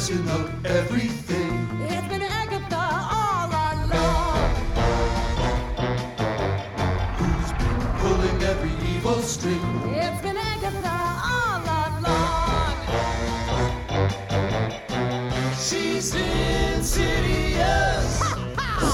[0.00, 1.52] possession of everything.
[1.82, 4.50] It's been Agatha all along.
[7.18, 9.62] Who's been pulling every evil string?
[9.94, 10.96] It's been Agatha
[11.36, 12.76] all along.
[15.66, 17.28] She's insidious,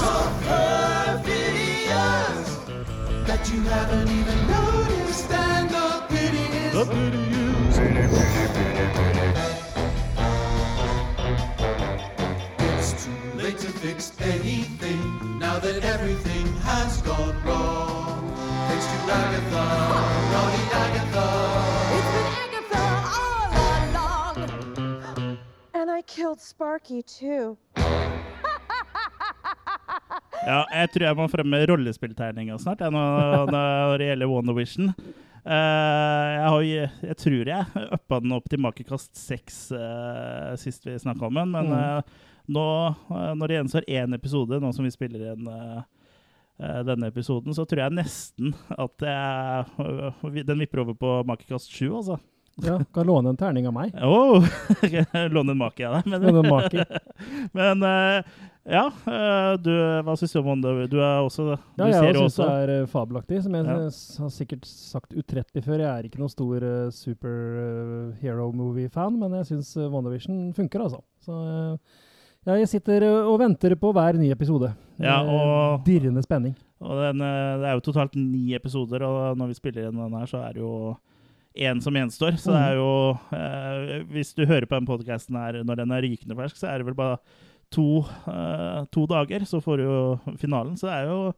[0.01, 0.13] so
[0.43, 1.37] perfidious
[3.27, 4.26] that you haven't even
[15.67, 18.23] that everything has gone wrong.
[18.67, 19.65] Thanks to Agatha,
[20.33, 21.27] naughty Agatha.
[21.97, 22.83] It's been Agatha
[23.19, 23.51] all
[23.83, 25.37] along.
[25.73, 27.57] And I killed Sparky too.
[30.47, 34.93] Ja, jeg tror jeg må fremme rollespilltegninga snart, jeg, når, når det gjelder Wonder Vision.
[34.93, 36.61] Eh, jeg, har,
[37.09, 41.51] jeg tror jeg uppa den opp til makekast seks uh, sist vi snakka om den,
[41.51, 42.15] men eh,
[42.47, 42.65] nå,
[43.11, 45.81] eh, når det gjenstår én episode, nå som vi spiller inn eh,
[46.63, 49.65] eh, denne episoden, så tror jeg nesten at jeg,
[50.47, 52.15] den vipper over på makekast sju, altså.
[52.65, 53.89] Ja, kan låne en terning av meg.
[54.01, 54.41] Oh,
[55.35, 56.03] Låne en make av deg.
[56.09, 56.79] Men, Låne en make.
[57.59, 57.77] men
[58.67, 58.85] ja,
[59.61, 59.69] du,
[60.03, 63.43] hva syns du om Wonder Du er også Du Ja, jeg syns det er fabelaktig.
[63.45, 63.75] Som jeg Ja.
[63.85, 69.69] har sikkert sagt utrettelig før, jeg er ikke noen stor uh, superhero-movie-fan, men jeg syns
[69.77, 70.99] uh, WandaVision funker, altså.
[71.23, 71.77] Så ja,
[72.55, 74.73] jeg sitter eh, og venter på hver ny episode.
[74.99, 76.55] Ja, og- Dirrende spenning.
[76.79, 80.13] Og den, eh, det er jo totalt ni episoder, og når vi spiller inn den
[80.13, 80.97] her, så er det jo
[81.57, 82.37] én som gjenstår.
[82.37, 86.01] Så det er jo eh, Hvis du hører på den podkasten her når den er
[86.01, 87.17] rykende fersk, så er det vel bare
[87.71, 90.77] to, eh, to dager, så får du jo finalen.
[90.77, 91.33] Så det er jo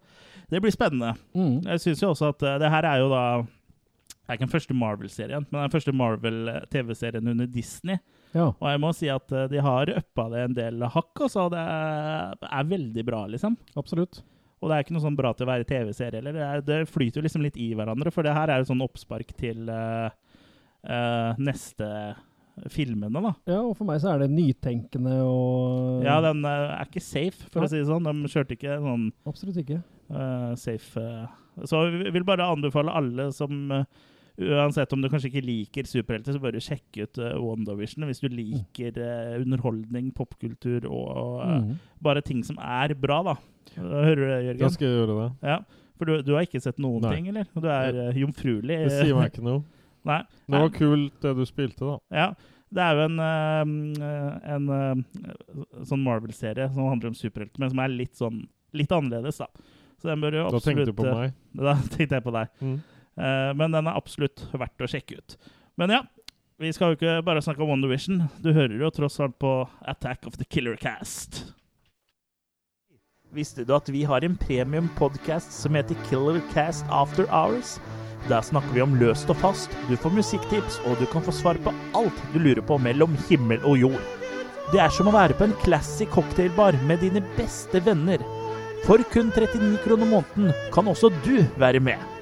[0.52, 1.14] Det blir spennende.
[1.36, 1.62] Mm.
[1.66, 4.60] Jeg syns jo også at eh, det her er jo da Det er ikke den
[4.60, 7.98] første Marvel-serien, men den første Marvel-TV-serien under Disney.
[8.36, 8.50] Ja.
[8.52, 11.48] Og jeg må si at eh, de har uppa det en del hakk, altså.
[11.54, 13.58] Det er, veldig bra, liksom.
[13.80, 14.22] Absolutt.
[14.60, 16.36] Og det er ikke noe sånn bra til å være TV-serie heller.
[16.36, 19.32] Det, det flyter jo liksom litt i hverandre, for det her er jo sånn oppspark
[19.40, 20.12] til uh,
[20.84, 21.88] uh, neste
[22.68, 23.32] filmene, da.
[23.48, 27.48] Ja, og for meg så er det nytenkende og Ja, den uh, er ikke safe,
[27.48, 27.70] for Nei.
[27.70, 28.10] å si det sånn.
[28.10, 29.80] De kjørte ikke sånn Absolutt ikke.
[30.60, 31.08] safe.
[31.70, 33.72] Så vi vil bare anbefale alle som
[34.40, 38.22] Uansett om du kanskje ikke liker superhelter, så bør du sjekke ut uh, WandaVision hvis
[38.24, 41.74] du liker uh, underholdning, popkultur og uh, Mm.
[42.02, 43.34] bare ting som er bra, da.
[43.76, 44.62] Hører du det, Jørgen?
[44.64, 45.26] Da skal jeg gjøre det.
[45.52, 45.58] Ja,
[46.00, 47.12] For du, du har ikke sett noen Nei.
[47.18, 47.50] ting, eller?
[47.54, 48.78] Du er uh, jomfruelig?
[48.88, 49.66] Det sier meg ikke noe.
[50.10, 50.22] Nei.
[50.48, 51.98] Det var kult det du spilte, da.
[52.16, 52.30] Ja.
[52.70, 53.20] Det er jo en,
[54.00, 55.00] en eh,
[55.90, 58.44] sånn Marvel-serie som handler om superhelter, men som er litt sånn
[58.78, 59.48] litt annerledes, da.
[60.00, 61.34] Så den bør du Da tenkte du på meg.
[61.60, 62.52] Da tenkte jeg på deg.
[62.62, 62.76] Mm.
[63.18, 65.38] Eh, men den er absolutt verdt å sjekke ut.
[65.80, 66.02] Men ja,
[66.60, 68.26] vi skal jo ikke bare snakke om Wonder Vision.
[68.44, 69.54] Du hører jo tross alt på
[69.88, 71.46] Attack of the Killer Cast.
[73.32, 77.78] Visste du at vi har en premium podcast som heter Killer Cast After Hours?
[78.28, 81.60] Der snakker vi om løst og fast, du får musikktips, og du kan få svar
[81.64, 84.02] på alt du lurer på mellom himmel og jord.
[84.74, 88.22] Det er som å være på en classy cocktailbar med dine beste venner.
[88.84, 92.19] For kun 39 kroner måneden kan også du være med.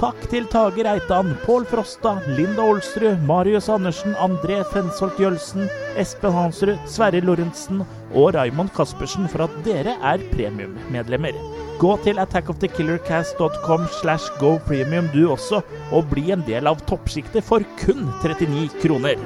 [0.00, 5.68] Takk til Tage Reitan, Pål Frosta, Linda Olsrud, Marius Andersen, André Fensholt Jølsen,
[6.00, 11.38] Espen Hansrud, Sverre Lorentzen og Raymond Caspersen for at dere er premiummedlemmer.
[11.82, 18.08] Gå til attackofthekillercast.com slash gopremium du også, og bli en del av toppsjiktet for kun
[18.24, 19.18] 39 kroner.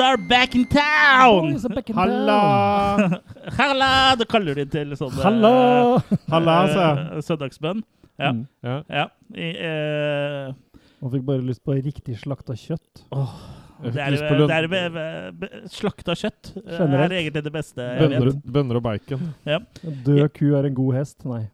[0.00, 1.54] Are back in town!
[1.94, 3.20] Halla!
[3.58, 3.90] Halla!
[4.18, 5.52] Da kaller de til sånn eh, Halla!
[6.32, 6.86] Halla, altså.
[7.18, 7.84] eh, søndagsbønn.
[8.20, 8.32] Ja.
[8.36, 8.42] Mm.
[8.66, 8.76] Ja.
[8.90, 9.06] ja.
[9.34, 13.04] I, eh, Man fikk bare lyst på riktig slakta kjøtt.
[13.08, 13.26] Jeg
[13.82, 14.20] det er, det
[14.56, 17.12] er be- be- be- slakta kjøtt Generelt.
[17.12, 18.40] er egentlig det beste jeg bønner, vet.
[18.56, 19.20] bønner og bacon.
[19.48, 19.58] Ja.
[20.04, 21.18] død ku er en god hest.
[21.24, 21.44] Nei.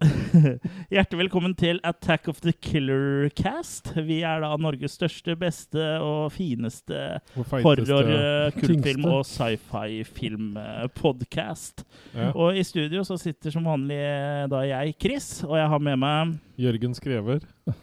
[0.95, 3.93] Hjertelig velkommen til Attack of the Killer Cast.
[3.97, 11.85] Vi er da Norges største, beste og fineste horror, eh, kultfilm og sci-fi-film-podkast.
[12.17, 12.31] Ja.
[12.35, 15.97] Og i studio så sitter som vanlig eh, da jeg, Chris, og jeg har med
[16.03, 17.41] meg Jørgen Skrever.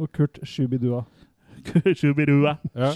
[0.00, 1.02] Og Kurt Shubidua.
[1.98, 2.92] Shubidua Ja.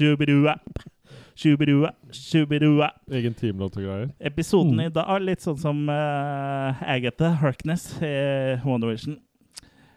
[1.34, 1.90] Shubirua.
[2.14, 2.88] Shubidua, shubidua.
[3.10, 4.10] Egen teamlåt og greier.
[4.20, 4.86] Episoden Mm.
[4.86, 8.14] i dag er litt sånn som uh, Agatha Harkness i
[8.64, 9.18] Wonder Vision.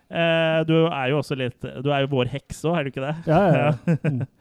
[0.09, 3.03] Uh, du er jo også litt Du er jo vår heks òg, er du ikke
[3.03, 3.15] det?
[3.27, 3.95] Ja, ja, ja.
[4.07, 4.21] Mm.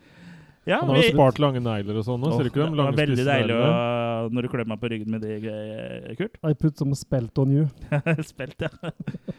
[0.66, 3.24] Ja, Han har jo spart lange negler og sånn ser du ikke det var veldig
[3.28, 3.66] deilig å,
[4.34, 6.40] når du klør meg på ryggen med de, eh, Kurt.
[6.42, 7.66] I put some spelt on you.
[8.26, 8.72] spelt, ja.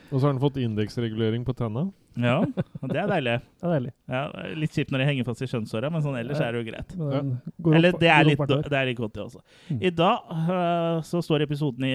[0.07, 1.89] Og så har han fått indeksregulering på tenna.
[2.23, 2.37] Ja.
[2.81, 3.35] Det er deilig.
[3.57, 3.91] Det er deilig.
[4.11, 4.21] Ja,
[4.57, 6.95] litt kjipt når de henger fast i skjønnshåra, men sånn ellers er det jo greit.
[6.97, 9.41] Men Eller det er litt, opp det er litt godt, det også.
[9.69, 9.79] Mm.
[9.81, 11.93] I dag uh, så står episoden i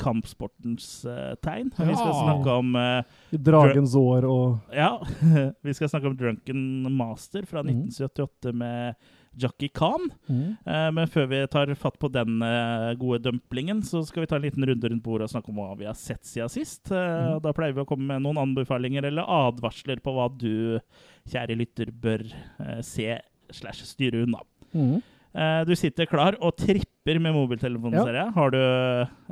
[0.00, 1.70] kampsportens uh, tegn.
[1.74, 4.92] Vi skal snakke om uh, I Dragens år og Ja,
[5.66, 7.86] vi skal snakke om Drunken Master fra Mm.
[7.88, 8.94] 1978 med
[9.36, 10.10] Jackie Khan.
[10.28, 10.56] mm.
[10.66, 14.36] Eh, Men før vi tar fatt på den eh, gode dumplingen, så skal vi ta
[14.36, 16.90] en liten runde rundt bordet og snakke om hva vi har sett siden sist.
[16.92, 16.98] Eh,
[17.34, 17.40] mm.
[17.44, 20.78] Da pleier vi å komme med noen anbefalinger eller advarsler på hva du,
[21.30, 22.26] kjære lytter, bør
[22.60, 23.18] eh, se
[23.52, 24.40] slash styre unna.
[24.74, 25.00] Mm.
[25.34, 28.04] Eh, Du sitter klar og tripper med mobiltelefonen, Ja.
[28.04, 28.32] ser jeg.
[28.34, 28.58] Har du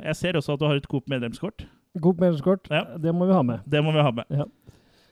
[0.03, 1.65] Jeg ser også at du har et Coop medlemskort.
[2.01, 2.83] Coop medlemskort, Ja.
[2.97, 3.61] det må vi ha med.
[3.69, 4.25] Det må vi ha med.
[4.29, 4.45] Ja.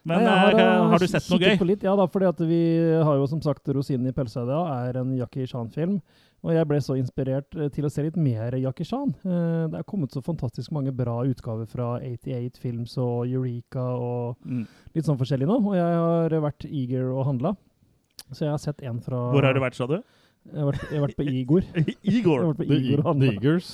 [0.04, 1.58] Men Nei, har, eh, eh, har, du sett noe gøy?
[1.60, 2.62] På litt, ja da, fordi at vi
[3.06, 6.00] har jo som sagt Rosinen i pølseøya er en Jackie Chan-film.
[6.42, 9.12] Og jeg ble så inspirert eh, til å se litt mer Jackie Chan.
[9.22, 14.38] Eh, Det er kommet så fantastisk mange bra utgaver fra 88 Films og Eureka og
[14.44, 14.66] Mm.
[14.96, 15.60] litt sånn forskjellig nå.
[15.70, 17.56] Og jeg har vært eager og handla.
[18.32, 20.00] Så jeg har sett en fra Hvor har du vært, sa du?
[20.50, 21.62] Jeg har vært, jeg har vært på Igor.
[21.76, 22.40] Jeg Igor.
[22.42, 23.34] har vært på The, Igor og e the.
[23.38, 23.68] Eagers.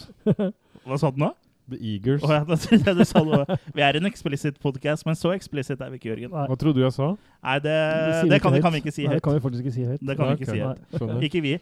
[0.83, 1.31] Hva sa du nå?
[1.69, 2.23] The Eagers.
[2.23, 3.57] Oh, ja, da trodde jeg du sa noe.
[3.75, 6.31] Vi er en explicit podcast, men så explicit er vi ikke, Jørgen.
[6.31, 7.09] Nei, Hva trodde du jeg sa?
[7.43, 8.61] Nei, det, det det kan, høyt.
[8.63, 9.99] kan vi ikke si Nei, det kan vi faktisk ikke si høyt.
[10.07, 10.61] Det kan vi ikke okay.
[10.93, 11.27] si høyt.
[11.27, 11.55] Ikke vi.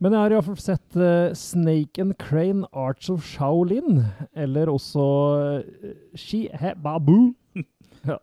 [0.00, 4.00] Men jeg har iallfall sett uh, Snake and Crane Arts of Shaolin,
[4.32, 5.06] eller også
[5.60, 7.34] uh, Shi He Babu.
[8.08, 8.16] Ja,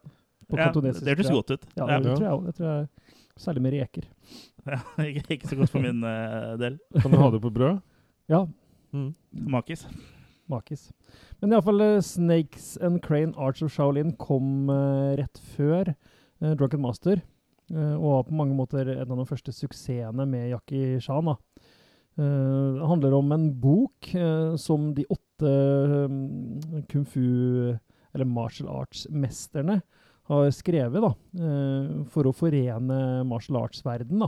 [0.50, 1.04] på Ja, kantonesisk.
[1.06, 1.66] det høres godt ut.
[1.78, 2.00] Ja, Ja.
[2.00, 2.16] det Ja.
[2.16, 2.46] tror jeg.
[2.48, 2.88] Det tror jeg
[3.38, 4.08] Særlig med reker.
[4.68, 6.80] Ja, ikke, ikke så godt for min uh, del.
[7.00, 7.78] Kan du ha det på brød?
[8.30, 8.46] Ja,
[8.94, 9.14] Mm.
[9.52, 9.82] Makis.
[10.52, 10.90] Makis.
[11.42, 16.84] Men iallfall uh, Snakes and Crane Arts of Shaolin kom uh, rett før uh, Drunken
[16.84, 17.24] Master.
[17.72, 21.36] Uh, og var på mange måter en av de første suksessene med Jackie Chan.
[22.18, 27.78] Eh, det handler om en bok eh, som de åtte eh, kung fu,
[28.14, 29.82] eller martial arts-mesterne,
[30.28, 32.98] har skrevet da, eh, for å forene
[33.28, 34.26] martial arts-verden.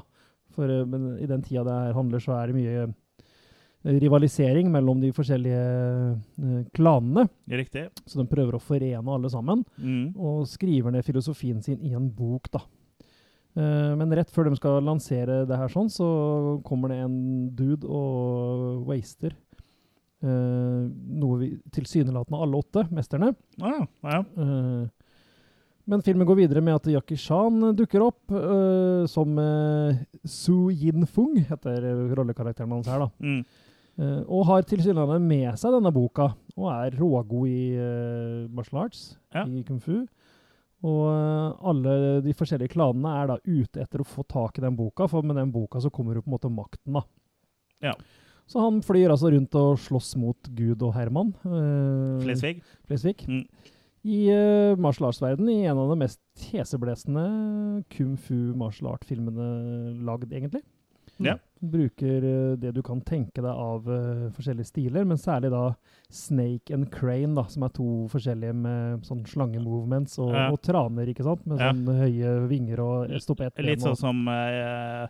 [0.53, 0.85] For eh,
[1.23, 2.93] i den tida det her handler, så er det mye eh,
[3.85, 7.27] rivalisering mellom de forskjellige eh, klanene.
[7.47, 7.85] Riktig.
[8.05, 10.15] Så de prøver å forene alle sammen Mm.
[10.19, 12.59] og skriver ned filosofien sin i en bok, da.
[13.55, 17.87] Eh, men rett før de skal lansere det her sånn, så kommer det en dude
[17.87, 19.31] og waster
[20.21, 20.83] eh,
[21.23, 23.31] noe vi tilsynelatende alle åtte mesterne.
[23.61, 24.19] Ah, ja.
[24.37, 24.87] Eh,
[25.89, 29.31] men filmen går videre med at Jackie Chan dukker opp eh, som
[30.27, 33.09] Su Yin-fung, heter rollekarakteren hans her, da.
[33.23, 33.41] Mm.
[33.99, 39.17] Eh, og har tilsynelatende med seg denne boka, og er rågod i uh, martial arts,
[39.35, 39.43] Ja.
[39.43, 40.05] i kung fu.
[40.87, 41.93] Og eh, alle
[42.23, 45.35] de forskjellige klanene er da ute etter å få tak i den boka, for med
[45.35, 47.03] den boka så kommer jo på en måte makten, da.
[47.83, 47.93] Ja.
[48.49, 51.35] Så han flyr altså rundt og slåss mot Gud og Herman.
[51.43, 52.63] Uh, Flesvig.
[52.87, 53.19] Flesvig.
[53.27, 53.43] Mm.
[54.09, 56.23] I uh, martial arts-verden, i en av de mest
[56.53, 60.63] heseblesende kung fu martial art-filmene lagd, egentlig.
[61.19, 61.35] Ja.
[61.61, 65.63] Bruker eh, det du kan tenke deg av eh, forskjellige stiler, men særlig da
[66.09, 70.45] Snake and Crane, da, som er to forskjellige med sånn slangemovements og, Ja.
[70.53, 71.45] og traner, ikke sant?
[71.45, 71.73] Med Ja.
[71.73, 73.59] sånn høye vinger og stopp ett.
[73.59, 75.07] Litt sånn som eh,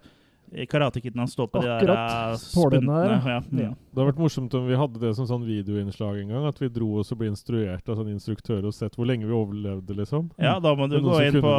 [0.51, 2.31] i Karate Kid han står på de der Akkurat.
[2.31, 2.95] eh, spuntene.
[3.03, 3.41] der, Ja.
[3.51, 3.69] ja.
[3.89, 6.45] Det hadde vært morsomt om vi hadde det som sånn videoinnslag en gang.
[6.49, 9.33] At vi dro oss og ble instruert av sånn instruktører og sett hvor lenge vi
[9.33, 10.31] overlevde, liksom.
[10.39, 11.53] Ja, da må du gå inn på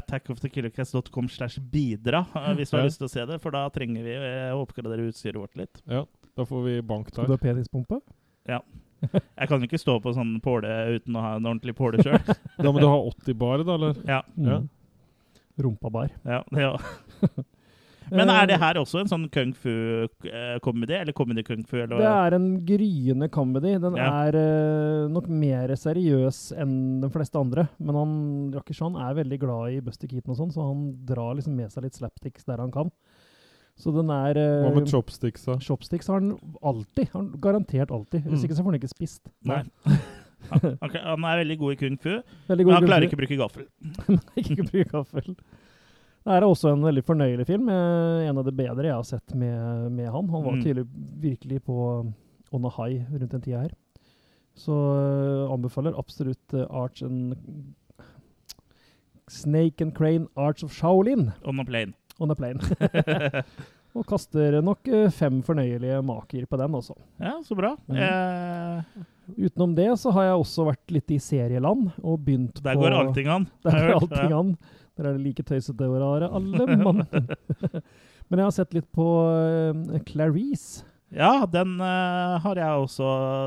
[0.00, 2.88] attackofthekillercast.com slash bidra eh, hvis du har Ja.
[2.88, 5.82] lyst til å se det, for da trenger vi eh, å oppgradere utstyret vårt litt.
[5.86, 6.04] Ja,
[6.36, 7.24] da får vi bank der.
[7.24, 8.00] Skal du ha penispumpe?
[8.48, 8.60] Ja.
[9.10, 12.20] Jeg kan jo ikke stå på sånn påle uten å ha en ordentlig påle sjøl.
[12.60, 13.94] Da må du ha 80 bar, da, eller?
[14.06, 14.58] ja, Ja.
[14.60, 14.68] Mm.
[15.60, 16.08] Rumpabar.
[16.24, 16.76] ja, det ja.
[18.10, 20.94] Men er det her også en sånn kung fu-comedy?
[21.00, 21.76] Eller comedy kung fu?
[21.80, 21.96] Eller?
[22.00, 23.76] Det er en gryende comedy.
[23.78, 24.08] Den Ja.
[24.28, 27.68] er eh, nok mer seriøs enn de fleste andre.
[27.78, 31.34] Men han, Jackie Chan er veldig glad i Buster Keaton og sånn, så han drar
[31.38, 32.90] liksom med seg litt slapsticks der han kan.
[33.80, 35.54] Så den er eh, Hva med chopsticks, da?
[35.58, 37.08] Chopsticks har han alltid.
[37.14, 38.24] Har han garantert alltid.
[38.26, 38.48] Hvis Mm.
[38.50, 39.22] ikke så får han ikke spist.
[39.44, 39.62] Nei.
[40.50, 42.12] Han, han han er veldig god i kung fu,
[42.48, 43.66] men han klarer ikke å bruke gaffel.
[44.36, 45.36] ikke bruke gaffel.
[46.20, 47.68] Det er også en veldig fornøyelig film.
[47.72, 50.28] eh, En av de bedre jeg har sett med, med han.
[50.28, 50.62] Han var Mm.
[50.64, 50.86] tydelig
[51.20, 51.76] virkelig på
[52.52, 53.70] on a high rundt den tida her.
[54.54, 57.36] Så eh, anbefaler absolutt eh, Arch and
[59.30, 61.92] Snake and Crane Arts of Shaolin On a plane.
[62.18, 62.58] on a plane.
[63.96, 64.86] Og kaster nok
[65.16, 66.94] fem fornøyelige maker på den også.
[67.18, 67.72] Ja, så bra.
[67.88, 67.96] Mm.
[67.96, 68.82] Eh,
[69.46, 72.94] Utenom det så har jeg også vært litt i serieland og begynt der på går
[72.98, 73.44] allting an.
[73.62, 74.48] Der går allting an.
[75.00, 77.00] Der er det like tøysete og rare, alle mann.
[78.30, 80.84] Men jeg har sett litt på uh, Clarice.
[81.10, 83.06] Ja, den uh, har jeg også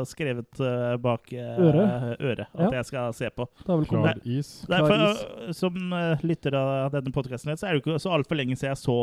[0.10, 2.18] skrevet uh, bak Øret?
[2.20, 2.72] øret at Ja.
[2.82, 3.46] jeg skal se på.
[3.64, 4.50] Klar is.
[4.68, 5.06] Klar for,
[5.46, 5.78] eh, som
[6.26, 8.98] lytter av denne podkasten så er det ikke så altfor lenge siden jeg så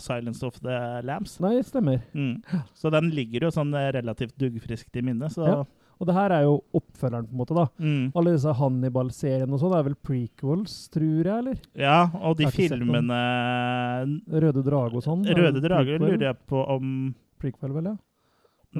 [0.00, 1.36] 'Silence of the Lambs'.
[1.44, 2.00] Nei, stemmer.
[2.14, 2.40] Mm.
[2.72, 5.36] Så den ligger jo sånn relativt duggfriskt i minnet.
[5.36, 5.64] Så Ja.
[6.00, 7.56] Og det her er jo oppfølgeren, på en måte.
[7.56, 7.66] da.
[7.76, 8.04] mm.
[8.16, 11.34] Alle disse Hannibal-seriene og sånn er vel prequels, tror jeg?
[11.42, 11.58] eller?
[11.76, 13.18] Ja, og de filmene
[14.32, 15.26] Røde drage og sånn?
[15.28, 16.94] Røde drage lurer jeg på om
[17.40, 17.96] Prequel, vel, ja.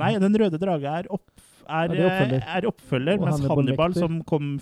[0.01, 1.29] Nei, Den røde drage er, opp,
[1.67, 2.45] er, er oppfølger.
[2.47, 4.53] er oppfølger, mens Hannibal Hannibal, som kom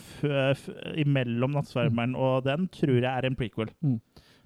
[0.96, 3.70] imellom 'Nattsvermeren' og den, tror jeg er en prequel.
[3.84, 3.98] Mm.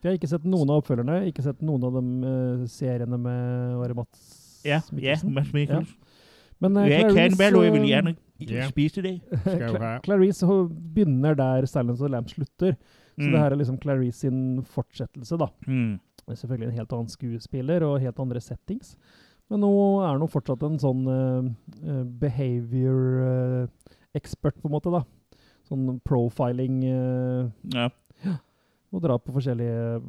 [0.02, 1.20] Vi har ikke sett noen av oppfølgerne.
[1.30, 4.24] Ikke sett noen av de uh, seriene med Mats
[4.66, 5.36] Ja, Mikkelsen.
[5.54, 5.84] yeah.
[6.62, 8.70] Men eh, Jeg kan vel, og jeg vil eh, gjerne yeah.
[8.70, 9.16] spise det.
[9.46, 9.78] Skal.
[10.06, 12.76] Clarice hun begynner der Silence of the Lamb slutter.
[13.18, 13.32] Så Mm.
[13.34, 15.50] det her er liksom Clarice sin fortsettelse, da.
[15.66, 15.98] Mm.
[16.22, 18.94] Det selvfølgelig en helt annen skuespiller og helt andre settings.
[19.50, 25.02] Men nå er hun fortsatt en sånn eh, behavior uh, expert, på en måte, da.
[25.68, 27.90] Sånn profiling uh, Ja.
[28.92, 30.00] og dra på forskjellige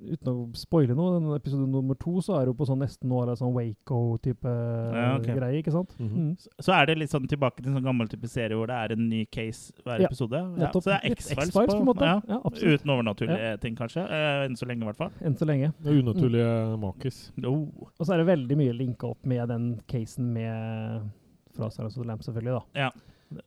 [0.00, 3.18] Uten å spoile noe, den episode nummer to så er hun på sånn nesten nå
[3.22, 4.52] er det sånn Waco-type
[4.96, 5.34] Ja, okay.
[5.36, 5.92] greie, ikke sant?
[5.98, 6.16] Mhm.
[6.20, 6.36] Mm.
[6.40, 8.76] Så- Så er det litt sånn tilbake til en sånn gammel type serie hvor det
[8.76, 10.40] er en ny case hver Ja, episode.
[10.58, 12.00] Ja, så det er X-Files X-Files, på en måte.
[12.08, 12.20] Ja.
[12.28, 12.40] Ja.
[12.40, 14.04] Uten overnaturlige ting, kanskje.
[14.08, 15.10] Eh, enn så lenge, i hvert fall.
[15.20, 15.72] Enn så lenge.
[15.82, 17.32] Det er unaturlige makis.
[17.44, 17.68] Oh.
[17.98, 21.10] Og så er det veldig mye linka opp med den casen med
[21.54, 22.62] fra of Lamp, selvfølgelig, da.
[22.74, 22.90] Ja.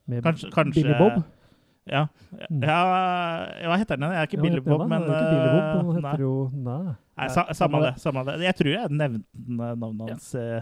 [0.08, 1.24] Med Kanskje, kanskje Billy Bob.
[1.86, 2.06] Ja.
[2.50, 2.62] Mm.
[2.64, 2.76] ja.
[3.68, 4.06] Hva heter den?
[4.14, 6.12] Jeg er ikke Ja, men Bob, eh, han nei.
[6.12, 6.94] heter jo Nei.
[7.18, 7.92] Nei, sa, samme det.
[8.02, 8.38] samme det.
[8.42, 9.26] Jeg tror jeg nevnte
[9.78, 10.62] navnet hans ja.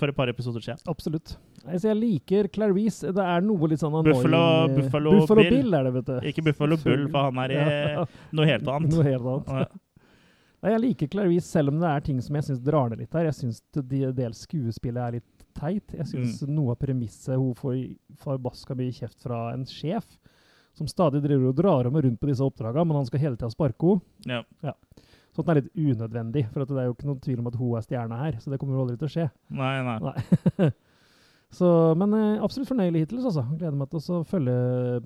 [0.00, 0.80] for et par episoder siden.
[0.90, 1.36] Absolutt.
[1.66, 3.12] Nei, så jeg liker Clarice.
[3.14, 4.40] Det er noe litt sånn Buffalo-
[4.70, 5.54] eh, Buffalo Buffalo Bill.
[5.62, 5.74] Bill.
[5.78, 6.16] er det, vet du.
[6.32, 8.06] Ikke Buffalo Bull, for han er i Ja.
[8.40, 8.90] noe helt annet.
[8.96, 9.76] Noe helt annet.
[10.64, 13.12] Nei, jeg liker Clarice, selv om det er ting som jeg syns drar ned litt
[13.12, 13.26] her.
[13.28, 15.92] Jeg syns de del skuespillet er litt teit.
[15.92, 16.54] Jeg syns Mm.
[16.56, 17.76] noe av premisset hun får
[18.24, 20.06] forbaska mye kjeft fra en sjef,
[20.74, 23.50] som stadig driver og drar om rundt på disse oppdragene, men han skal hele tida
[23.52, 23.94] sparke
[24.26, 24.44] henne.
[24.62, 24.72] Ja.
[25.34, 27.82] Sånt er litt unødvendig, for det er jo ikke noen tvil om at hun er
[27.82, 28.36] stjerna her.
[28.38, 29.24] Så det kommer jo aldri til å skje.
[29.50, 29.96] Nei, nei.
[29.98, 30.68] Nei.
[31.58, 33.42] så, men eh, absolutt fornøyelig hittil, altså.
[33.58, 34.54] Gleder meg til å følge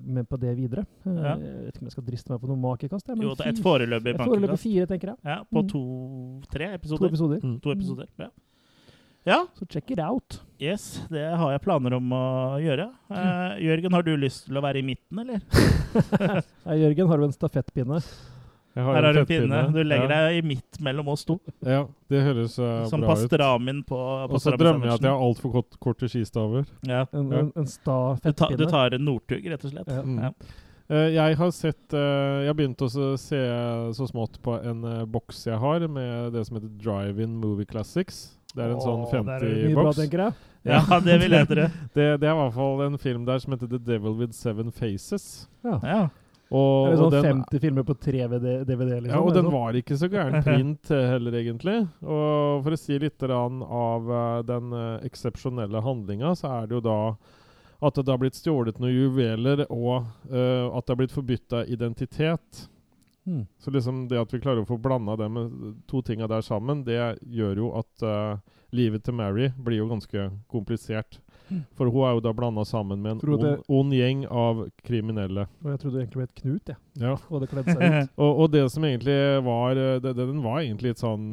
[0.05, 0.85] med på det videre.
[1.05, 1.33] Eh, Ja.
[1.37, 3.07] Jeg vet ikke om jeg skal driste meg på noe makekast.
[3.09, 5.17] jeg, men Jo, det er et foreløpig foreløpig et foreløpig fire, tenker jeg.
[5.25, 5.69] Ja, på Mm.
[5.73, 6.99] to-tre episoder.
[6.99, 7.37] To episoder.
[7.37, 7.49] episoder.
[7.49, 7.59] Mm.
[7.65, 8.29] To episoder, ja.
[9.27, 10.41] Ja, Så check it out.
[10.59, 12.23] yes, det har jeg planer om å
[12.63, 12.89] gjøre.
[13.11, 15.41] Uh, Jørgen, har du lyst til å være i midten, eller?
[16.65, 17.99] Nei, Jørgen, har du en stafettpinne?
[18.77, 19.59] Jeg Her har du en pinne.
[19.73, 20.21] Du legger ja.
[20.29, 21.39] deg i midt mellom oss to.
[21.65, 23.25] Ja, det høres uh, Som bra ut.
[23.25, 23.97] pastramin på
[24.29, 26.65] Og så drømmer jeg at jeg har altfor kort, korte skistaver.
[26.87, 27.03] Ja.
[27.11, 27.43] En, Ja.
[27.43, 29.89] en, en sta Du, ta, du tar en Northug, rett og slett.
[29.89, 30.05] Ja.
[30.05, 30.19] Mm.
[30.23, 30.31] Ja.
[30.89, 33.41] Eh, jeg har sett uh, Jeg begynte begynt å se
[33.97, 38.38] så smått på en boks jeg har med det som heter Drive-In Movie Classics.
[38.55, 39.99] Det er en sånn Åh, der er mye bra, 50-boks.
[39.99, 40.37] tenker jeg.
[40.73, 41.67] ja, det vil jeg tro.
[41.95, 44.73] Det, det er i hvert fall en film der som heter The Devil With Seven
[44.75, 45.29] Faces.
[45.65, 45.77] Ja.
[45.83, 46.01] Ja.
[46.49, 49.11] Og, er sånn og den, 50 filmer på tre DVD, DVD liksom?
[49.13, 49.53] ja, og den sånn?
[49.53, 51.75] var ikke så gæren print eh, heller, egentlig.
[52.01, 56.87] Og for å si litt av eh, den uh, eksepsjonelle handlinga, så er det jo
[56.89, 56.99] da
[57.85, 62.65] at det har blitt stjålet noen juveler, og uh, at det har blitt forbytta identitet.
[63.29, 63.45] Hmm.
[63.61, 66.81] Så liksom det at vi klarer å få blanda det med to tinga der sammen,
[66.87, 68.39] det gjør jo at uh,
[68.73, 71.19] livet til Mary blir jo ganske komplisert.
[71.77, 75.47] For hun er jo da blanda sammen med en ond, ond gjeng av kriminelle.
[75.63, 76.77] Og jeg trodde det egentlig det et Knut, jeg.
[76.99, 77.15] Ja.
[77.29, 77.47] Og.
[78.23, 81.25] Og, og det som egentlig var eh, det, det, Den var egentlig litt sånn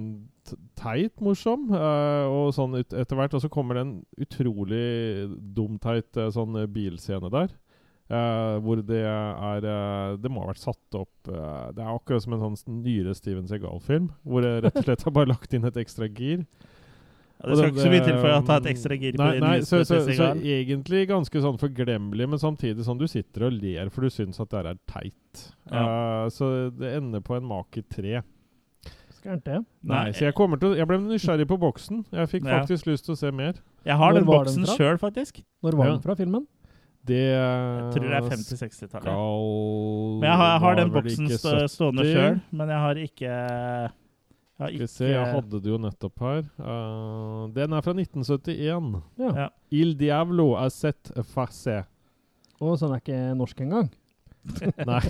[0.78, 3.34] teit morsom, uh, og sånn ut, etter hvert.
[3.34, 4.86] Og så kommer det en utrolig
[5.56, 7.50] dumteit uh, sånn bilscene der.
[8.08, 12.22] Eh, hvor det er uh, Det må ha vært satt opp uh, Det er akkurat
[12.22, 14.10] som en sånn nyere Steven Segal-film.
[14.22, 16.46] Hvor det rett og slett har bare lagt inn et ekstra gir.
[17.36, 19.42] Ja, det skal ikke så mye til for å ta et ekstra gir nei, på
[19.44, 23.58] nei, så, så, så så, egentlig ganske sånn forglemmelig, men samtidig sånn du sitter og
[23.58, 25.42] ler for du syns at det her er teit.
[25.68, 28.22] Eh, så det ender på en make tre.
[29.26, 32.04] Nei, Nei, så jeg kommer til å- Jeg ble nysgjerrig på boksen.
[32.12, 32.60] Jeg fikk Ja.
[32.60, 33.54] faktisk lyst til å se mer.
[33.84, 35.42] Jeg har Når den boksen sjøl, faktisk.
[35.62, 35.92] Når var Ja.
[35.92, 36.46] den fra, filmen?
[37.06, 39.10] Det Jeg tror det er 50-60-tallet.
[40.20, 43.90] Men jeg har, jeg har den boksen stå, stående sjøl, men jeg har ikke Jeg
[43.90, 43.92] har
[44.56, 46.44] Skal vi ikke se, jeg hadde det jo nettopp her.
[46.58, 49.02] Uh, den er fra 1971.
[49.20, 49.32] Ja.
[49.42, 49.48] Ja.
[49.70, 51.82] Il Diavlo er sett face.
[52.56, 53.90] Å, så den er ikke norsk engang.
[54.90, 55.02] Nei.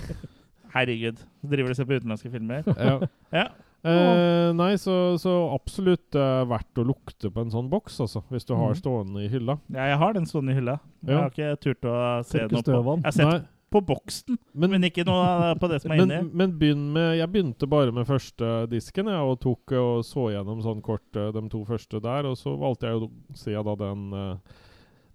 [0.73, 1.21] Herregud.
[1.39, 2.67] Så driver du og ser på utenlandske filmer.
[2.75, 2.97] Ja.
[3.31, 3.47] Ja.
[3.87, 8.23] Eh, nei, så, så absolutt eh, verdt å lukte på en sånn boks, altså.
[8.31, 8.79] Hvis du har Mhm.
[8.81, 9.59] stående i hylla.
[9.69, 10.79] Ja, jeg har den stående i hylla.
[11.05, 11.21] Jeg Ja.
[11.21, 13.03] har ikke turt å se Tørke noe på støv av den.
[13.03, 16.09] Jeg har sett Nei, på boksen, men, men ikke noe på det som er men,
[16.11, 16.31] inni.
[16.33, 20.29] men begynn med Jeg begynte bare med første disken, jeg, og tok eh, og så
[20.31, 22.25] gjennom sånn kort eh, de to første der.
[22.25, 24.37] Og så valgte jeg å se da den eh,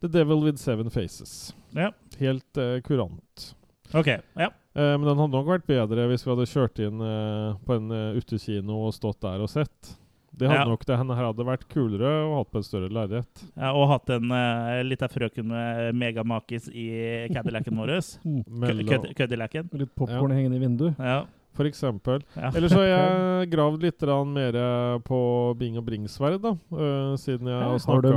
[0.02, 1.54] The Devil With Seven Faces.
[1.74, 1.90] Ja.
[2.18, 3.54] Helt eh, kurant.
[3.94, 4.06] OK.
[4.36, 4.48] Ja.
[4.74, 7.90] Eh, men den hadde nok vært bedre hvis vi hadde kjørt inn eh, på en
[7.92, 9.96] uh, utekino og stått der og sett.
[10.32, 10.68] Det hadde Ja.
[10.70, 13.42] nok det her hadde vært kulere og hatt på en større lerret.
[13.52, 16.86] Ja, og hatt en uh, lita frøken med megamakis i
[17.34, 17.92] Cadillacen vår.
[18.24, 18.88] Mm.
[18.88, 19.68] Kød- Køddillacen.
[19.76, 20.96] Litt popkorn hengende i vinduet.
[20.98, 21.26] Ja.
[21.52, 22.22] For eksempel.
[22.32, 22.48] ja.
[22.56, 24.00] Eller så har jeg gravd litt
[24.32, 24.56] mer
[25.04, 25.18] på
[25.60, 26.54] Bing og Bringsverd, da.
[26.72, 28.16] Uh, siden jeg Ja, har snakka?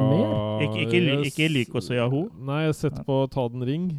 [0.63, 2.29] Ikke- ikke ikke Lykos og Yahoo?
[2.39, 3.89] Nei, jeg har sett på Ta den ring.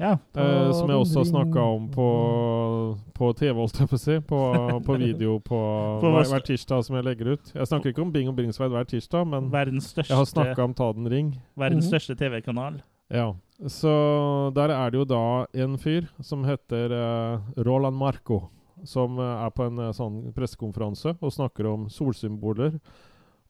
[0.00, 0.14] Ja.
[0.34, 2.06] eh, som jeg også har snakka om på,
[3.16, 4.16] på TV, holdt jeg på å si.
[4.30, 4.38] På,
[4.86, 5.58] på video på,
[6.02, 7.52] På hver, hver tirsdag som jeg legger ut.
[7.54, 10.74] Jeg snakker ikke om Bing og Bringsverd hver tirsdag, men største, jeg har snakka om
[10.74, 11.34] Ta den ring.
[11.56, 11.92] verdens Mhm.
[11.92, 12.80] største TV-kanal.
[13.10, 13.32] Ja.
[13.68, 13.90] Så
[14.56, 18.48] der er det jo da en fyr som heter eh, Roland Marco,
[18.84, 22.78] som eh, er på en eh, sånn pressekonferanse og snakker om solsymboler.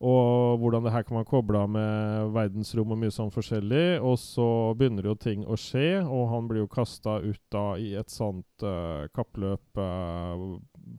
[0.00, 4.00] Og hvordan det her kan man koble av med verdensrom og mye sånn forskjellig.
[4.00, 7.92] Og så begynner jo ting å skje, og han blir jo kasta ut da i
[8.00, 10.46] et sånt uh, kappløp uh,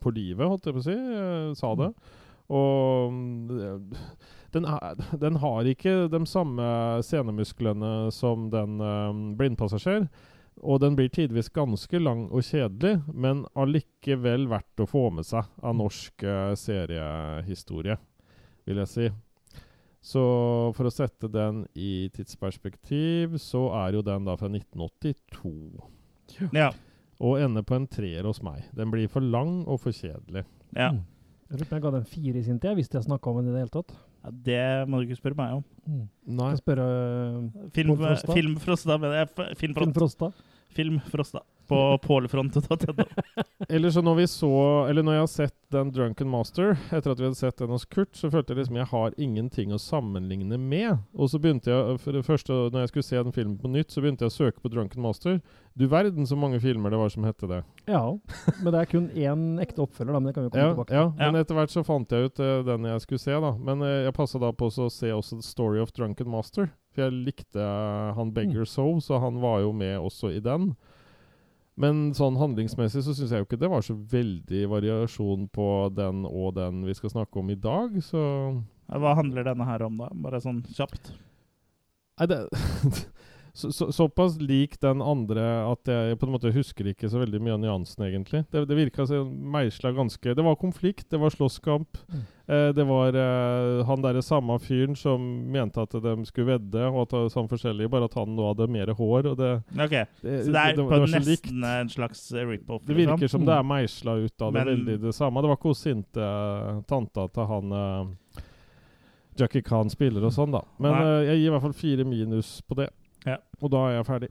[0.02, 0.98] på livet, holdt jeg på å si.
[0.98, 1.90] Uh, sa det.
[2.52, 3.96] Og mm,
[4.54, 6.68] den, er, den har ikke de samme
[7.08, 8.78] scenemusklene som den
[9.40, 10.06] blindpassasjer.
[10.60, 15.48] Og den blir tidvis ganske lang og kjedelig, men allikevel verdt å få med seg
[15.64, 17.98] av norsk eh, seriehistorie,
[18.68, 19.10] vil jeg si.
[20.02, 20.22] Så
[20.74, 25.54] for å sette den i tidsperspektiv, så er jo den da fra 1982.
[26.58, 26.72] Ja.
[27.22, 28.66] Og ender på en treer hos meg.
[28.74, 30.48] Den blir for lang og for kjedelig.
[30.76, 30.94] ja.
[30.96, 31.08] Mm.
[31.52, 33.50] Jeg lurer på jeg ga den fire i sin tid, hvis jeg snakka om den
[33.50, 33.90] i det hele tatt.
[34.24, 35.64] ja det må du ikke spørre meg om.
[35.84, 36.06] Mm.
[36.38, 36.52] Nei.
[36.54, 38.38] Jeg spørre uh, Film, Frosta?
[38.38, 39.58] film Frosta, mener jeg.
[39.60, 39.92] Film.
[39.98, 40.30] Frosta.
[40.76, 41.42] Film Frosta.
[41.72, 43.04] På pålefront.no.
[43.70, 44.50] Eller så når vi så
[44.90, 47.86] Eller når jeg har sett den Drunken Master, etter at vi hadde sett den hos
[47.88, 50.98] Kurt, så følte jeg liksom jeg har ingenting å sammenligne med.
[51.16, 53.94] Og så begynte jeg For det første, når jeg skulle se den filmen på nytt,
[53.94, 55.40] så begynte jeg å søke på Drunken Master.
[55.80, 57.62] Du verden så mange filmer det var som hette det.
[57.88, 58.04] Ja,
[58.60, 60.20] men det er kun én ekte oppfølger, da.
[60.20, 60.98] Men det kan vi komme Ja, tilbake til.
[61.00, 61.32] ja, Ja.
[61.32, 63.54] men etter hvert så fant jeg ut uh, den jeg skulle se, da.
[63.56, 66.68] Men uh, jeg passa da på å se også The Story of Drunken Master.
[66.92, 67.68] For jeg likte
[68.18, 70.74] han Beggar So, så han var jo med også i den.
[71.80, 76.26] Men sånn handlingsmessig så syns jeg jo ikke det var så veldig variasjon på den
[76.28, 78.22] og den vi skal snakke om i dag, så
[78.92, 80.12] Hva handler denne her om, da?
[80.12, 81.14] Bare sånn kjapt.
[82.20, 82.42] Nei, det
[83.60, 87.42] så, så, Såpass lik den andre at jeg på en måte husker ikke så veldig
[87.42, 88.44] mye av nyansene, egentlig.
[88.52, 92.04] Det, det virka meisla ganske Det var konflikt, det var slåsskamp.
[92.12, 92.28] Mm.
[92.52, 97.06] Eh, det var eh, han derre samme fyren som mente at de skulle vedde, og
[97.06, 99.30] at var sånn forskjellig, bare at han nå hadde mer hår.
[99.32, 101.52] Og det, Ok, det, Så det er det, på det nesten likt.
[101.72, 102.84] en slags rip-off?
[102.86, 105.42] Det virker som det er meisla ut av det Men- veldig det samme.
[105.42, 108.42] Det var ikke hun sinte eh, tanta til han eh,
[109.40, 110.62] Jackie Khan spiller og sånn, da.
[110.78, 112.90] Men eh, jeg gir i hvert fall fire minus på det.
[113.26, 113.38] Ja.
[113.62, 114.30] Og da er jeg ferdig.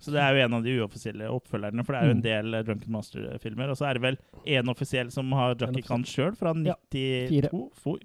[0.00, 2.24] Så det er jo en av de uoffisielle oppfølgerne, for det er jo en Mm.
[2.24, 3.68] del Drunken Master-filmer.
[3.70, 6.64] Og så er det vel én offisiell som har Jackie En Khan sjøl, fra 92
[6.66, 6.76] Ja,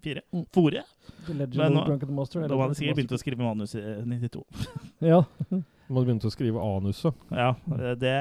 [0.04, 0.22] Fire?
[0.34, 0.46] Mm.
[0.52, 0.84] Fore?
[1.26, 2.42] The Legend Men of Drunken Master.
[2.42, 4.44] Da hadde han sikkert begynt å skrive manus i 92.
[5.14, 5.22] Ja.
[5.88, 7.14] Må begynne å skrive anuset.
[7.32, 7.52] Ja,
[8.02, 8.16] det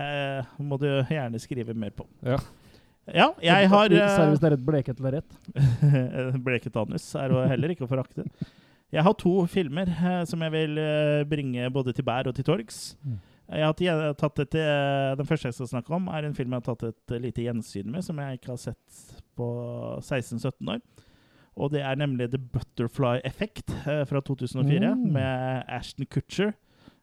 [0.61, 2.05] må du gjerne skrive mer på.
[2.23, 2.37] Ja.
[3.09, 5.39] Ja, jeg har Særlig eh, hvis det er et bleket lerret.
[6.45, 8.25] Bleket anus er jo heller ikke å forakte.
[8.95, 12.45] Jeg har to filmer eh, som jeg vil eh, bringe både til bær og til
[12.47, 12.95] torgs.
[13.05, 13.17] Mm.
[13.53, 16.63] Jeg har tatt et, eh, Den første jeg skal snakke om, er en film jeg
[16.63, 19.01] har tatt et eh, lite gjensyn med, som jeg ikke har sett
[19.37, 19.49] på
[20.01, 20.81] 16-17 år.
[21.57, 25.13] Og det er nemlig The Butterfly Effect eh, fra 2004, Mm.
[25.13, 26.55] med Ashton Kutcher,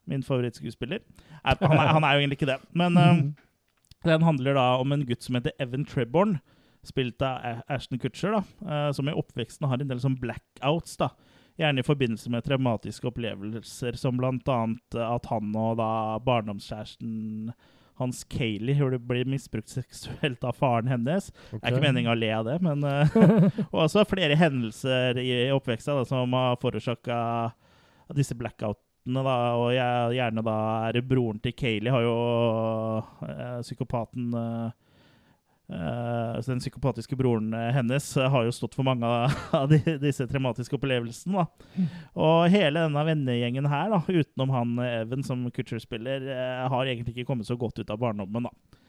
[0.08, 1.00] min favorittskuespiller.
[1.46, 3.36] Er- Han han er jo egentlig ikke det, men mm.
[4.04, 6.40] den handler da om en gutt som heter Evan Treborn,
[6.84, 8.32] spilt av Ashton Kutcher,
[8.66, 11.10] da, som i oppveksten har en del sånn blackouts, da.
[11.60, 15.92] Gjerne i forbindelse med traumatiske opplevelser, som eh, at han og da
[16.26, 17.52] barndomskjæresten
[18.02, 21.30] hans Kayleigh blir misbrukt seksuelt av faren hennes.
[21.52, 23.18] Det er ikke meninga å le av det, men eh,
[23.74, 27.20] Og også flere hendelser i, i oppveksten da, som har forårsaka
[28.18, 30.58] disse blackoutene, da, og jeg, gjerne da
[30.90, 32.16] er broren til Kayleigh har jo
[33.28, 34.80] eh, psykopaten eh,
[35.72, 40.28] så Den psykopatiske broren eh, hennes eh, har jo stått for mange av, de, disse
[40.28, 41.46] traumatiske opplevelsene.
[41.46, 41.88] da.
[42.20, 46.92] Og hele denne vennegjengen her, da, utenom han eh, Evan som Kutcher spiller, eh, har
[46.92, 48.50] egentlig ikke kommet så godt ut av barndommen.
[48.50, 48.80] da.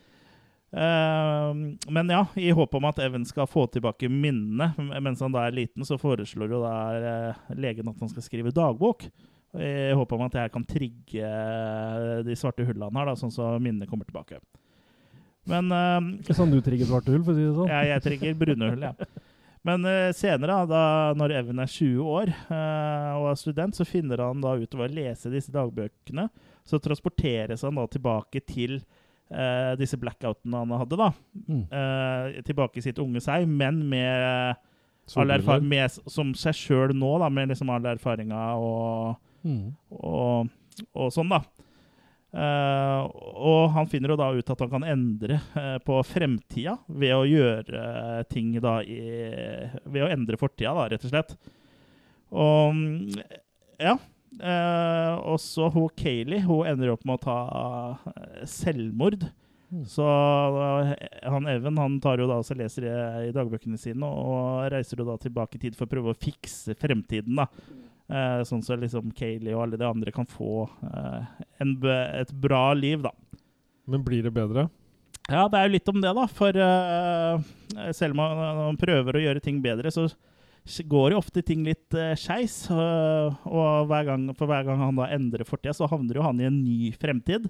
[0.73, 1.55] Eh,
[1.93, 4.73] men ja, i håp om at Evan skal få tilbake minnene
[5.05, 8.55] mens han da er liten, så foreslår jo da eh, legen at han skal skrive
[8.57, 9.07] dagbok.
[9.53, 13.53] I håp om at jeg kan trigge eh, de svarte hullene her, da, sånn så
[13.61, 14.41] minnene kommer tilbake.
[15.51, 17.71] Men uh, sånn du trigger svarte hull, for å si det sånn.
[17.73, 18.93] ja, jeg trigger brune hull, ja.
[19.67, 20.83] Men uh, senere, da,
[21.19, 24.89] når Evan er 20 år uh, og er student, så finner han da ut å
[24.91, 26.29] lese disse dagbøkene.
[26.67, 28.83] Så transporteres han da tilbake til
[29.81, 31.07] disse blackoutene han hadde, da.
[31.49, 31.63] Mm.
[32.45, 34.59] Tilbake i sitt unge seg, men med
[35.65, 39.73] med, som seg sjøl nå, da, med liksom all erfaringa og, Mm.
[39.91, 40.53] og,
[40.95, 41.41] og sånn, da.
[42.33, 43.01] Eh,
[43.45, 47.27] og han finner jo da ut at han kan endre uh, på fremtida ved å
[47.29, 49.03] gjøre uh, ting da i
[49.85, 51.37] Ved å endre fortida, da, rett og slett.
[52.33, 53.21] Og mm,
[53.83, 53.99] ja.
[55.29, 59.27] også og så hun Kayleigh, hun ender opp med å ta selvmord.
[59.69, 59.85] Mm.
[59.89, 60.07] Så
[61.25, 62.95] han Even han tar jo da og leser i,
[63.29, 66.77] i dagbøkene sine og reiser jo da tilbake i tid for å prøve å fikse
[66.81, 67.37] fremtiden.
[67.43, 67.51] da.
[68.11, 72.73] Eh, sånn så liksom Kayleigh og alle de andre kan få eh, en, et bra
[72.77, 73.13] liv, da.
[73.91, 74.69] Men blir det bedre?
[75.31, 76.27] Ja, det er jo litt om det, da.
[76.31, 80.09] For eh, selv om man, prøver å gjøre ting bedre, så
[80.87, 82.69] går jo ofte ting litt uh, skeis.
[82.71, 86.47] og hver gang, for hver gang han da endrer fortida, så havner jo han i
[86.47, 87.49] en ny fremtid.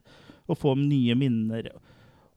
[0.49, 1.69] Og får nye minner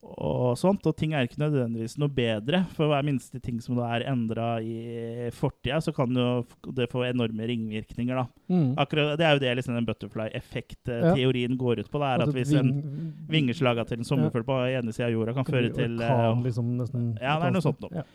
[0.06, 0.86] og sånt.
[0.86, 2.62] Og ting er ikke nødvendigvis noe bedre.
[2.76, 6.46] For hver minste ting som da er endra i fortida, så kan jo
[6.78, 8.28] det få enorme ringvirkninger, da.
[8.54, 8.70] Mm.
[8.82, 12.00] Akkurat, det er jo det liksom den butterfly-effekt-teorien går ut på.
[12.04, 15.36] Det er at hvis en ving- vingeslaga til en sommerfugl på ene sida av jorda
[15.36, 17.12] kan føre til kan, liksom, nesten.
[17.22, 18.04] Ja, det er noe sånt noe.
[18.04, 18.08] Ja.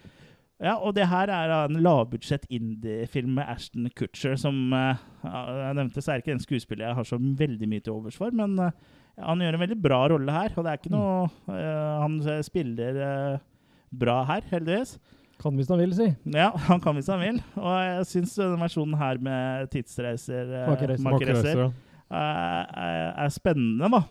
[0.61, 6.03] Ja, og det her er en lavbudsjett indie-film med Ashton Kutcher, som uh, jeg nevnte,
[6.05, 8.75] så er ikke en skuespiller jeg har så veldig mye til overs for, men eh,
[9.23, 13.01] han gjør en veldig bra rolle her, og det er ikke noe uh, Han spiller
[13.01, 13.41] uh,
[14.03, 14.97] bra her, heldigvis.
[15.41, 16.11] Kan hvis han vil, si.
[16.35, 20.97] Ja, han kan hvis han vil, og jeg syns denne versjonen her med tidsreiser uh,
[21.07, 21.65] Makereiser.
[21.65, 21.71] ja.
[22.11, 24.05] er, spennende, da.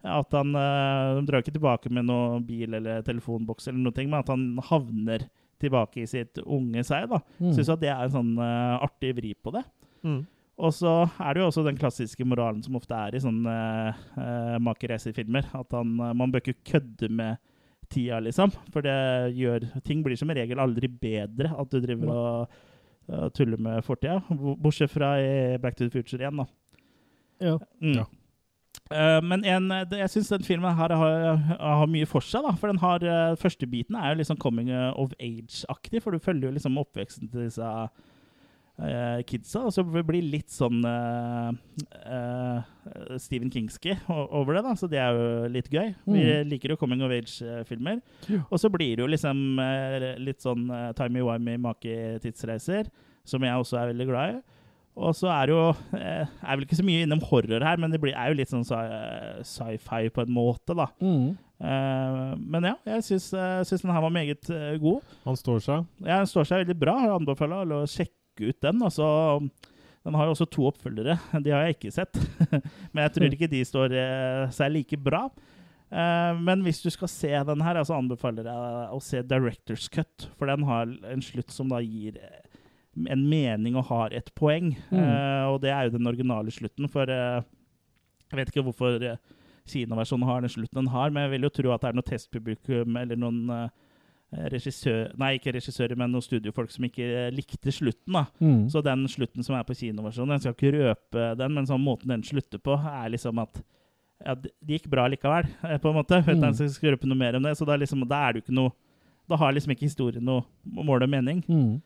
[0.00, 4.30] At han De drar ikke tilbake med noe bil eller telefonboks, eller noe, men at
[4.32, 5.26] han havner
[5.60, 7.10] tilbake i sitt unge seg.
[7.10, 7.20] da.
[7.36, 7.52] Mm.
[7.52, 9.66] Syns at det er en sånn artig vri på det.
[10.00, 10.22] Mm.
[10.60, 13.54] Og så er det jo også den klassiske moralen som ofte er i sånne
[14.16, 15.48] uh, makereisefilmer.
[15.56, 17.40] At han, eh, man bør ikke kødde med
[17.90, 18.52] tida, liksom.
[18.72, 22.62] For det gjør Ting blir som regel aldri bedre at du driver og,
[23.10, 24.20] uh, tuller med fortida.
[24.30, 26.48] Bortsett fra i Back to the Future igjen, da.
[27.40, 27.56] Ja.
[27.80, 28.02] Mm.
[28.02, 28.08] Ja.
[28.90, 32.44] Uh, men en, det, jeg syns den filmen her har, har mye for seg.
[32.44, 36.04] da, For den har, uh, første biten er jo liksom coming of age-aktig.
[36.04, 38.09] For du følger jo liksom oppveksten til disse eh,
[39.28, 39.64] kidsa.
[39.68, 41.50] Og så blir litt sånn uh,
[42.06, 44.64] uh, Stephen Kingsky over det.
[44.66, 45.92] da, Så det er jo litt gøy.
[46.08, 48.00] Vi liker jo coming of age-filmer.
[48.28, 48.42] Ja.
[48.48, 52.88] Og så blir det jo liksom uh, litt sånn uh, timey-wimey make-tidsreiser,
[53.28, 54.40] som jeg også er veldig glad i.
[55.00, 55.66] Og så er det jo
[55.96, 58.50] eh, er vel ikke så mye innom horror her, men det blir, er jo litt
[58.50, 60.88] sånn sci- sci-fi på en måte, da.
[61.00, 61.36] Mm.
[61.60, 65.14] Eh, men ja, jeg syns, uh, den her var meget uh, god.
[65.28, 65.86] Han står seg.
[66.02, 66.96] Ja, han står seg veldig bra.
[67.06, 68.16] Jeg anbefaler alle å sjekke
[68.48, 68.82] ut den.
[68.86, 69.06] Altså,
[70.06, 71.18] den har jo også to oppfølgere.
[71.44, 72.20] De har jeg ikke sett.
[72.92, 75.26] men jeg tror ikke de står eh, seg like bra.
[75.90, 80.30] Eh, men hvis du skal se den her, så anbefaler jeg å se Directors Cut.
[80.38, 82.40] For den har en slutt som da gir eh,
[83.12, 84.72] en mening og har et poeng.
[84.90, 85.04] Mm.
[85.52, 86.88] Og det er jo den originale slutten.
[86.90, 88.98] For jeg vet ikke hvorfor
[89.70, 92.08] kinoversjonen har den slutten den har, men jeg vil jo tro at det er noe
[92.08, 93.70] testpublikum eller noen
[94.30, 98.14] regissør, nei, ikke regissører, men noen studiofolk som ikke eh, likte slutten.
[98.14, 98.24] da.
[98.40, 98.68] Mm.
[98.70, 102.12] Så den slutten som er på kinoversjonen, jeg skal ikke røpe den, men sånn måten
[102.14, 103.62] den slutter på, er liksom at
[104.20, 106.20] ja, det gikk bra likevel, eh, på en måte.
[106.22, 106.54] Uten Mm.
[106.60, 107.56] jeg skal røpe noe mer om det.
[107.58, 108.72] Så da, liksom, da er det jo ikke noe
[109.30, 111.44] Da har liksom ikke historien noe mål og mening.
[111.46, 111.80] Mm.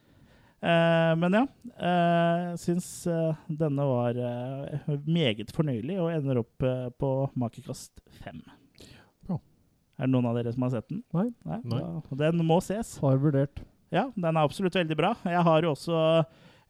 [0.64, 1.42] Eh, men ja,
[1.76, 8.00] eh, jeg syns eh, denne var eh, meget fornøyelig, og ender opp eh, på makekast
[8.22, 8.40] fem.
[9.94, 11.02] Er det noen av dere som har sett den?
[11.14, 11.28] Nei.
[11.46, 11.60] Nei.
[11.70, 12.96] Da, den må ses.
[13.02, 13.62] Har vurdert.
[13.94, 15.12] Ja, den er absolutt veldig bra.
[15.28, 15.98] Jeg har jo også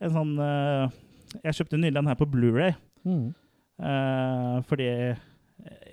[0.04, 0.90] en sånn uh,
[1.40, 3.34] Jeg kjøpte nylig den her på Blu-ray Mm.
[3.76, 4.86] Uh, fordi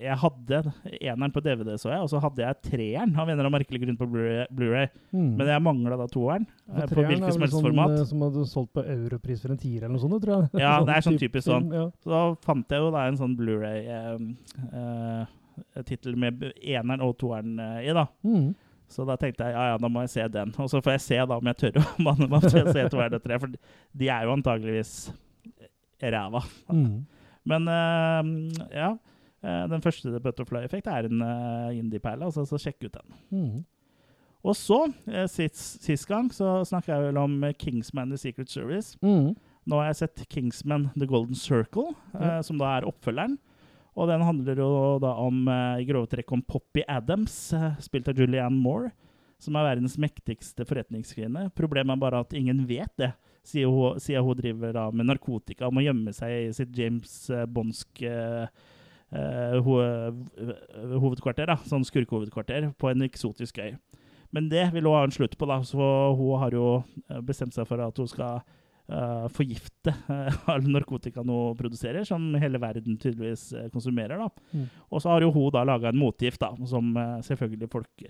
[0.00, 0.58] jeg hadde
[0.98, 3.82] eneren på DVD, så jeg, og så hadde jeg treeren av en eller annen merkelig
[3.84, 4.46] grunn på Blu-ray.
[4.52, 4.88] Blu-ray.
[5.14, 5.28] Mm.
[5.38, 7.94] Men jeg mangla da toeren, eh, på hvilket som helst sånn, format.
[8.10, 10.64] Som hadde solgt på europris for en tier eller noe sånt, tror jeg.
[10.64, 11.78] Ja, det er sånn typ typisk film, sånn.
[11.78, 11.84] Ja.
[12.02, 13.36] Så da fant jeg jo da en sånn
[15.52, 18.06] Blu-ray-tittel med eneren og toeren eh, i, da.
[18.26, 18.52] Mm.
[18.92, 20.52] Så da tenkte jeg ja, ja, da må jeg se den.
[20.60, 22.86] Og så får jeg se da om jeg tør å manne meg til å se
[22.92, 23.56] toeren og tre, for
[24.02, 24.94] de er jo antageligvis
[26.02, 26.42] ræva.
[26.72, 27.02] Mm.
[27.48, 28.92] Men uh, ja.
[29.42, 33.16] Eh, den første Butterfly Effect er en uh, indie-perle, altså, så sjekk ut den.
[33.34, 33.56] Mm.
[34.46, 34.76] Og så,
[35.30, 38.94] sist, sist gang, så snakka jeg vel om Kingsman The Secret Service.
[39.02, 39.32] Mm.
[39.70, 43.36] Nå har jeg sett Kingsman The Golden Circle, eh, som da er oppfølgeren.
[43.92, 48.08] Og den handler jo da om, eh, i grove trekk om Poppy Adams, eh, spilt
[48.08, 48.92] av Julianne Moore,
[49.38, 51.50] som er verdens mektigste forretningskvinne.
[51.54, 53.12] Problemet er bare at ingen vet det,
[53.44, 57.30] siden hun, siden hun driver da med narkotika og må gjemme seg i sitt James
[57.48, 58.46] Bondske eh,
[59.12, 59.76] eh, ho
[61.02, 63.76] hovedkvarter, da, sånn skurkehovedkvarter, på en eksotisk øy.
[64.32, 66.84] Men det vil hun ha en slutt på, da, så hun har jo
[67.20, 68.40] bestemt seg for at hun skal
[68.92, 74.22] eh, forgifte eh, all narkotikaen hun produserer, som hele verden tydeligvis eh, konsumerer.
[74.52, 74.66] Mm.
[74.90, 76.92] Og så har jo hun da laga en motgift, da, som
[77.26, 78.04] selvfølgelig folk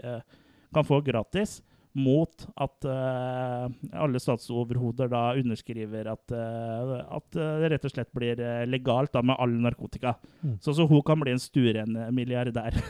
[0.72, 1.60] kan få gratis,
[1.92, 9.20] mot at alle statsoverhoder da underskriver at, at det rett og slett blir legalt da
[9.20, 10.14] med all narkotika.
[10.40, 10.56] Mm.
[10.64, 12.80] Så, så hun kan bli en stueren milliardær.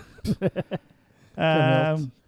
[1.35, 2.21] Genialt.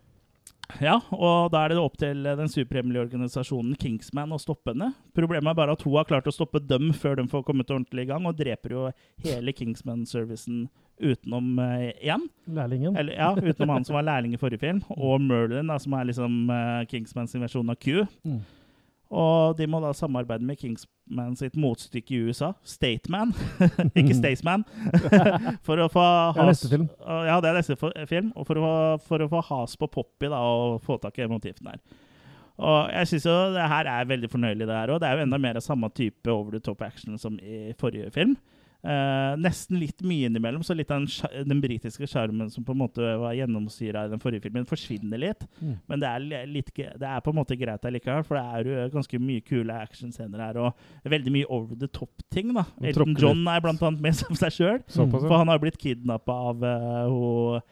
[0.80, 4.92] Ja, og da er det opp til den superhemmelige organisasjonen Kingsman å stoppe henne.
[5.16, 8.06] Problemet er bare at hun har klart å stoppe dem før de får kommet ordentlig
[8.06, 8.86] i gang, og dreper jo
[9.24, 10.66] hele Kingsman-servicen
[11.02, 12.26] utenom én.
[12.46, 12.96] Lærlingen.
[12.96, 16.10] Eller, ja, utenom han som var lærling i forrige film, og Merlin, da, som er
[16.10, 18.04] liksom uh, Kingsmans versjon av Q.
[18.24, 18.42] Mm.
[19.14, 23.30] Og de må da samarbeide med Kingsman sitt motstykke i USA, Stateman,
[23.98, 24.64] ikke Staysman,
[25.66, 26.88] for å få Det er neste film.
[27.28, 27.78] Ja, det er neste
[28.10, 28.32] film.
[28.34, 28.72] Og for å,
[29.06, 31.84] for å få has på Poppy da, og få tak i motiven her.
[32.54, 35.00] Og jeg syns jo det her er veldig fornøyelig, det her òg.
[35.02, 38.12] Det er jo enda mer av samme type over the top action som i forrige
[38.14, 38.36] film.
[38.84, 42.82] Eh, nesten litt mye innimellom, så litt av den, den britiske sjarmen som på en
[42.82, 45.46] måte var gjennomsyra i den forrige filmen, forsvinner litt.
[45.62, 45.78] Mm.
[45.88, 48.90] Men det er, litt, det er på en måte greit allikevel, for det er jo
[48.98, 52.52] ganske mye kule actionscener her, og veldig mye over the top-ting.
[52.52, 52.66] da.
[52.84, 54.84] Elton John er blant annet med som seg sjøl.
[54.92, 57.64] For han har blitt kidnappa av uh, hun-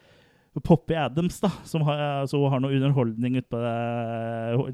[0.61, 3.57] Poppy Adams, da, som har, altså, har noe underholdning utpå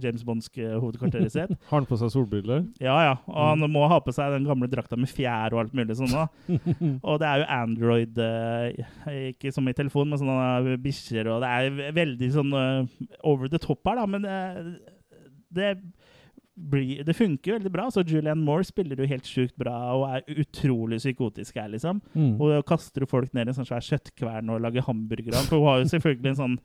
[0.04, 1.54] James Bonds hovedkvarteret sitt.
[1.70, 2.66] Har han på seg solbriller?
[2.84, 3.14] Ja, ja.
[3.32, 6.12] Og han må ha på seg den gamle drakta med fjær og alt mulig sånn.
[6.12, 6.28] da.
[7.10, 11.50] Og det er jo Android, eh, ikke som i telefon, men sånne bikkjer, og det
[11.50, 14.40] er veldig sånn eh, over the top her, da, men det,
[15.56, 15.72] det
[16.60, 17.86] blir, det funker veldig bra.
[17.94, 22.02] Så Julianne Moore spiller jo helt sjukt bra og er utrolig psykotisk her, liksom.
[22.14, 22.34] Mm.
[22.42, 25.40] Og kaster jo folk ned i en sånn svær kjøttkvern og lager hamburgere.
[25.48, 26.60] For hun har jo selvfølgelig en sånn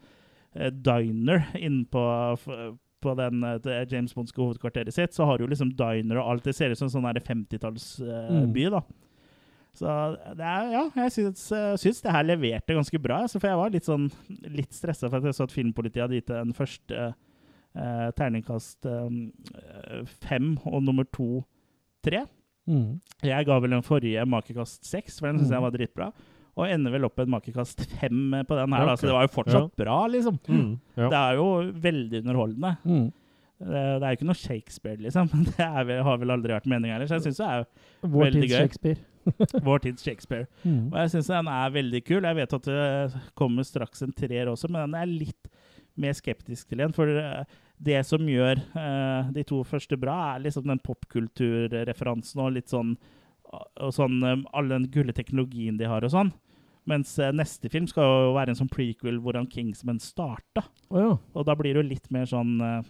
[0.57, 5.15] eh, diner inne på, den eh, James Bondske hovedkvarteret sitt.
[5.15, 6.45] Så har hun liksom diner og alt.
[6.49, 8.71] Det ser ut som en sånn 50-tallsby, Mm.
[8.79, 8.83] da.
[9.75, 9.91] Så
[10.39, 13.23] det er, ja, jeg syns, eh, syns det her leverte ganske bra.
[13.27, 14.05] Altså, for jeg var litt sånn
[14.55, 17.09] litt stressa for at jeg så at Filmpolitiet hadde gitt den første
[17.77, 21.45] eh, terningkast eh, fem og nummer to
[22.05, 22.25] tre.
[22.69, 23.01] Mm.
[23.25, 25.57] Jeg ga vel den forrige makekast seks, for den syns Mm.
[25.59, 26.13] jeg var dritbra.
[26.57, 28.87] Og ender vel opp med en makekast fem på den her, okay.
[28.87, 30.37] da, så det var jo fortsatt bra, liksom.
[30.47, 30.79] Mm.
[30.97, 31.09] Ja.
[31.11, 31.47] Det er jo
[31.83, 32.77] veldig underholdende.
[32.85, 33.09] Mm.
[33.65, 35.29] Det, det er jo ikke noe Shakespeare, liksom.
[35.33, 37.67] Men det vel- har vel aldri vært meninga heller, så jeg syns det er
[38.07, 38.57] Vår Veldig gøy.
[38.61, 39.03] Shakespeare.
[39.67, 40.47] vår tids Shakespeare.
[40.69, 40.93] Mm.
[40.93, 42.23] Og jeg syns den er veldig kul.
[42.29, 45.49] Jeg vet at det kommer straks en treer også, men den er litt
[45.97, 46.93] mer skeptisk til igjen.
[46.95, 47.43] For eh,
[47.79, 52.97] det som gjør uh, de to første bra, er liksom den popkulturreferansen og litt sånn
[53.55, 56.33] og sånn um, All den gulle teknologien de har og sånn.
[56.91, 60.65] Mens uh, neste film skal jo være en sånn prequel hvordan Kingsman starta.
[60.91, 61.13] Oh, ja.
[61.35, 62.81] Og da blir det jo litt mer sånn uh,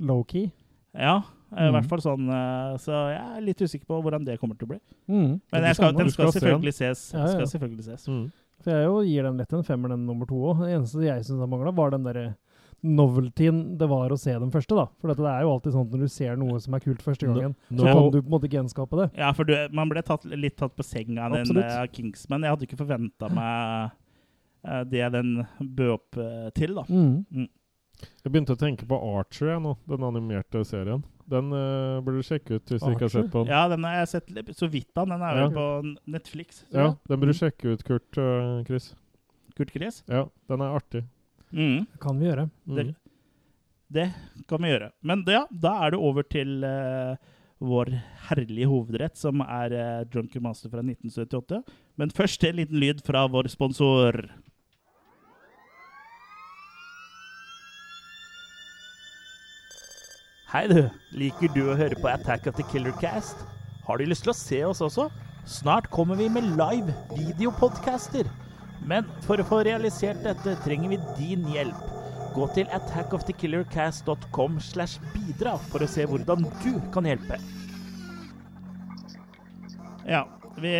[0.00, 0.50] Low-key.
[0.96, 1.20] Ja,
[1.54, 1.72] i Mhm.
[1.74, 2.26] hvert fall sånn
[2.82, 4.78] Så jeg er litt usikker på hvordan det kommer til å bli.
[5.08, 5.40] Mm.
[5.52, 7.12] Men skal, den skal skal selvfølgelig ses.
[7.14, 7.32] Ja, ja.
[7.34, 8.06] Skal selvfølgelig ses.
[8.08, 8.24] Mm.
[8.62, 10.60] For jeg jo gir den lett en femmer, den nummer to òg.
[10.66, 12.24] Det eneste jeg syns mangla, var den derre
[12.82, 14.86] noveltyen det var å se den første, da.
[15.00, 17.02] For dette, det er jo alltid sånn at når du ser noe som er kult
[17.04, 19.08] første gangen, no, så kan du på en måte gjenskape det.
[19.20, 22.46] Ja, for du, man ble tatt, litt tatt på senga av den uh, Kingsman.
[22.46, 23.92] Jeg hadde ikke forventa meg
[24.64, 26.86] uh, det den bød opp uh, til, da.
[26.88, 27.48] Mm.
[28.00, 31.04] Jeg begynte å tenke på Archer jeg, nå, den animerte serien.
[31.30, 33.52] Den uh, burde du sjekke ut hvis du ikke har sett på den.
[33.52, 35.06] Ja, den har jeg sett litt- så vidt av.
[35.12, 35.46] Den er Ja.
[35.52, 35.66] på
[36.10, 36.64] Netflix.
[36.72, 38.94] Ja, den burde du sjekke ut, Kurt uh, Chris.
[39.54, 40.00] Kurt Chris.
[40.08, 41.04] Ja, den er artig.
[41.52, 41.86] Mm.
[41.90, 42.46] Det kan vi gjøre.
[42.66, 42.76] Mm.
[42.76, 42.86] Det,
[43.96, 44.08] det
[44.48, 44.90] kan vi gjøre.
[45.02, 47.16] Men det, ja, da er det over til uh,
[47.60, 47.92] vår
[48.28, 51.62] herlige hovedrett, som er uh, Drunken Master fra 1978.
[52.00, 54.22] Men først en liten lyd fra vår sponsor.
[60.50, 60.80] Hei, du.
[61.14, 63.38] Liker du å høre på Attack of the Killer Cast?
[63.86, 65.04] Har du lyst til å se oss også?
[65.46, 68.26] Snart kommer vi med live videopodcaster.
[68.86, 71.86] Men for å få realisert dette trenger vi din hjelp.
[72.34, 77.38] Gå til attackofthekillercast.com slash bidra for å se hvordan du kan hjelpe.
[80.08, 80.24] Ja,
[80.60, 80.70] Vi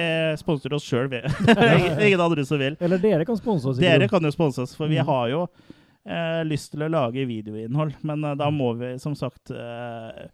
[0.40, 1.20] sponser oss sjøl, vi.
[2.06, 2.74] ingen, andre som vil.
[2.82, 3.78] Eller dere kan sponse oss.
[3.80, 5.06] Dere kan jo sponse oss, for vi Mm.
[5.08, 5.42] har jo
[6.04, 7.94] eh, lyst til å lage videoinnhold.
[8.02, 10.26] Men eh, da må vi som sagt eh,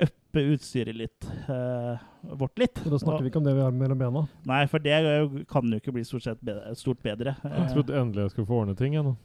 [0.00, 1.26] uppe utstyret litt.
[1.48, 1.98] Uh,
[2.38, 2.80] vårt litt.
[2.86, 4.22] Og da snakker vi ikke om det vi har mellom bena.
[4.48, 7.36] Nei, for det jo- kan jo ikke bli stort sett bedre, stort bedre.
[7.44, 8.94] Jeg trodde endelig jeg skulle få ordne ting.
[8.96, 9.16] Jeg, nå.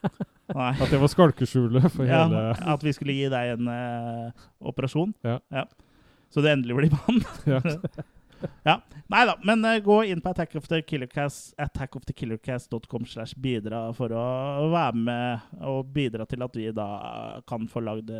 [0.56, 0.72] nei.
[0.72, 5.14] At det var skalkeskjulet for Ja, hele at vi skulle gi deg en uh, operasjon.
[5.26, 5.66] Ja.
[6.32, 7.24] Så det endelig blir mann.
[7.46, 7.60] Ja.
[8.68, 8.80] ja.
[9.08, 14.12] Nei da, men uh, gå inn på Attack of the Killercast, attackofthekillercast.com slash bidra for
[14.12, 16.88] å være med og bidra til at vi da
[17.48, 18.12] kan få lagd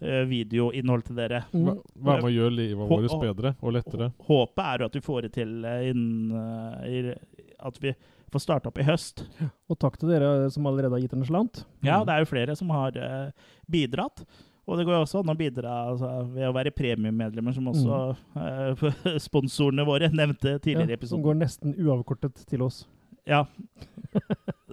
[0.00, 1.42] videoinnhold til dere.
[1.52, 4.12] Hva, hva med å gjøre livet vårt bedre og lettere?
[4.28, 6.36] Håpet er jo at vi får det til eh, innen
[6.84, 7.94] eh, At vi
[8.32, 9.24] får starte opp i høst.
[9.68, 11.64] Og takk til dere som allerede har gitt en slant.
[11.86, 14.22] Ja, det er jo flere som har eh, bidratt.
[14.68, 18.00] Og det går jo også an å bidra altså, ved å være premiummedlemmer, som også
[18.36, 22.82] eh, sponsorene våre nevnte tidligere i Ja, som går nesten uavkortet til oss.
[23.28, 23.46] Ja,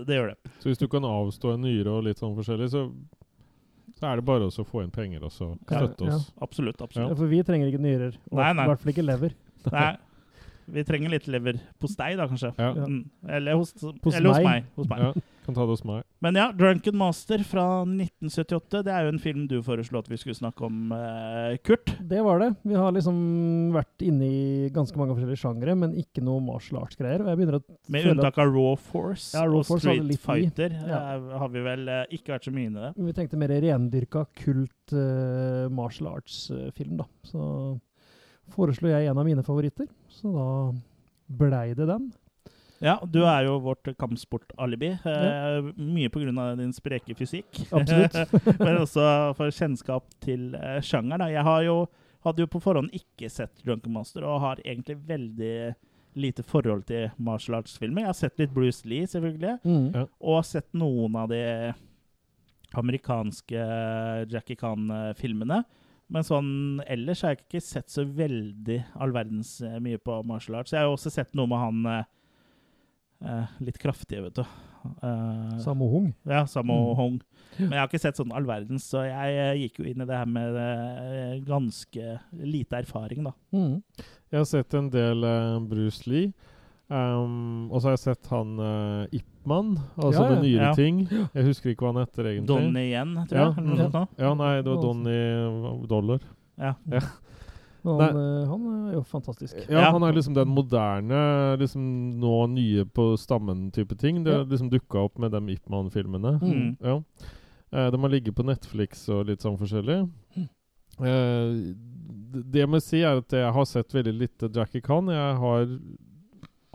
[0.08, 0.52] det gjør det.
[0.60, 2.86] Så hvis du kan avstå en nyre og litt sånn forskjellig, så,
[3.96, 6.18] så er det bare også å få inn penger og så støtte ja.
[6.18, 6.28] oss.
[6.44, 6.80] Absolutt.
[6.80, 6.88] Ja.
[6.90, 7.18] absolutt.
[7.18, 8.18] For vi trenger ikke nyrer.
[8.32, 8.42] Og.
[8.42, 9.36] I hvert fall ikke lever.
[9.72, 9.92] Nei,
[10.68, 12.54] vi trenger litt leverpostei, da, kanskje.
[12.58, 12.72] Ja.
[12.74, 13.04] Mm.
[13.30, 14.66] Eller, hos, Hos eller hos meg.
[14.76, 15.00] Hos meg.
[15.04, 15.14] Ja,
[15.46, 16.04] kan ta det hos meg.
[16.26, 18.82] Men ja, 'Drunken Master' fra 1978.
[18.88, 21.94] Det er jo en film du foreslo at vi skulle snakke om, eh, Kurt.
[22.02, 22.56] Det var det.
[22.66, 27.22] Vi har liksom vært inne i ganske mange forskjellige sjangere, men ikke noe martial arts-greier.
[27.36, 27.62] Med
[28.02, 30.20] føle unntak av Raw Force Ja, Raw og Force Street litt.
[30.20, 31.16] Fighter Ja.
[31.16, 33.06] eh, har vi vel eh, ikke vært så mye inne i det.
[33.06, 37.06] vi tenkte mer rendyrka kult eh, martial arts-film, da.
[37.24, 37.80] Så
[38.54, 40.46] foreslo jeg en av mine favoritter, så da
[41.42, 42.12] blei det den.
[42.84, 44.90] Ja, du er jo vårt kampsportalibi.
[45.08, 46.56] Eh, mye pga.
[46.60, 47.62] din spreke fysikk.
[47.72, 48.60] Absolutt.
[48.60, 49.06] Men også
[49.38, 51.32] for kjennskap til eh, sjangeren.
[51.32, 51.78] Jeg har jo,
[52.28, 55.56] hadde jo på forhånd ikke sett Drunken Master, og har egentlig veldig
[56.20, 58.04] lite forhold til martial arts-filmer.
[58.06, 59.88] Jeg har sett litt Bruce Lee, selvfølgelig, Mm.
[59.96, 60.06] Ja.
[60.20, 61.42] og sett noen av de
[62.76, 63.66] amerikanske
[64.32, 65.64] Jackie Khan-filmene.
[66.14, 66.50] Men sånn
[66.86, 70.72] ellers har jeg ikke sett så veldig all verdens eh, mye på martial arts.
[70.76, 72.04] Jeg har jo også sett noe med han eh,
[73.26, 74.44] eh, litt kraftige, vet du.
[75.02, 76.12] Eh, Sammo Hung.
[76.30, 76.96] ja, Sammo Mm.
[77.00, 77.16] Hong.
[77.58, 80.18] Men jeg har ikke sett sånn all verdens, så jeg gikk jo inn i det
[80.20, 83.34] her med eh, ganske lite erfaring, da.
[83.56, 83.80] Mm.
[84.30, 85.26] Jeg har sett en del
[85.70, 86.34] Bruce Lee.
[86.88, 90.34] Um, og så har jeg sett han uh, Ipman, altså Ja, ja.
[90.36, 90.74] med nyere Ja.
[90.78, 91.00] ting.
[91.10, 92.48] Jeg husker ikke hva han heter egentlig.
[92.52, 93.58] Donnie igjen, tror Ja, jeg.
[93.58, 93.90] Eller noe ja.
[93.96, 94.20] sånt.
[94.22, 94.82] Ja, nei, det var.
[94.84, 96.20] Donny Dollar.
[96.62, 96.74] Ja.
[97.86, 99.58] Han, eh, han er jo fantastisk.
[99.70, 101.20] Ja, han er liksom den moderne,
[101.62, 101.84] liksom
[102.22, 104.24] nå nye på stammen-type ting.
[104.24, 104.38] Det Ja.
[104.40, 106.40] har liksom dukka opp med de Ipman-filmene.
[106.42, 106.78] Mm.
[106.82, 106.96] Ja.
[107.74, 110.00] Eh, de har ligget på Netflix og litt sånn forskjellig.
[110.38, 111.74] Eh,
[112.34, 115.08] d- det jeg må si, er at jeg har sett veldig lite Jackie Khan.
[115.08, 115.66] Jeg har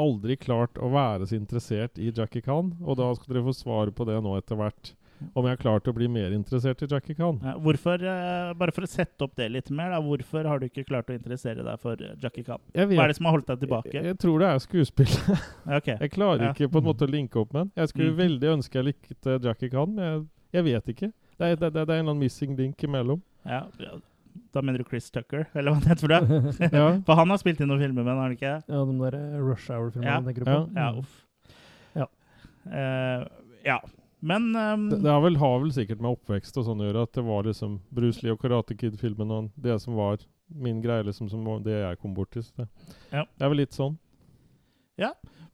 [0.01, 3.93] aldri klart å være så interessert i Jackie Khan, og da skal dere få svar
[3.95, 4.95] på det nå etter hvert.
[5.37, 7.37] Om jeg har klart å bli mer interessert i Jackie Khan.
[7.61, 10.87] Hvorfor, eh, bare for å sette opp det litt mer, da, hvorfor har du ikke
[10.89, 12.63] klart å interessere deg for eh, Jackie Khan?
[12.73, 13.93] Hva er det som har holdt deg tilbake?
[13.93, 15.13] jeg, jeg tror det er skuespill.
[15.79, 15.99] okay.
[16.01, 16.55] Jeg klarer Ja.
[16.57, 17.73] ikke på en måte å linke opp med den.
[17.83, 18.17] Jeg skulle Mm.
[18.23, 20.25] veldig ønske jeg likte Jackie Khan, men jeg,
[20.57, 21.13] jeg vet ikke.
[21.37, 23.21] Det er, det, det, er en eller annen missing link imellom.
[23.45, 23.67] Ja.
[24.53, 26.71] Da mener du Chris Tucker, eller hva det heter for det?
[26.81, 26.87] Ja.
[27.07, 28.55] For han har spilt inn noen filmer med den, har han ikke?
[28.67, 30.21] Ja, de der eh, Rush Hour-filmene Ja.
[30.27, 30.59] tenker du Ja.
[30.59, 30.75] på?
[30.77, 31.17] Ja, uff.
[32.01, 32.07] Ja.
[32.67, 33.25] Uh,
[33.65, 33.79] ja.
[34.21, 37.07] Men um, Det, det har, vel, har vel sikkert med oppvekst og sånn å gjøre,
[37.09, 41.07] at det var liksom Bruce Lee og Karate Kid-filmen og det som var min greie,
[41.07, 42.67] liksom, som var det jeg kom bort Så det,
[43.15, 43.23] Ja.
[43.25, 43.97] det er vel litt sånn.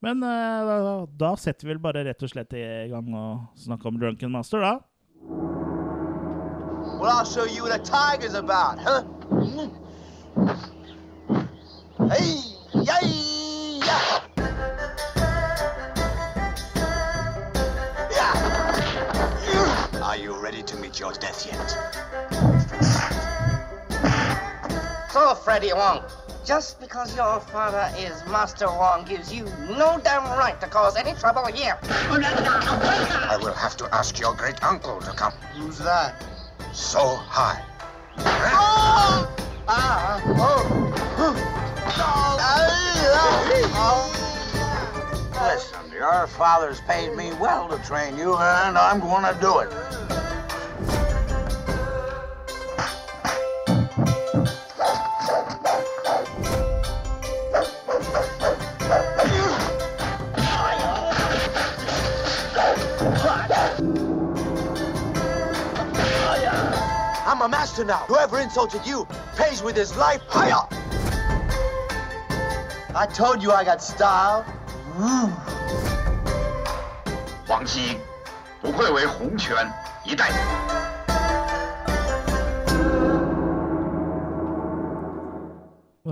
[0.02, 3.88] Men uh, da, da setter vi vel bare rett og slett i gang og snakke
[3.88, 4.74] om Drunken Master, da.
[6.98, 9.04] Well, I'll show you what a tiger's about, huh?
[12.08, 12.40] Hey,
[12.72, 14.20] yay, yeah.
[18.10, 20.00] Yeah.
[20.02, 21.70] Are you ready to meet your death yet?
[25.12, 26.02] So, Freddie Wong,
[26.46, 29.44] just because your father is Master Wong gives you
[29.76, 31.78] no damn right to cause any trouble here.
[31.82, 35.32] I will have to ask your great uncle to come.
[35.56, 36.24] Who's that?
[36.76, 37.62] So high.
[45.40, 49.72] Listen, your father's paid me well to train you, and I'm gonna do it.
[67.45, 68.05] a master now.
[68.07, 70.21] Whoever insulted you pays with his life.
[70.31, 70.67] Hiya!
[72.93, 74.43] I told you I got style.
[77.47, 77.99] 王熙，
[78.61, 79.71] 不愧为洪拳
[80.03, 80.29] 一代。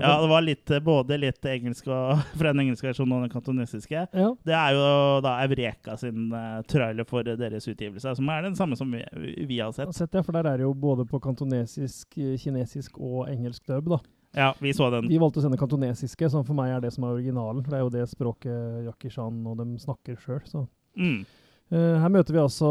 [0.02, 3.32] Ja, det var litt, eh, både litt engelsk og, fra den engelske versjonen og den
[3.34, 4.06] kantonesiske.
[4.12, 4.30] Ja.
[4.44, 4.86] Det er jo
[5.24, 9.04] da Eureka sin eh, trailer for deres utgivelse, som er den samme som vi,
[9.46, 9.92] vi har sett.
[9.94, 13.92] sett det, for der er det jo både på kantonesisk, eh, kinesisk og engelsk dub,
[13.94, 14.00] da.
[14.34, 15.06] Ja, vi så den.
[15.06, 17.62] Vi valgte å sende kantonesiske, som for meg er det som er originalen.
[17.62, 20.64] For det er jo det språket Jackie Chan og dem snakker sjøl, så
[20.98, 21.24] Mm.
[21.74, 22.68] uh, her møter vi altså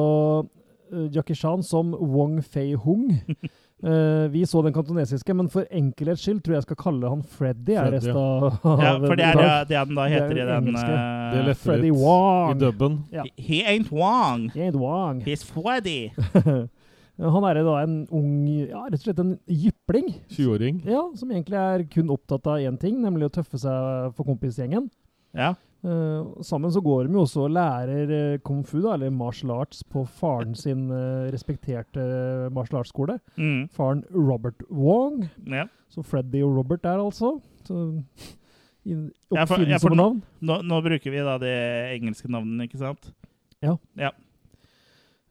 [1.11, 3.09] Jackie Chan som Wong Fei-hung.
[3.83, 7.23] Eh, vi så den kantonesiske, men for enkelhets skyld tror jeg jeg skal kalle han
[7.27, 7.73] Freddy.
[7.75, 8.21] Freddy, resten ja.
[8.23, 10.93] av Ja, for det er det, han da Det er heter i den engelske.
[10.93, 12.53] eh, Det er Freddy Wong.
[12.53, 12.95] i dubben.
[13.11, 13.25] Ja.
[13.35, 15.19] he, he ain't Wong, He ain't Wong.
[15.27, 16.11] he's Freddy.
[17.19, 20.07] han er da en ung, ja, rett og slett en jypling.
[20.31, 20.79] 20-åring.
[20.87, 24.87] Ja, som egentlig er kun opptatt av én ting, nemlig å tøffe seg for kompisgjengen.
[25.35, 25.51] Ja.
[25.83, 29.51] Eh, sammen så går de jo også og lærer eh, kung fu, da, eller martial
[29.57, 32.05] arts, på faren sin uh, respekterte
[32.55, 33.17] martial arts-skole.
[33.35, 33.65] Mm.
[33.75, 35.25] Faren Robert Wong.
[35.47, 35.65] ja.
[35.93, 37.35] Så Freddy og Robert der, altså.
[37.67, 37.99] Så,
[38.83, 38.95] Ja,
[39.31, 40.23] ja, Oppfinnsomme nå- navn.
[40.41, 41.51] Nå, nå bruker vi da de
[41.93, 43.11] engelske navnene, ikke sant?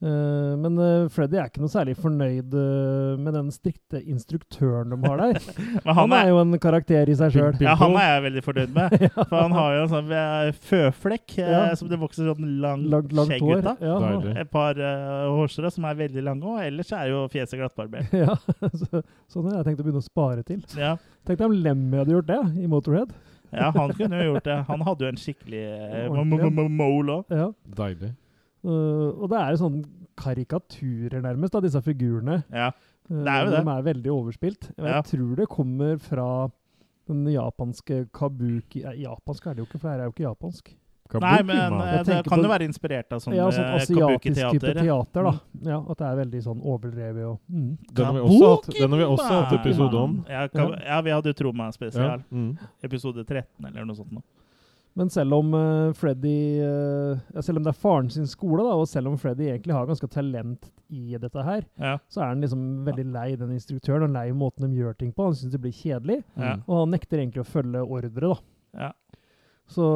[0.03, 4.98] Eh, men uh, Freddy er ikke noe særlig fornøyd uh, med den strikte instruktøren de
[5.05, 5.38] har der.
[5.84, 7.61] Men Han er jo en karakter i seg sjøl.
[7.62, 8.96] Ja, han er jeg veldig fornøyd med.
[9.30, 10.11] For han har jo en sånn
[10.66, 11.62] føflekk Ja.
[11.78, 13.84] som det vokser sånn lang Langt, langt skjegg ut av.
[13.84, 14.40] Ja.
[14.42, 18.11] Et par uh, hårstrå som er veldig lange, og ellers er jo fjeset glattbarbert.
[18.24, 18.34] ja,
[18.74, 20.64] så, sånn har jeg tenkt å begynne å spare til.
[20.78, 20.96] Ja.
[21.28, 23.14] Tenk deg om Lemmy hadde gjort det i Motorhead.
[23.53, 24.59] ja, han kunne jo gjort det.
[24.66, 25.62] Han hadde jo en skikkelig
[26.11, 27.38] uh, mole òg.
[27.38, 27.53] Ja.
[27.78, 28.16] Deilig.
[28.64, 29.84] Uh, og det er jo sånne
[30.16, 32.42] karikaturer, nærmest, av disse figurene.
[32.52, 32.70] Ja.
[33.10, 33.64] Uh, Det er jo det.
[33.64, 34.70] De er veldig overspilt.
[34.78, 35.02] Og jeg Ja.
[35.02, 36.28] tror det kommer fra
[37.08, 40.28] den japanske kabuki eh, Japansk er det jo ikke, for det her er jo ikke
[40.30, 40.70] japansk.
[41.10, 43.64] Kabuki, Nei, men eh, Jeg det kan på- jo være inspirert av sånn ja, sånn
[43.64, 45.32] eh, asiatisk type teater, da.
[45.66, 47.78] Ja, At det er veldig sånn overdrevet og mm.
[47.92, 50.24] Den har vi også hatt, den har vi også hatt episode om.
[50.30, 51.70] Ja, ja, vi hadde jo Troma Ja.
[51.72, 52.22] spesial.
[52.32, 52.56] Mm.
[52.84, 54.12] Episode 13 eller noe sånt.
[54.12, 54.22] Nå.
[54.99, 58.74] Men selv om uh, Freddy uh, ja, Selv om det er faren sin skole, da,
[58.76, 61.95] og selv om Freddy egentlig har ganske talent i dette her, Ja.
[62.12, 65.30] så er han liksom veldig lei den instruktøren og lei måten de gjør ting på.
[65.30, 66.59] Han syns det blir kjedelig, Ja.
[66.66, 68.34] og han nekter egentlig å følge ordre, da.
[68.84, 68.93] Ja.
[69.72, 69.86] Så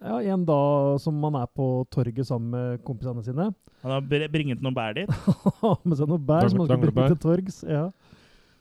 [0.00, 3.50] ja, en dag som man er på torget sammen med kompisene sine,
[3.82, 5.08] Han har bringet noen bær dit.
[5.84, 7.60] med seg noen bær som han skal bringe til torgs.
[7.68, 7.90] Ja.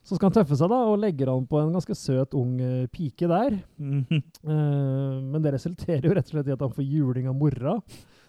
[0.06, 2.84] Så skal han tøffe seg, da, og legger han på en ganske søt ung eh,
[2.94, 3.56] pike der.
[3.82, 4.20] Mhm.
[4.46, 7.74] uh, men det resulterer jo rett og slett i at han får juling av mora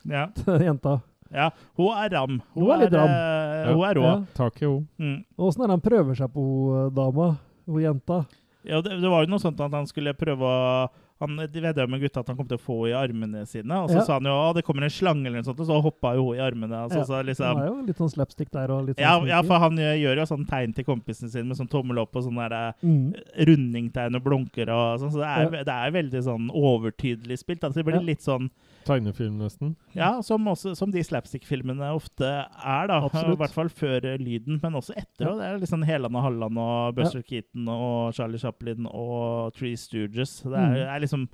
[0.09, 0.23] ja.
[0.33, 0.95] til den jenta.
[1.35, 1.51] ja.
[1.77, 2.41] Hun er ram.
[2.57, 3.13] Hun er litt ram.
[3.13, 4.07] eh, hun er rå.
[4.09, 4.17] Ja.
[4.39, 4.87] Tak i henne.
[4.97, 5.19] Mm.
[5.37, 7.29] Åssen er det han prøver seg på hun, dama,
[7.69, 8.23] hun jenta?
[8.67, 10.87] Ja, det, det var jo noe sånt at han skulle prøve å
[11.21, 13.73] han vedda med gutta at han kom til å få henne i armene sine.
[13.83, 14.05] Og så Ja.
[14.05, 16.27] sa han jo at det kommer en slange, eller noe sånt, og så hoppa jo
[16.31, 16.77] hun i armene.
[16.85, 18.71] Altså, Ja, så liksom, er jo litt sånn slapstick der.
[18.71, 21.49] og litt sånn ja, ja, for han gjør- gjør jo sånn tegn til kompisen sin
[21.49, 23.15] med sånn tommel opp og sånn eh, mm.
[23.47, 25.13] rundingtegn og blunker og sånn.
[25.13, 27.61] Så det er, det er veldig sånn overtydelig spilt.
[27.65, 28.51] Altså, det blir litt sånn
[28.87, 29.75] Tegnefilm, nesten.
[29.99, 33.01] Ja, som, også, som de slapstick-filmene ofte er, da.
[33.05, 33.35] Absolutt.
[33.37, 35.27] I hvert fall før eh, lyden, men også etter.
[35.27, 35.33] Ja.
[35.33, 39.75] Og det er liksom Heland og Halland og Buster Keaton og Charlie Chaplin og Three
[39.77, 40.41] Stooges.
[40.47, 40.87] Det er, Mm.
[40.95, 41.29] er liksom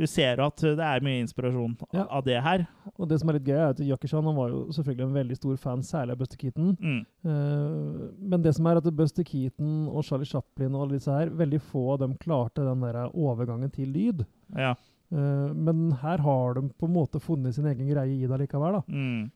[0.00, 2.06] Du ser at det er mye inspirasjon Ja.
[2.10, 2.62] av det her.
[2.98, 5.12] Og det som er litt gøy, er at Jackie Chan han var jo selvfølgelig en
[5.14, 6.70] veldig stor fan, særlig av Buster Keaton.
[6.80, 7.02] Mm.
[7.22, 11.30] Uh, men det som er at Buster Keaton og Charlie Chaplin og alle disse her,
[11.30, 14.24] veldig få av dem klarte den der overgangen til lyd.
[14.56, 14.72] Ja.
[15.12, 18.78] Eh, men her har de på en måte funnet sin egen greie i det likevel,
[18.78, 18.82] da.
[18.88, 19.26] Mm.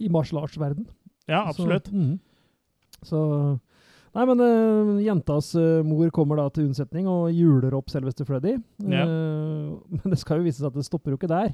[0.00, 0.86] I martial arts-verden.
[1.26, 1.90] ja, absolutt.
[1.90, 2.14] Så, mm.
[3.02, 3.24] så
[4.10, 8.56] Nei, men uh, jentas uh, mor kommer da til unnsetning og juler opp selveste Freddy.
[8.82, 9.04] Ja.
[9.94, 11.52] Men det skal jo vise seg at det stopper jo ikke der.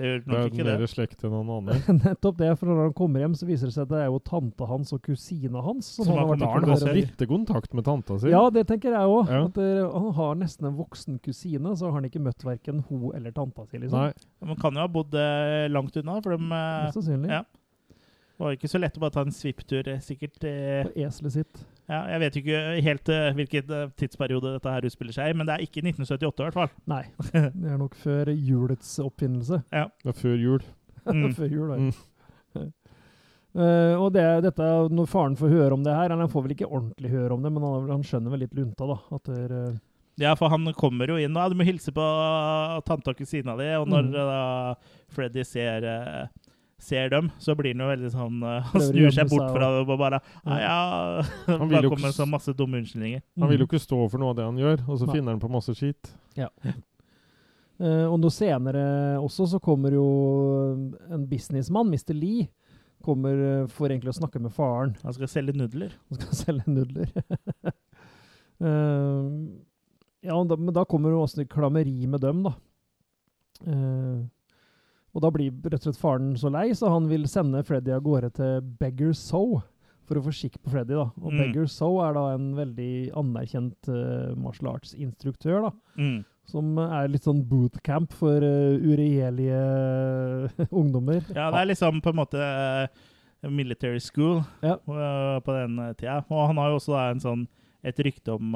[0.00, 0.74] Det gjør Det nok er ikke det.
[0.80, 1.76] mer slekt enn noen andre.
[2.06, 4.18] Nettopp det, for når han kommer hjem, så viser det seg at det er jo
[4.30, 6.88] tante hans og kusina hans som, Som han har vært barn i Han kontakt med.
[6.88, 8.32] så vidt kontakt med tanta si.
[8.32, 9.28] Ja, det tenker jeg òg.
[9.28, 9.42] Ja.
[9.92, 13.66] Han har nesten en voksen kusine, så har han ikke møtt verken hun eller tanta
[13.68, 13.78] si.
[13.84, 14.00] liksom.
[14.08, 14.12] Nei,
[14.48, 17.30] Man kan jo ha bodd eh, langt unna, for de eh, Mest sannsynlig.
[17.36, 17.42] ja.
[18.40, 20.38] Det var ikke så lett å bare ta en svipptur, eh, sikkert.
[20.48, 21.58] eh, På eselet sitt.
[21.90, 25.44] Ja, jeg vet ikke helt uh, hvilken eh, tidsperiode dette her utspiller seg i, men
[25.48, 26.70] det er ikke 1978 i hvert fall.
[26.88, 27.02] Nei,
[27.34, 29.60] det er nok før julets oppfinnelse.
[29.74, 30.64] det er før jul.
[31.04, 31.26] Mm.
[31.36, 31.76] før jul, da.
[32.56, 32.72] Mm.
[33.50, 36.68] Uh, og det, dette, når faren får høre om det her, han får vel ikke
[36.70, 38.96] ordentlig høre om det, men han, han skjønner vel litt lunta, da.
[39.18, 39.80] At det, er, eh,
[40.22, 42.04] Ja, for han kommer jo inn og ja, du må hilse på
[42.86, 44.14] tante og kusina di, og når Mm.
[44.14, 46.49] eh, da Freddy ser, eh,
[46.80, 49.80] ser dem, så blir han jo veldig sånn eh, Han snur seg bort fra det
[49.84, 50.58] og bare Ja.
[50.58, 53.24] Ja, ja Han vil jo kommer ikke med så masse dumme unnskyldninger.
[53.40, 55.18] Han vil jo ikke stå for noe av det han gjør, og så Nei.
[55.18, 56.12] finner han på masse skit.
[57.80, 58.82] Uh, og noe senere
[59.22, 60.06] også så kommer jo
[61.08, 62.12] en businessmann, Mr.
[62.16, 62.50] Lee,
[63.00, 64.92] kommer eh, for egentlig å snakke med faren.
[65.00, 65.94] Han skal selge nudler.
[66.12, 67.14] Han skal selge nudler.
[68.60, 69.24] uh,
[70.20, 72.52] ja, da, men da kommer jo også et klammeri med dem, da.
[73.64, 74.20] Eh,
[75.14, 78.02] og da blir rett og slett faren så lei, så han vil sende Freddy av
[78.06, 79.62] gårde til Beggar Soe
[80.06, 80.94] for å få skikk på Freddy.
[80.94, 81.08] da.
[81.22, 81.38] Og Mm.
[81.38, 85.70] Beggar Soe er da en veldig anerkjent uh, martial arts-instruktør, da.
[85.98, 86.24] Mm.
[86.50, 91.22] Som er litt sånn bootcamp for uh, uregjerlige ungdommer.
[91.34, 94.76] Ja, det er liksom på en måte uh, military school Ja.
[94.88, 96.24] uh, på den tida.
[96.28, 97.46] Og han har jo også da en sånn,
[97.82, 98.50] et rykte om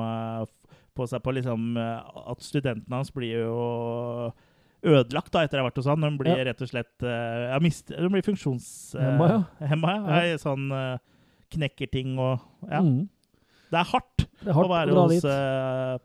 [0.94, 4.32] på seg på liksom at studentene hans blir jo
[4.84, 6.04] ødelagt da etter å ha vært hos han.
[6.04, 6.44] De blir Ja.
[6.50, 9.24] rett og slett uh, mist, De blir funksjonshemma.
[9.24, 9.68] uh, ja.
[9.72, 10.20] Hemma, ja.
[10.32, 10.38] Ja.
[10.42, 10.98] Sånn uh,
[11.54, 12.82] knekker ting og Ja.
[12.84, 13.08] Mm.
[13.72, 15.98] Det er hardt, Det er hardt å være å hos uh,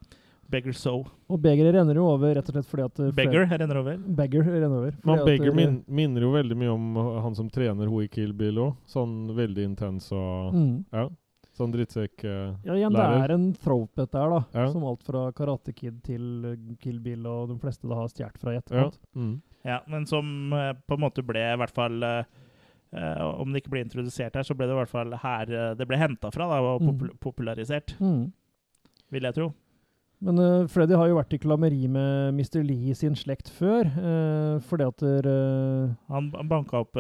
[0.49, 1.03] Beggar So.
[1.29, 3.97] Og begeret renner jo over rett og slett fordi at Beggar renner over.
[4.17, 4.95] Beggar renner over.
[5.05, 6.95] Men Beggar min, minner jo veldig mye om
[7.27, 8.79] han som trener ho i Kill Bill òg.
[8.89, 10.71] Sånn veldig intens og mm.
[10.95, 11.05] Ja.
[11.59, 14.41] Sånn drittsekk uh, Ja, igjen, det er en throwpet der, da.
[14.55, 14.67] Ja.
[14.71, 18.39] Som alt fra Karate Kid til uh, Kill Bill, og de fleste da har stjålet
[18.39, 18.85] fra i Ja.
[19.19, 19.33] Mm.
[19.67, 22.23] Ja, men som uh, på en måte ble i hvert fall eh,
[22.95, 25.73] eh, Om det ikke ble introdusert her, så ble det i hvert fall her eh,
[25.75, 27.09] det ble henta fra da, og Mm.
[27.19, 28.31] popularisert, Mm.
[29.11, 29.49] vil jeg tro.
[30.19, 32.59] Men uh, Freddy har jo vært i klammeri med Mr.
[32.67, 36.99] Lee sin slekt før, uh, fordi at uh, Han banka opp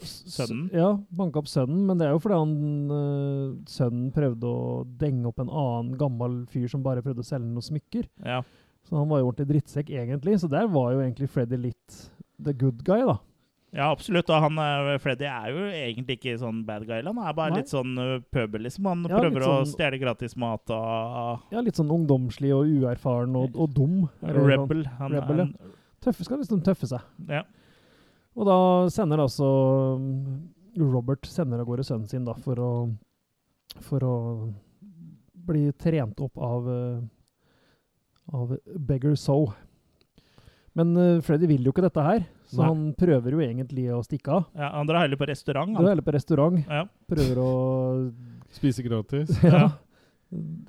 [0.00, 0.70] sønnen.
[0.72, 5.44] Ja, banka opp sønnen, men det er jo fordi han sønnen prøvde å denge opp
[5.44, 8.08] en annen gammel fyr som bare prøvde å selge noen smykker.
[8.24, 8.40] Ja.
[8.88, 10.38] Så han var jo ordentlig drittsekk, egentlig.
[10.40, 11.98] Så der var jo egentlig Freddy litt
[12.40, 13.18] the good guy, da.
[13.74, 14.30] Ja, absolutt.
[14.30, 17.02] Og han, eh, Freddy er jo egentlig ikke sånn bad guy.
[17.04, 17.58] Han er bare Nei.
[17.62, 18.86] litt sånn uh, pøbel, liksom.
[18.88, 22.66] Han Ja, prøver sånn, å sånn- stjele gratis mat og Ja, litt sånn ungdomslig og
[22.66, 24.08] uerfaren og, og dum.
[24.22, 24.84] Rebel.
[24.98, 25.44] Han, Rebel.
[25.44, 25.74] Han, ja.
[26.00, 27.00] Tøffe skal liksom tøffe seg.
[27.28, 27.42] ja.
[28.38, 28.56] Og da
[28.94, 29.46] sender altså
[29.98, 30.48] um,
[30.78, 32.68] Robert sender av gårde sønnen sin da, for å,
[33.82, 34.12] for å
[35.48, 37.00] bli trent opp av, uh,
[38.38, 39.40] av Beggar So.
[40.78, 42.68] Men uh, Freddy vil jo ikke dette her, så Nei.
[42.70, 44.46] han prøver jo egentlig å stikke av.
[44.56, 45.74] ja, han drar heller på restaurant.
[45.74, 45.82] Han.
[45.84, 46.84] Drar heller på restaurant, Ja.
[47.08, 47.50] prøver å
[48.56, 49.34] Spise gratis.
[49.44, 49.66] ja,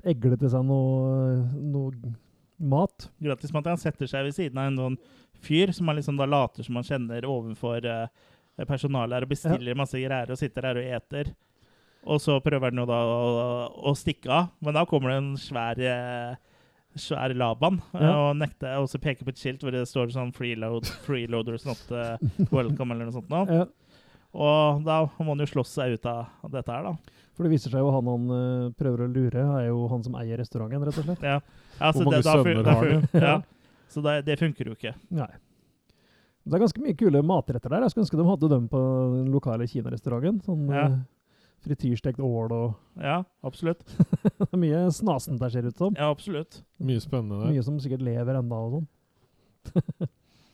[0.04, 2.12] egle til seg noe, noe
[2.60, 3.08] mat.
[3.22, 3.66] gratis mat.
[3.72, 4.98] Han setter seg ved siden av en sånn
[5.40, 8.06] fyr som han liksom da later som han kjenner overfor eh,
[8.68, 11.32] personalet her, og bestiller masse greier og sitter her og eter.
[12.04, 13.16] Og så prøver han jo da å,
[13.88, 16.36] å stikke av, men da kommer det en svær eh,
[16.98, 18.14] svær Laban eh, Ja.
[18.30, 21.82] og nekter og så peker på et skilt hvor det står sånn freeload, 'Freeloaders not
[21.92, 22.16] eh,
[22.54, 23.28] welcome' eller noe sånt.
[23.30, 23.44] Nå.
[23.48, 23.66] Ja,
[24.34, 26.92] Og da må han jo slåss seg ut av dette her, da.
[27.34, 30.14] for det viser seg jo han han uh, prøver å lure, er jo han som
[30.20, 31.22] eier restauranten, rett og slett.
[31.22, 31.40] Ja.
[31.80, 32.98] Altså, Hvor mange det, sønner har de?
[33.26, 33.36] Ja.
[33.90, 34.94] Så det, det funker jo ikke.
[35.10, 35.30] Nei.
[36.46, 37.82] Det er ganske mye kule matretter der.
[37.82, 38.78] Jeg skulle ønske de hadde dem på
[39.16, 40.38] den lokale kinarestauranten.
[40.46, 40.84] Sånn Ja.
[41.60, 43.84] Eh, frityrstekt ål og Ja, absolutt.
[44.40, 45.94] Det er mye snasent der, ser det ut som.
[45.98, 46.62] Ja, absolutt.
[46.80, 47.52] Mye spennende der.
[47.52, 48.88] Mye som sikkert lever enda og sånn.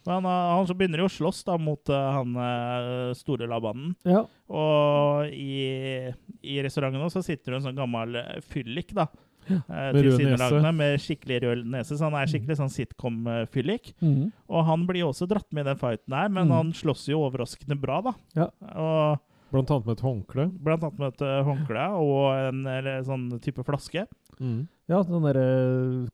[0.06, 3.96] Men han, han så begynner jo å slåss da mot uh, han eh, store labanen.
[4.06, 4.20] Ja.
[4.54, 6.12] Og i,
[6.46, 9.08] i restauranten også så sitter det en sånn gammel eh, fyllik, da.
[9.50, 10.76] eh, Med rød tilsynelatende, nese.
[10.78, 11.98] Med skikkelig rød nese.
[11.98, 13.90] Så han er skikkelig sånn sitcom-fyllik.
[13.98, 14.28] Mm.
[14.46, 16.54] Og han blir jo også dratt med i den fighten her, men Mm.
[16.54, 18.14] han slåss jo overraskende bra, da.
[18.38, 18.46] Ja.
[18.78, 19.18] Og
[19.52, 20.48] Blant annet med et håndkle.
[20.62, 24.06] blant annet med et eh, håndkle og en eller, sånn type flaske.
[24.40, 24.66] Mm.
[24.90, 25.44] Ja, sånn derre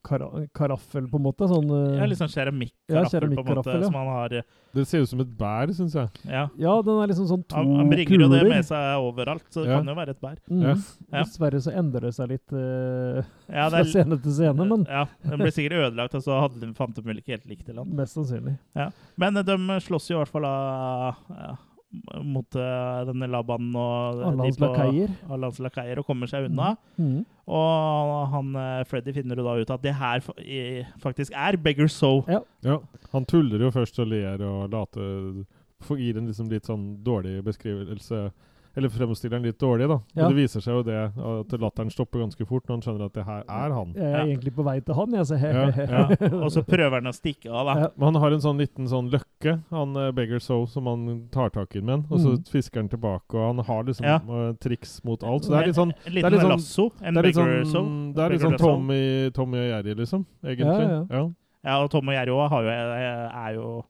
[0.06, 1.48] kara karaffel, på en måte.
[1.50, 3.88] Sånn eh, Ja, litt sånn keramikkaraffel, Ja, på en måte, ja.
[3.88, 4.34] som han har.
[4.38, 4.42] eh,
[4.76, 6.08] Det ser ut som et bær, syns jeg.
[6.28, 6.44] Ja.
[6.60, 9.64] Ja, den er liksom sånn to Han, han bringer jo det med seg overalt, så
[9.64, 9.78] det Ja.
[9.80, 10.36] kan jo være et bær.
[10.48, 10.62] Mm.
[10.62, 10.74] Ja.
[11.10, 11.24] Ja.
[11.24, 15.38] Dessverre så endrer det seg litt uh, Ja, fra scene til scene, men ja, Den
[15.42, 17.90] ble sikkert ødelagt, og så hadde de fant de vel ikke helt likt til han.
[17.96, 18.56] mest sannsynlig.
[19.16, 21.56] Men eh, de slåss jo i hvert fall av, ja,
[22.24, 25.10] mot eh, denne Laban og Alle hans lakaier.
[25.60, 26.74] lakaier og kommer seg unna.
[26.96, 27.24] Mhm.
[27.52, 30.22] Og han eh, Freddy finner jo da ut at det her
[31.02, 32.22] faktisk er Beggar Sow.
[32.30, 32.78] Ja.
[33.12, 35.44] Han tuller jo først og ler og later
[35.82, 38.30] Gir en liksom litt sånn dårlig beskrivelse
[38.74, 39.98] Eller fremstiller den litt dårlig, da.
[40.16, 40.24] Ja.
[40.26, 43.12] Og det viser seg jo det at latteren stopper ganske fort når han skjønner at
[43.18, 43.92] det her er han.
[43.94, 44.24] Jeg er Ja.
[44.24, 45.26] egentlig på vei til han, jeg.
[45.28, 46.02] Så Ja, Ja,
[46.44, 47.74] og så prøver han å stikke av, da.
[47.82, 47.88] Ja.
[47.96, 51.50] Men han har en sånn liten sånn løkke, han eh, Beggar Sow, som han tar
[51.50, 52.06] tak i med den.
[52.10, 52.44] Og så mm.
[52.48, 54.16] fisker han tilbake, og han har liksom Ja.
[54.16, 55.44] eh, triks mot alt.
[55.44, 56.92] Så det er litt sånn En liten sånn- lasso.
[57.02, 58.12] En det er litt Beggar sånn, Sow.
[58.14, 58.58] det er litt sånn.
[58.58, 60.26] Tommy, Tommy og Jerry, liksom.
[60.44, 60.88] Egentlig.
[60.88, 61.06] Ja, ja.
[61.10, 61.30] Ja.
[61.64, 63.84] Ja, og Tom og Jerry også er jo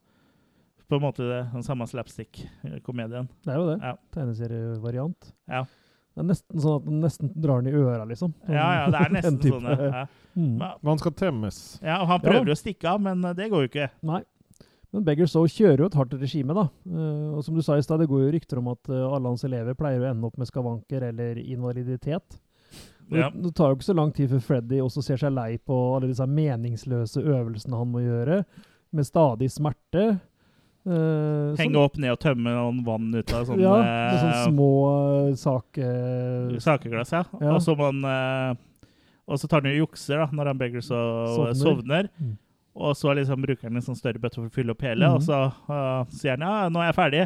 [0.93, 3.29] på en måte det, den samme slapstick-komedien.
[3.45, 3.79] Det er jo det.
[3.83, 3.95] Ja.
[4.15, 5.33] Tegneserievariant.
[5.51, 5.65] Ja.
[6.13, 8.35] Det er nesten sånn at den nesten drar den i øra, liksom.
[8.45, 9.65] ja, ja, det er nesten sånn.
[9.71, 10.03] Ja.
[10.37, 10.59] Mm.
[10.61, 11.63] Men- han skal temmes.
[11.83, 12.31] ja, og han Ja.
[12.31, 13.89] prøver å stikke av, men eh, det går jo ikke.
[14.05, 14.21] Nei.
[14.93, 16.67] Men Beggar Soe kjører jo et hardt regime, da.
[16.85, 19.31] Eh, og som du sa i stad, det går jo rykter om at eh, alle
[19.33, 22.37] hans elever pleier å ende opp med skavanker eller invaliditet.
[23.09, 23.31] Ja.
[23.31, 25.79] Det, det tar jo ikke så lang tid før Freddy også ser seg lei på
[25.97, 28.43] alle disse meningsløse øvelsene han må gjøre,
[28.93, 30.21] med stadig smerte.
[30.83, 34.71] Eh, Henge opp ned og tømme noen vann ut av sånne Ja, med sånne små
[34.91, 35.91] uh, sake...
[36.65, 37.21] sakeglass, ja.
[37.39, 37.53] Ja.
[37.55, 38.57] Og så man eh,
[39.31, 41.55] Og så tar han jo jukser da, når han Beggars og Sovner.
[41.61, 42.09] sovner.
[42.19, 42.33] Mm.
[42.83, 45.15] Og så liksom bruker han en sånn større bøtte for å fylle opp hele, Mhm.
[45.15, 45.39] og så
[45.71, 47.25] uh, sier han ja, nå er jeg ferdig.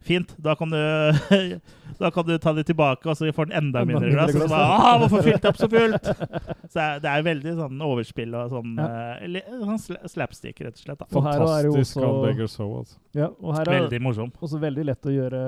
[0.00, 0.78] Fint, da kan du,
[1.98, 4.30] da kan du ta det tilbake, og så får den enda Enda mindre glass.
[4.36, 6.10] Og så bare, ah, hvorfor fylte jeg opp så fullt?
[6.72, 8.86] Så det er veldig sånn overspill og sånn, Ja.
[9.24, 9.78] eh, sånn
[10.12, 10.98] slapstick, rett og slett.
[11.00, 11.06] Da.
[11.16, 11.96] Og her Fantastisk
[12.26, 12.98] Beggar Soul, altså.
[13.16, 14.30] Ja, og her er Veldig morsom.
[14.38, 15.40] også veldig lett å gjøre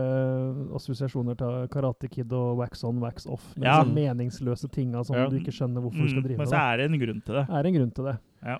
[0.80, 3.52] assosiasjoner til Karate Kid og Wax On, Wax Off.
[3.56, 3.82] Med Ja.
[3.84, 5.28] sånne meningsløse tinga som Ja.
[5.28, 6.48] du ikke skjønner hvorfor du skal drive med.
[6.48, 7.46] men så er det en grunn til det.
[7.46, 8.18] Det er en grunn til det.
[8.46, 8.58] Ja.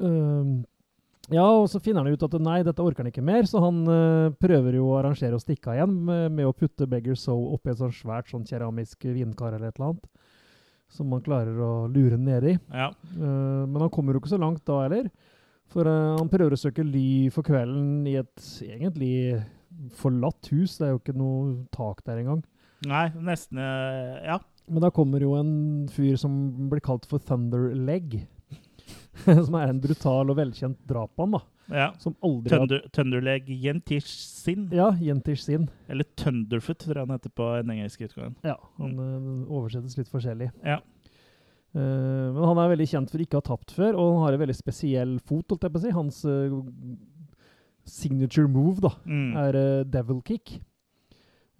[0.00, 0.64] Um,
[1.30, 3.82] ja, og så finner han ut at nei, dette orker han ikke mer, så han
[3.86, 7.52] uh, prøver jo å arrangere å stikke av igjen med, med å putte Beggar Soul
[7.54, 10.08] oppi et sånn svært sånn keramisk vinkar eller et eller annet.
[10.92, 12.56] Som man klarer å lure nedi.
[12.68, 12.90] Ja.
[13.14, 15.08] Uh, men han kommer jo ikke så langt da heller.
[15.72, 19.14] For uh, han prøver å søke ly for kvelden i et egentlig
[19.96, 20.74] forlatt hus.
[20.76, 22.42] Det er jo ikke noe tak der engang.
[22.90, 24.42] Nei, nesten Ja.
[24.72, 26.34] Men da kommer jo en fyr som
[26.70, 28.20] blir kalt for Thunder Leg.
[29.46, 31.36] som er en brutal og velkjent drapmann,
[31.72, 31.92] ja.
[31.98, 34.66] Som aldri har Thunder, Thunderleg Jentishin.
[34.74, 35.68] Ja, Jentish sin.
[35.88, 38.34] Eller Thunderfoot, tror jeg han heter på den engelske utgaven.
[38.44, 39.30] Ja, han mm.
[39.46, 40.50] oversettes litt forskjellig.
[40.66, 40.80] Ja.
[41.72, 44.36] Uh, men han er veldig kjent for ikke å ha tapt før, og han har
[44.36, 45.94] en veldig spesiell fot, holdt jeg på å si.
[45.96, 46.58] Hans uh,
[47.88, 49.32] signature move da, Mm.
[49.46, 50.58] er uh, devil kick.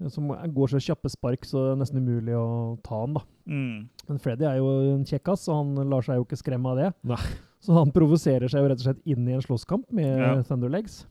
[0.03, 3.15] Eh, Som går så kjappe spark, så det er nesten umulig å ta han.
[3.15, 3.23] da.
[3.47, 3.89] Mm.
[4.09, 6.93] Men Freddy er jo en kjekkas, og han lar seg jo ikke skremme av det.
[7.05, 7.23] Nei.
[7.63, 10.43] Så han provoserer seg jo rett og slett inn i en slåsskamp med Ja.
[10.43, 11.05] Thunderlegs.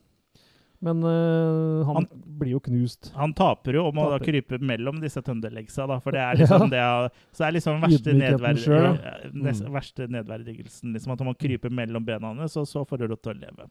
[0.84, 3.12] Men uh, han, Han- blir jo knust.
[3.14, 6.64] Han taper jo og må da krype mellom disse Thunderlegsa, da, for det er liksom
[6.64, 6.68] Ja.
[6.72, 9.12] det er- Så er liksom verste, nedverd selv, ja.
[9.22, 9.72] ja, Mm.
[9.72, 10.92] verste nedverdigelsen.
[10.96, 13.40] Liksom, at han må krype mellom bena hans, og så får du lov til å
[13.40, 13.70] leve.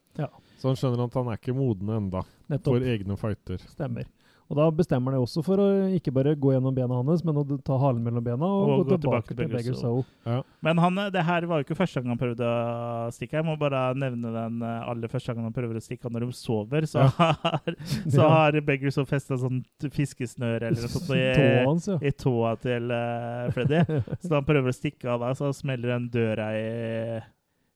[0.61, 2.65] Så han skjønner at han er ikke moden enda Nettopp.
[2.65, 3.59] for egne fighter.
[3.59, 4.05] Stemmer.
[4.51, 7.45] Og da bestemmer de også for å ikke bare gå gjennom bena hans, men å
[7.63, 10.03] ta halen mellom bena og, Og gå gå tilbake, til Beggar Soul.
[10.27, 10.41] Ja.
[10.67, 13.39] Men han, det her var jo ikke første gang han prøvde å stikke.
[13.39, 16.39] Jeg må bare nevne den eh, aller første gangen han prøver å stikke når de
[16.41, 16.89] sover.
[16.91, 17.79] Så, har,
[18.11, 18.31] så Ja.
[18.35, 21.25] har Beggar Soul festa sånn fiskesnør fiskesnøre eller noe sånt i,
[21.69, 21.99] hans, ja.
[22.03, 23.83] i tåa til uh, Freddy.
[24.21, 26.67] Så da han prøver å stikke av der, så smeller den døra i,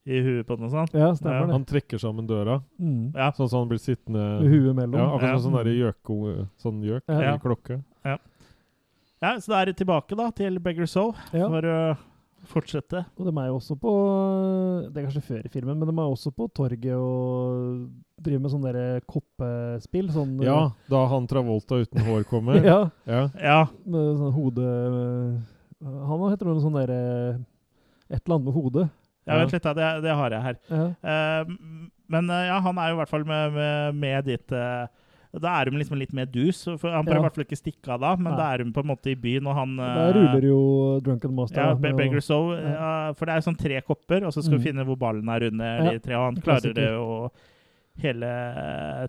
[0.07, 0.89] i huet på den og sånn.
[0.93, 1.53] Ja, stemmer det.
[1.57, 3.13] Han trekker sammen døra, Mm.
[3.15, 3.31] Ja.
[3.33, 4.99] sånn at han blir sittende Med huet mellom.
[5.01, 5.39] Ja, akkurat Ja.
[5.39, 6.49] sånn der jøk.
[6.61, 7.35] sånn gjøk Ja.
[7.35, 7.83] i klokke.
[8.05, 11.49] ja, så da er det tilbake da til Beggar Soul Ja.
[11.49, 11.97] for å
[12.45, 13.07] fortsette.
[13.19, 16.11] Og de er jo også på Det er kanskje før i filmen, men de er
[16.13, 17.89] også på torget og
[18.21, 20.11] driver med sånn derre koppespill.
[20.11, 22.55] Sånn Ja, da han Travolta uten hår kommer.
[22.65, 22.91] ja.
[23.07, 23.31] ja.
[23.41, 25.43] Ja, Med sånn hode
[25.83, 27.41] Han heter noe sånn derre
[28.11, 28.91] Et eller annet med hodet.
[29.27, 29.73] Ja vent litt, da.
[29.79, 30.57] Det, det har jeg her.
[30.71, 30.85] Ja.
[31.01, 31.55] Uh,
[32.09, 34.85] men eh, ja, han er jo i hvert fall med, med, med dit uh,
[35.41, 36.61] Da er hun liksom litt mer dus.
[36.79, 38.37] For han prøver i hvert fall ikke stikke av da, men Nei.
[38.39, 40.61] da er hun på en måte i byen, og han uh, Da ruler jo
[41.03, 41.63] Drunken Master.
[41.65, 42.53] ja, Be Beggar Soul.
[43.19, 44.63] for det er sånn tre kopper, og så skal Mm.
[44.63, 47.31] vi finne hvor ballen er under de tre, og han klarer det jo
[48.03, 48.29] hele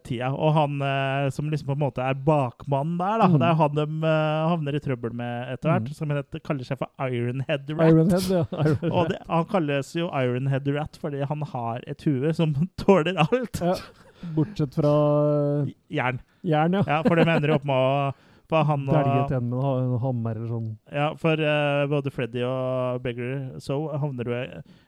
[0.06, 0.30] tida.
[0.38, 3.40] Og han eh, som liksom på en måte er bakmannen der, da, Mm.
[3.42, 5.94] det er han de eh, havner i trøbbel med etter hvert, Mm.
[5.98, 7.90] som heter, kaller seg for Ironhead Rat.
[7.90, 8.44] Ironhead, ja.
[8.66, 8.92] Ironhead.
[8.92, 13.62] Og det, han kalles jo Ironhead Rat fordi han har et hue som tåler alt.
[13.62, 13.76] Ja.
[14.36, 14.94] Bortsett fra
[15.92, 16.20] Jern.
[16.44, 16.84] jern, ja.
[16.88, 18.14] Ja, for det mener jo opp med å
[18.50, 20.68] for han og, Dæljet igjen med en hammer eller sånn.
[20.94, 24.44] ja, for uh, både Freddy og Beggar So havner du i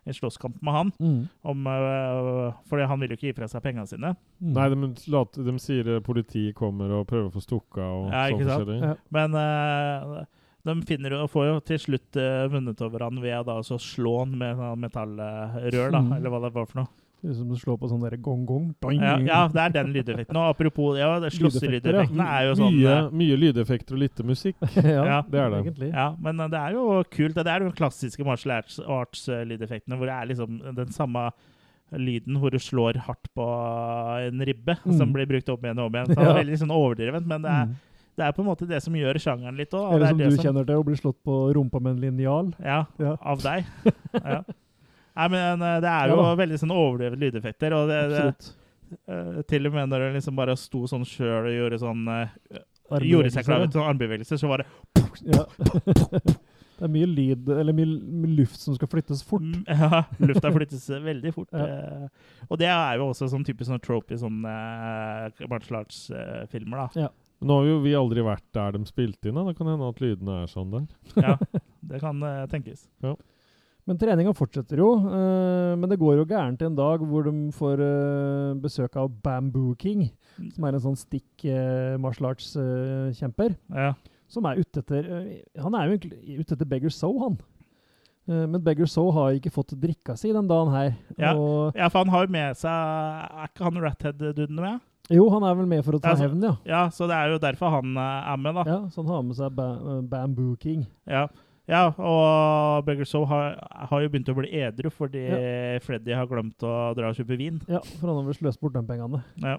[0.08, 0.91] en slåsskamp med han.
[1.01, 1.20] Mm.
[1.53, 4.14] Om, uh, fordi han vil jo ikke gi fra seg pengene sine.
[4.41, 4.51] Mm.
[4.53, 8.28] Nei, de, lat- de sier eh, politiet kommer og prøver å få stukka og Ja,
[8.30, 8.80] sånn forskjellig.
[8.86, 8.93] Ja.
[9.18, 10.22] Men uh,
[10.68, 12.18] de finner jo, får jo til slutt
[12.51, 16.14] vunnet over han ved da, å slå han med sånn metallrør, da, Mm.
[16.18, 16.89] eller hva det var for noe.
[17.18, 18.76] Det er som å slå på sånn derre gong-gong.
[18.93, 20.38] Ja, ja, det er den lydeffekten.
[20.38, 24.55] Og apropos ja, det slåsselydeffekten er jo sånn Mye, eh, mye lydeffekter og lite musikk.
[24.78, 25.61] ja, Ja, det er det.
[25.65, 25.89] Egentlig.
[25.93, 27.34] Ja, men eh, det er jo kult.
[27.36, 31.32] Det er de klassiske martial arts- arts-lydeffektene hvor det er liksom den samme
[31.97, 33.43] lyden hvor du slår hardt på
[34.28, 34.97] en ribbe, Mm.
[34.99, 36.13] som blir brukt opp igjen og om igjen.
[36.13, 37.76] Så det er veldig sånn overdrevent, men det er, Mm.
[38.18, 39.93] det er på en måte det som gjør sjangeren litt òg.
[39.95, 42.53] Eller som du kjenner til, å bli slått på rumpa med en linjal.
[42.59, 43.15] Ja, Ja.
[43.22, 43.65] av deg.
[44.13, 44.43] Ja.
[45.18, 48.51] Nei, men eh, det er jo Ja veldig sånn overdrevet lydeffekter, og det, det.
[49.09, 52.28] Eh, til og med når det liksom bare sto sånn sjøl og gjorde sånn uh,
[53.03, 54.68] Gjorde seg klar til sånn armbevegelser, så var det
[55.28, 55.43] Ja.
[56.78, 57.88] det er mye lyd, eller mye,
[58.38, 59.43] luft som skal flyttes fort.
[59.43, 61.49] Mm, Ja, lufta flyttes veldig fort.
[61.51, 61.65] Ja.
[61.65, 66.86] eh, og det er jo også sånn typisk sånn trope i sånne uh, martial arts-filmer,
[66.86, 67.09] da.
[67.43, 69.36] Nå har jo vi aldri vært der de spilte inn.
[69.38, 69.43] Da.
[69.49, 70.88] Det kan hende at lydene er sånn der.
[71.20, 71.36] Ja,
[71.91, 72.88] det kan tenkes.
[73.03, 73.18] tenkes.
[73.88, 74.90] Men treninga fortsetter jo.
[75.08, 79.76] Uh, men det går jo gærent en dag hvor de får uh, besøk av Bamboo
[79.80, 80.52] King, Mm.
[80.54, 83.56] som er en sånn stick uh, martial arts-kjemper.
[83.74, 83.94] Ja.
[84.30, 85.08] som er ute etter
[85.64, 87.38] Han er jo egentlig ute etter Beggar Soe, han.
[88.28, 90.92] Men Beggar Soe har ikke fått drikka si den dagen her.
[91.18, 91.32] Ja.
[91.80, 94.80] Ja, for han har jo med seg Er ikke han Rathead-duden med?
[95.10, 96.54] jo, han er vel med for å ta Altså, hevn, ja.
[96.68, 98.64] Ja, så det er jo derfor han er med, da.
[98.68, 98.80] ja.
[98.92, 99.70] Så han har med seg ba
[100.12, 100.84] Bamboo King.
[101.08, 101.26] Ja,
[101.68, 103.57] ja og Beggar Soe har,
[103.91, 105.24] har jo begynt å bli edru fordi
[105.84, 107.61] Freddy har glemt å dra og kjøpe vin.
[107.68, 109.24] Ja, for han har vel sløst bort de pengene.
[109.43, 109.57] Ja.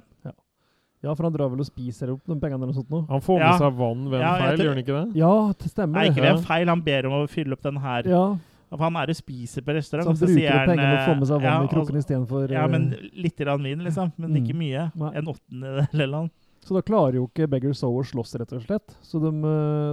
[1.04, 3.04] Ja, for han drar vel og spiser opp de pengene eller noe sånt nå.
[3.06, 3.56] Han får med Ja.
[3.60, 5.16] seg vann ved en Ja, feil, gjør han ikke det?
[5.20, 5.94] Ja, det stemmer.
[6.00, 6.66] Nei, ikke ved en feil.
[6.72, 8.02] Han ber om å fylle opp den her.
[8.10, 8.24] Ja,
[8.70, 10.04] For han er og spiser på restaurant.
[10.10, 12.50] så han bruker så pengene og eh, får med seg vann ja, i krukken istedenfor
[12.52, 14.12] Ja, men litt grann vin, liksom.
[14.18, 14.42] Men Mm.
[14.42, 14.82] ikke mye.
[14.94, 15.12] Nei.
[15.14, 16.30] En åttendedel eller noe.
[16.66, 18.94] Så da klarer jo ikke Beggar Soe å slåss, rett og slett.
[19.04, 19.32] Så de,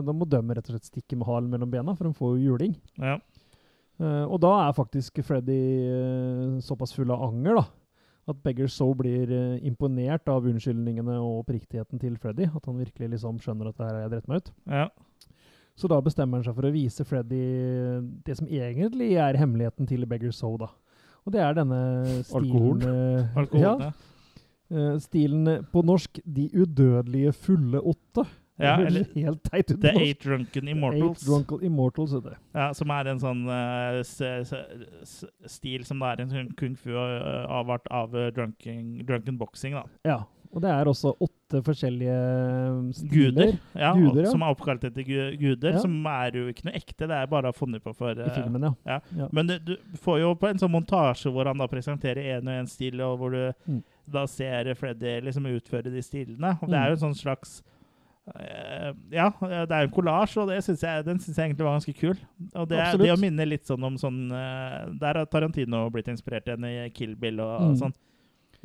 [0.05, 2.51] de må dømme rett og slett stikke med halen mellom bena, for de får jo
[2.51, 2.75] juling.
[2.99, 3.19] Ja.
[3.95, 7.63] Uh, og da er faktisk Freddy uh, såpass full av anger da,
[8.33, 12.49] at Beggar Soe blir uh, imponert av unnskyldningene og oppriktigheten til Freddy.
[12.49, 14.51] At han virkelig liksom skjønner at det her har jeg dritt meg ut.
[14.67, 14.89] Ja.
[15.75, 17.45] Så da bestemmer han seg for å vise Freddy
[18.25, 20.59] det som egentlig er hemmeligheten til Beggar Soe.
[20.59, 20.71] da.
[21.25, 21.79] Og det er denne
[22.37, 22.77] Alkohol.
[22.79, 23.91] stilen eh, Alkohol, ja, ja.
[24.71, 28.25] Eh, Stilen eh, på norsk 'De udødelige fulle åtte'.
[28.57, 30.01] Ja, Det eller helt teit ut The norsk.
[30.05, 31.17] Eight Drunken Immortals.
[31.19, 32.37] Eight Drunken Immortals, heter det.
[32.55, 33.41] Ja, som er en sånn
[35.03, 39.73] s stil som det er en sånn kung fu uh, avart av drunken, drunken boxing,
[39.75, 39.83] da.
[40.07, 40.21] Ja.
[40.55, 42.15] Og det er også åtte forskjellige
[42.95, 43.11] stiler.
[43.11, 44.29] Guder, ja, Guder, ja.
[44.31, 45.79] som er oppkalt etter gu guder, Ja.
[45.83, 48.69] som er jo ikke noe ekte, det er bare funnet på for I eh, filmen,
[48.87, 49.01] ja.
[49.35, 52.53] Men du, du får jo på en sånn montasje hvor han da presenterer en og
[52.61, 53.83] en stil, og hvor du Mm.
[54.11, 56.57] Da ser Freddy liksom utføre de stilene.
[56.61, 56.83] Og det Mm.
[56.83, 57.61] er jo en sånn slags
[58.35, 61.65] eh, Ja, det er jo en kollasj, og det synes jeg, den syns jeg egentlig
[61.67, 62.17] var ganske kul.
[62.55, 66.47] Og det, det å minne litt sånn om sånn eh, Der har Tarantino blitt inspirert
[66.49, 67.75] igjen i Kill Bill og, Mm.
[67.83, 67.93] sånn.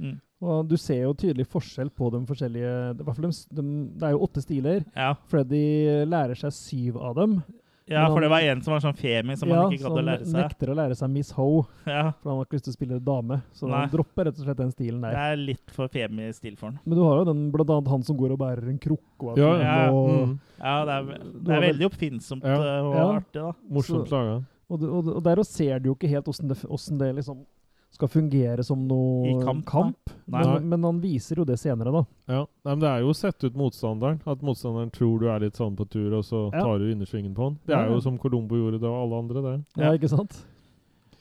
[0.00, 0.18] Mm.
[0.40, 3.62] Og du ser jo tydelig forskjell på de forskjellige de, de,
[3.98, 4.84] Det er jo åtte stiler.
[4.96, 5.12] Ja.
[5.28, 7.42] Freddy lærer seg syv av dem.
[7.90, 10.04] Ja, for det var en som var sånn femi, som ja, han ikke gadd å
[10.06, 10.26] lære seg.
[10.26, 11.46] Ja, som nekter å lære seg Miss Ho,
[11.90, 13.40] Ja, for han har ikke lyst til å spille dame.
[13.52, 13.80] Så Nei.
[13.82, 15.16] han dropper rett og slett den stilen der.
[15.18, 16.78] det er litt for femi-stil for han.
[16.86, 19.34] Men du har jo den, blant annet han som går og bærer en krukke.
[19.40, 19.76] Ja, ja.
[19.90, 20.38] og, Mm.
[20.60, 22.56] Ja, det er, det er veldig oppfinnsomt Ja.
[22.60, 23.04] eh, og Ja.
[23.16, 23.52] artig, da.
[23.70, 24.42] Morsomt laga.
[24.70, 27.44] og, og, og der ser du jo ikke helt åssen det, hvordan det liksom
[27.90, 30.10] skal fungere som noe I kamp.
[30.30, 30.44] Nei.
[30.46, 32.04] Men, men han viser jo det senere, da.
[32.30, 32.42] Ja.
[32.64, 34.20] Nei, men det er jo å sette ut motstanderen.
[34.30, 36.62] At motstanderen tror du er litt sånn på tur, og så Ja.
[36.62, 37.58] tar du innersvingen på han.
[37.66, 37.94] Det Ja, er ja.
[37.94, 39.64] jo som Colombo gjorde det, og alle andre, det.
[39.76, 39.98] Ja, Ja.
[39.98, 40.44] ikke sant?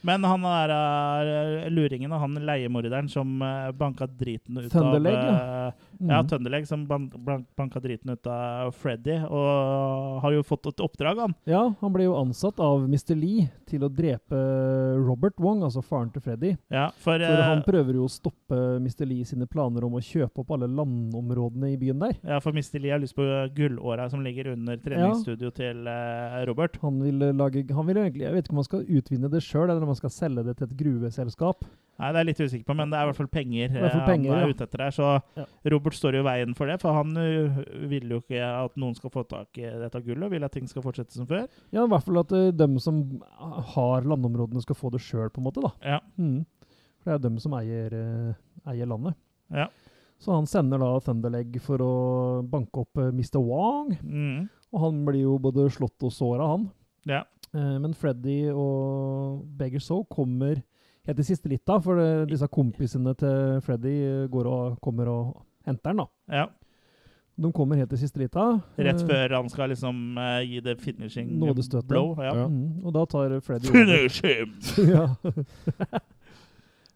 [0.08, 5.26] Men han er eh, luringen og han leiemorderen som uh, banka driten ut Thunderleg, av
[5.26, 5.68] ja.
[5.70, 6.28] eh, Ja, Mm.
[6.30, 11.20] Thunderleg som ban ban banka driten ut av Freddy, og har jo fått et oppdrag,
[11.20, 11.34] han.
[11.44, 13.18] Ja, han ble jo ansatt av Mr.
[13.20, 14.40] Lee til å drepe
[15.04, 16.54] Robert Wong, altså faren til Freddy.
[16.72, 19.04] Ja, for, For eh, han prøver jo å stoppe Mr.
[19.10, 22.16] Lee sine planer om å kjøpe opp alle landområdene i byen der.
[22.24, 22.80] ja, for Mr.
[22.80, 26.80] Lee har lyst på gullåra som ligger under treningsstudio til eh, Robert.
[26.86, 29.44] Han vil eh, lage Han vil egentlig Jeg vet ikke om han skal utvinne det
[29.44, 31.66] sjøl, om han skal selge det til et gruveselskap.
[32.00, 33.92] Nei, det er jeg litt usikker på, men det er i hvert fall penger, hvert
[33.92, 34.54] fall eh, penger, han er ja.
[34.56, 34.94] ute etter her.
[34.96, 35.46] Så Ja.
[35.74, 37.58] Robert står jo i veien for det, for han uh,
[37.92, 40.70] vil jo ikke at noen skal få tak i dette gullet, og vil at ting
[40.72, 41.44] skal fortsette som før.
[41.76, 43.02] Ja, i hvert fall at uh, dem som
[43.76, 45.66] har landområdene, skal få det sjøl, på en måte.
[45.66, 45.74] da.
[45.84, 46.00] Ja.
[46.16, 46.46] Mm.
[47.04, 49.20] For det er dem som eier, eh, eier landet.
[49.52, 49.68] Ja.
[50.20, 51.92] Så han sender da Thunderleg for å
[52.48, 53.40] banke opp eh, Mr.
[53.44, 54.48] Wong, Mm.
[54.72, 56.70] og han blir jo både slått og såra, han.
[57.08, 57.22] Ja.
[57.56, 60.62] Eh, men Freddy og Beggar Soe kommer
[61.08, 65.30] helt til siste litt, da, for disse kompisene til Freddy eh, går og kommer og
[65.66, 66.04] henter han.
[66.06, 66.42] da.
[66.42, 66.48] ja.
[67.40, 68.46] De kommer helt til siste lita.
[68.76, 71.88] Rett eh, før han skal liksom eh, gi det finishing Nådestøtet.
[71.88, 72.12] blow.
[72.20, 72.34] Ja.
[72.36, 72.48] Ja.
[72.52, 73.72] Mm, og da tar Freddy.
[73.72, 74.58] Finish him!
[74.94, 75.06] ja.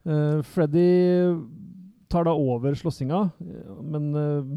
[0.03, 0.89] Eh, Freddy
[2.11, 4.49] tar da over slåssinga, eh, men eh,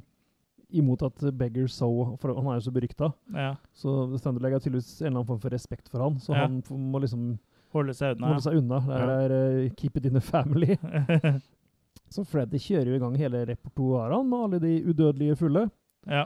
[0.70, 3.12] imot at Beggar So For han er jo så berykta.
[3.34, 3.54] Ja.
[3.74, 6.46] Så Thunderleg har tydeligvis en eller annen form for respekt for han, så Ja.
[6.46, 7.38] han må liksom
[7.72, 8.26] Holde seg unna.
[8.28, 8.78] holde seg unna.
[8.80, 9.20] Det Ja.
[9.20, 9.30] er
[9.66, 10.78] uh, 'keep it in the family'.
[12.08, 15.70] Så Freddy kjører jo i gang hele repertoaret med alle de udødelige fulle.
[16.06, 16.24] ja.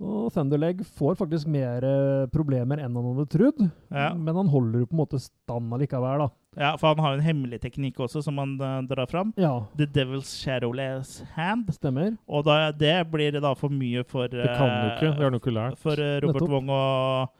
[0.00, 3.58] Og Thunderleg får faktisk mer eh, problemer enn han hadde trodd,
[3.92, 4.14] Ja.
[4.16, 6.28] men han holder jo på en måte stand allikevel, da.
[6.58, 9.34] Ja, for han har jo en hemmelig teknikk også, som han uh, drar fram.
[9.38, 11.68] Ja, The Devil's Shadowless Hand.
[11.76, 12.16] stemmer.
[12.26, 15.12] Og da, det blir da for mye for Det kan du eh, ikke.
[15.14, 15.78] Det har du ikke lært.
[15.78, 16.50] For uh, Robert Nettopp.
[16.56, 17.36] Wong og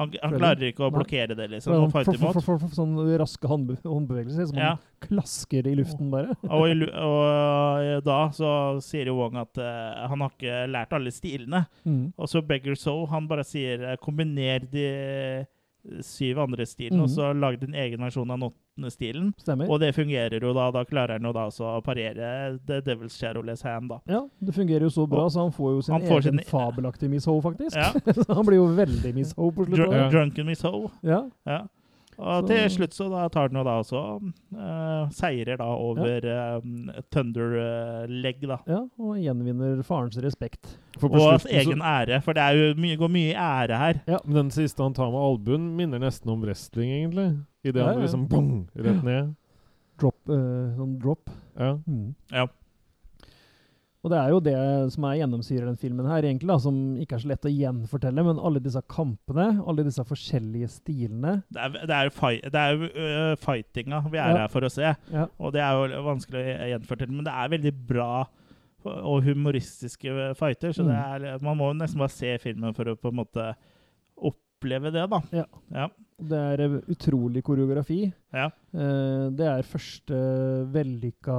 [0.00, 1.90] Han, han klarer ikke å blokkere det, liksom.
[1.92, 4.70] For, for, for, for, sånne raske håndbevegelser som Ja.
[4.78, 6.36] han klasker i luften bare.
[6.48, 8.52] Og, i og eh, da så
[8.84, 11.64] sier jo Wong at uh, han har ikke lært alle stilene.
[11.84, 12.12] Mm.
[12.16, 14.86] Og så Beggar Soul, han bare sier eh, kombiner de
[16.00, 17.02] syv andre stilene, Mhm.
[17.02, 19.34] og så lagd en egen versjon av den åttende stilen.
[19.38, 19.68] Stemmer.
[19.70, 20.70] Og det fungerer jo da.
[20.70, 23.98] Da klarer han jo da også å parere The Devil's Shadowless Hand, da.
[24.08, 27.10] Ja, det fungerer jo så bra, så han får jo sin får egen sin- fabelaktige
[27.10, 27.74] Miss Ho, faktisk.
[27.76, 27.92] Ja.
[28.24, 29.92] Så han blir jo veldig Miss Ho på Dr.
[29.94, 30.08] Ja.
[30.10, 30.90] Drunken Miss Ho.
[31.02, 31.28] Ja.
[31.46, 31.66] Ja.
[32.20, 36.20] Og Så- til slutt så da tar den jo da også uh, seirer da over
[36.20, 36.60] eh,
[37.10, 38.58] Thunder eh, Leg, da.
[38.68, 40.76] ja, og gjenvinner farens respekt.
[41.00, 44.00] For Og egen ære, for det er jo mye, går mye ære her.
[44.06, 47.38] Ja, Men den siste han tar med albuen, minner nesten om wrestling, egentlig.
[47.64, 48.04] Idet Ja, han ja.
[48.04, 49.34] liksom bong, rett ned.
[50.00, 51.30] Drop, uh, sånn drop.
[51.58, 51.74] Ja.
[51.88, 52.14] Mm.
[52.32, 52.46] Ja.
[54.00, 54.54] Og det er jo det
[54.94, 58.22] som er gjennomsyrer den filmen her, egentlig, da, som ikke er så lett å gjenfortelle,
[58.24, 62.84] men alle disse kampene, alle disse forskjellige stilene Det er, det er fight, det er
[62.88, 64.38] øh, fightinga vi er Ja.
[64.46, 67.52] her for å se, Ja, og det er jo vanskelig å gjenfortelle, men det er
[67.52, 68.12] veldig bra
[68.88, 73.12] og humoristiske fighter, så det er, man må nesten bare se filmen for å på
[73.12, 73.50] en måte
[74.16, 75.20] oppleve det, da.
[75.36, 75.44] Ja.
[75.76, 75.88] Ja.
[76.30, 78.06] det er eh, utrolig koreografi.
[78.32, 78.48] ja.
[78.72, 80.16] Eh, det er første
[80.72, 81.36] vellykka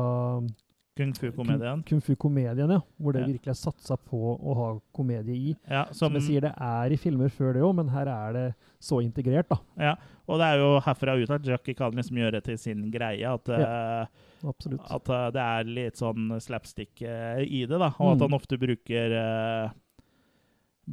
[1.02, 1.84] Kung fu-komedien.
[1.90, 3.28] kung fu-komedien, ja, hvor det Ja.
[3.34, 5.56] virkelig er satsa på å ha komedie i.
[5.70, 8.34] Ja, Som som, jeg sier, det er i filmer før det òg, men her er
[8.34, 9.58] det så integrert, da.
[9.80, 9.96] ja.
[10.28, 13.26] Og det er jo herfra ut at Jackie kan liksom gjøre det til sin greie,
[13.28, 14.50] at, ja, uh,
[14.96, 18.30] at uh, det er litt sånn slapstick uh, i det, da, og at Mm.
[18.30, 19.72] han ofte bruker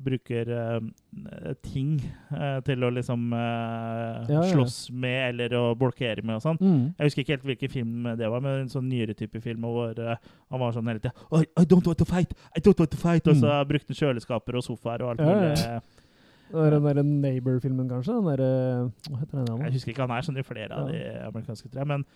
[0.05, 1.97] bruker uh, ting
[2.33, 4.43] uh, til å liksom uh, Ja, ja.
[4.53, 6.61] slåss med eller å blokkere med og sånn.
[6.61, 6.83] Mm.
[6.99, 9.93] Jeg husker ikke helt hvilken film det var, men en sånn nyere type film hvor
[9.99, 12.35] han var sånn hele tida I, I don't want to fight!
[12.57, 13.29] I don't want to fight!
[13.29, 15.53] Og så brukte han kjøleskaper og sofaer og alt mulig.
[15.59, 16.71] Ja, ja.
[16.75, 18.17] den der Neighbor-filmen, kanskje?
[18.17, 20.97] Den der, Hva heter den Jeg husker ikke, han er sånn i flere av Ja.
[20.97, 21.93] de amerikanske, tror jeg.
[21.97, 22.09] Men,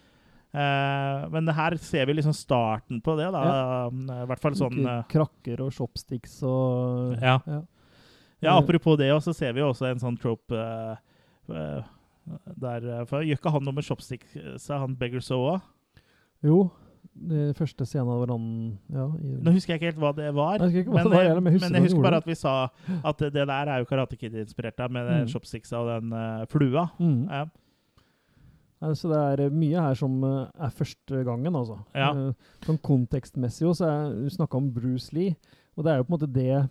[0.52, 3.88] Uh, men her ser vi liksom starten på det, da.
[3.88, 7.38] I hvert fall sånn Krakker og chopsticks og Ja.
[7.48, 7.62] ja.
[8.42, 11.82] Ja, apropos det, og så ser vi jo også en sånn trope uh,
[12.62, 15.58] der eh, For gjør ikke han noe med chopsticks, sa han Beggar Soa?
[16.42, 16.68] Jo.
[17.12, 18.44] Det første scenen hvor han
[18.88, 20.62] ja, i, Nå husker jeg ikke helt hva det var.
[20.62, 22.36] Jeg hva men, det var jeg, men jeg husker men jeg husker bare at vi
[22.38, 22.52] sa
[23.10, 25.18] at det, der er jo Karate Kid-inspirert av, med Mm.
[25.24, 25.32] mm.
[25.34, 26.86] chopsticksa og den uh, flua.
[27.02, 27.26] Mm.
[27.28, 27.42] Ja.
[28.82, 31.80] Nei, Så det er mye her som uh, er første gangen, altså.
[31.94, 32.12] Ja.
[32.14, 35.36] Uh, Sånn kontekstmessig også, er Du snakka om Bruce Lee,
[35.76, 36.62] og det er jo på en måte det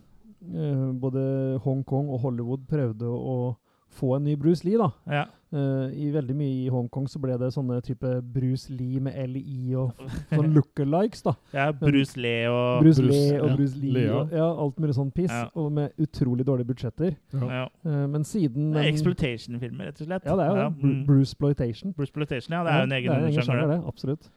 [1.02, 3.56] både Hongkong og Hollywood prøvde å,
[3.92, 4.90] få en ny Bruce Lee, da.
[5.12, 5.26] Ja.
[5.52, 9.74] Uh, I veldig mye i Hongkong så ble det sånne type Bruce Lee med LI
[9.76, 11.34] og sånn lookalikes, da.
[11.52, 13.58] ja, Bruce Lee og Bruce, Bruce, Lee og ja.
[13.60, 14.14] Bruce Lee Lea.
[14.16, 15.50] og ja, alt mulig sånn piss, Ja.
[15.60, 17.18] og med utrolig dårlige budsjetter.
[17.36, 17.66] ja.
[17.84, 20.24] Uh, men siden Det er Exploitation-filmer, rett og slett.
[20.26, 20.70] Ja, det er jo ja.
[20.72, 21.06] Mm.
[21.10, 21.92] Bruce Exploitation.
[21.92, 22.64] Bruce Exploitation, ja.
[22.64, 23.50] Det er jo en egen, er sjanger.
[23.52, 23.82] sjanger, det.
[23.92, 24.32] Absolutt.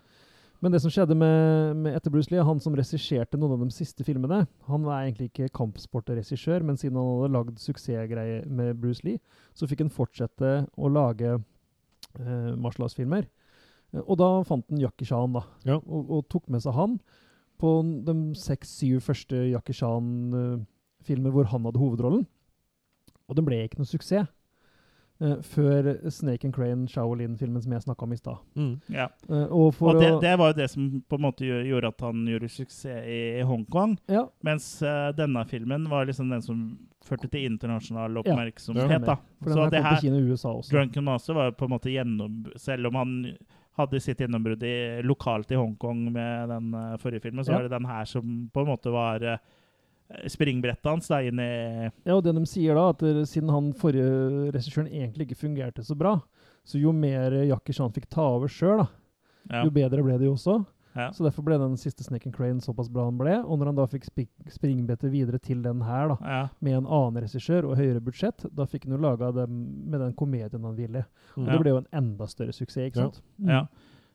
[0.64, 3.74] Men det som skjedde med, med etter Bruce Lee, han som regisserte noen av de
[3.74, 9.04] siste filmene Han var egentlig ikke kampsportregissør, men siden han hadde lagd suksessgreier med Bruce
[9.04, 9.20] Lee,
[9.52, 13.28] så fikk han fortsette å lage eh, martial arts-filmer.
[13.92, 15.44] Eh, Og da fant han Jackie Chan, da.
[15.68, 15.76] Ja.
[15.84, 16.96] Og, og tok med seg han
[17.60, 17.74] på
[18.08, 22.24] de seks-syv første Jackie Chan-filmer hvor han hadde hovedrollen.
[23.28, 24.32] Og det ble ikke noe suksess.
[25.20, 28.36] Eh, før Snake and Crane, Shaolin-filmen som jeg snakka om i stad.
[28.56, 28.72] Mm.
[28.88, 29.08] Ja.
[29.30, 32.00] Uh, og for Og det, det var jo det som på en måte gjorde at
[32.00, 33.98] han gjorde suksess i Hongkong.
[34.08, 38.90] ja, Mens uh, denne filmen var liksom den som førte til internasjonal oppmerksomhet.
[38.90, 38.98] Ja.
[38.98, 39.18] da.
[39.42, 40.72] for Så det her, Kina USA også.
[40.72, 42.44] Drunken Master var jo på en måte gjennom...
[42.56, 43.36] Selv om han
[43.76, 44.62] hadde sitt gjennombrudd
[45.04, 47.56] lokalt i Hongkong med den eh, forrige filmen, så Ja.
[47.58, 49.38] var det den her som på en måte var uh,
[50.28, 51.50] springbrettet hans da, inn i
[52.04, 55.84] Ja, og det de sier da, at eh, siden han forrige regissøren egentlig ikke fungerte
[55.86, 56.18] så bra,
[56.64, 58.84] så jo mer Jackie Chan fikk ta over sjøl,
[59.50, 59.64] ja.
[59.64, 60.64] jo bedre ble det jo også.
[60.94, 61.08] Ja.
[61.10, 63.32] Så derfor ble den siste Snake and Crane såpass bra han ble.
[63.42, 64.04] Og når han da fikk
[64.54, 66.42] springbrettet videre til den her, da, Ja.
[66.62, 70.12] med en annen regissør og høyere budsjett, da fikk han jo laga dem med den
[70.14, 71.02] komedien han ville.
[71.36, 71.50] Og Ja.
[71.52, 73.08] det ble jo en enda større suksess, ikke Ja.
[73.10, 73.22] sant?
[73.42, 73.68] Mm.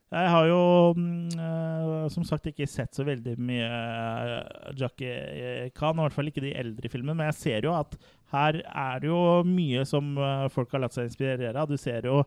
[0.10, 0.62] Jeg har jo
[0.97, 6.32] mm, eh, som sagt ikke sett så veldig mye uh, Jackie Khan, i hvert fall
[6.32, 7.93] ikke de eldre filmene, men jeg ser jo at
[8.34, 11.70] her er det jo mye som eh, folk har latt seg inspirere av.
[11.70, 12.24] Du ser jo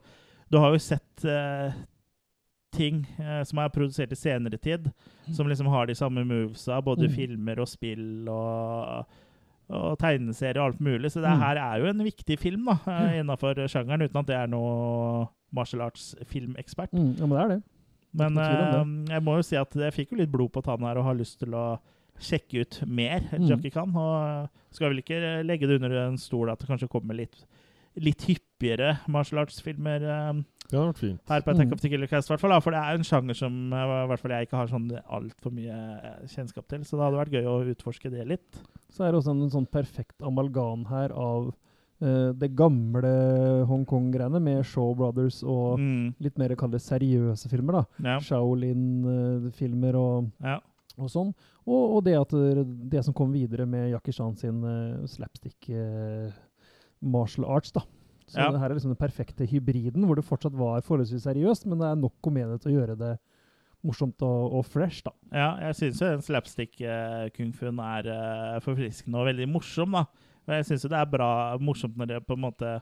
[0.52, 1.72] Du har jo sett eh,
[2.76, 4.86] ting eh, som er produsert i senere tid,
[5.34, 7.14] som liksom har de samme movesa, både Mm.
[7.18, 9.04] filmer og spill og
[9.72, 11.08] og tegneserier og alt mulig.
[11.14, 11.40] Så det Mm.
[11.40, 15.28] her er jo en viktig film da, eh, innenfor sjangeren, uten at det er noe
[15.54, 16.92] martial arts-filmekspert.
[16.92, 17.62] Mm, ja, men det er det.
[18.14, 20.90] Men Ikke eh, jeg må jo si at jeg fikk jo litt blod på tanna
[20.92, 21.78] her og har lyst til å
[22.22, 23.48] sjekke ut mer Mm.
[23.48, 23.94] Jackie Khan.
[23.96, 27.44] Og skal vel ikke legge det under en stol at det kanskje kommer litt,
[27.96, 31.20] litt hyppigere martial arts-filmer eh, Det hadde vært fint.
[31.28, 31.72] her på Attack Mm.
[31.72, 34.04] of the Killer Cast, hvert fall, da, for det er jo en sjanger som eh,
[34.04, 36.84] i hvert fall jeg ikke har sånn altfor mye eh, kjennskap til.
[36.84, 38.62] Så det hadde vært gøy å utforske det litt.
[38.92, 41.52] Så er det også en, sånn perfekt amalgam her av
[42.02, 43.12] eh, det gamle
[43.70, 46.14] Hongkong-greiene med Shaw Brothers og Mm.
[46.20, 47.72] litt mer kall det seriøse filmer.
[47.72, 47.84] da.
[48.02, 48.18] Ja.
[48.20, 50.58] Shaolin-filmer og, Ja.
[50.98, 51.32] og sånn.
[51.66, 52.30] Og, og det at
[52.90, 56.30] det, som kom videre med Jackie Chan sin uh, slapstick eh,
[57.00, 57.70] martial arts.
[57.72, 57.80] da.
[58.26, 58.50] Så Ja.
[58.50, 61.86] det her er liksom den perfekte hybriden, hvor det fortsatt var forholdsvis seriøst, men det
[61.86, 63.18] er nok komedie til å gjøre det
[63.84, 65.02] morsomt og, og fresh.
[65.04, 65.10] da.
[65.32, 70.04] Ja, jeg syns jo den slapstick-kung-fuen er forfriskende og veldig morsom, da.
[70.48, 71.28] Og jeg syns jo det er bra
[71.58, 72.80] morsomt når det på en måte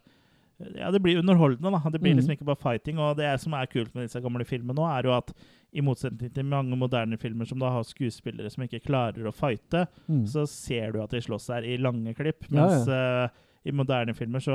[0.76, 1.88] Ja, det blir underholdende, da.
[1.90, 2.36] Det blir liksom Mhm.
[2.36, 2.98] ikke bare fighting.
[3.00, 5.32] Og det som er kult med disse gamle filmene nå, er jo at
[5.72, 9.86] i motsetning til mange moderne filmer som da har skuespillere som ikke klarer å fighte,
[10.06, 10.26] Mm.
[10.26, 12.44] så ser du at de slåss her i lange klipp.
[12.50, 13.28] Ja, Mens Uh,
[13.64, 14.52] i moderne filmer så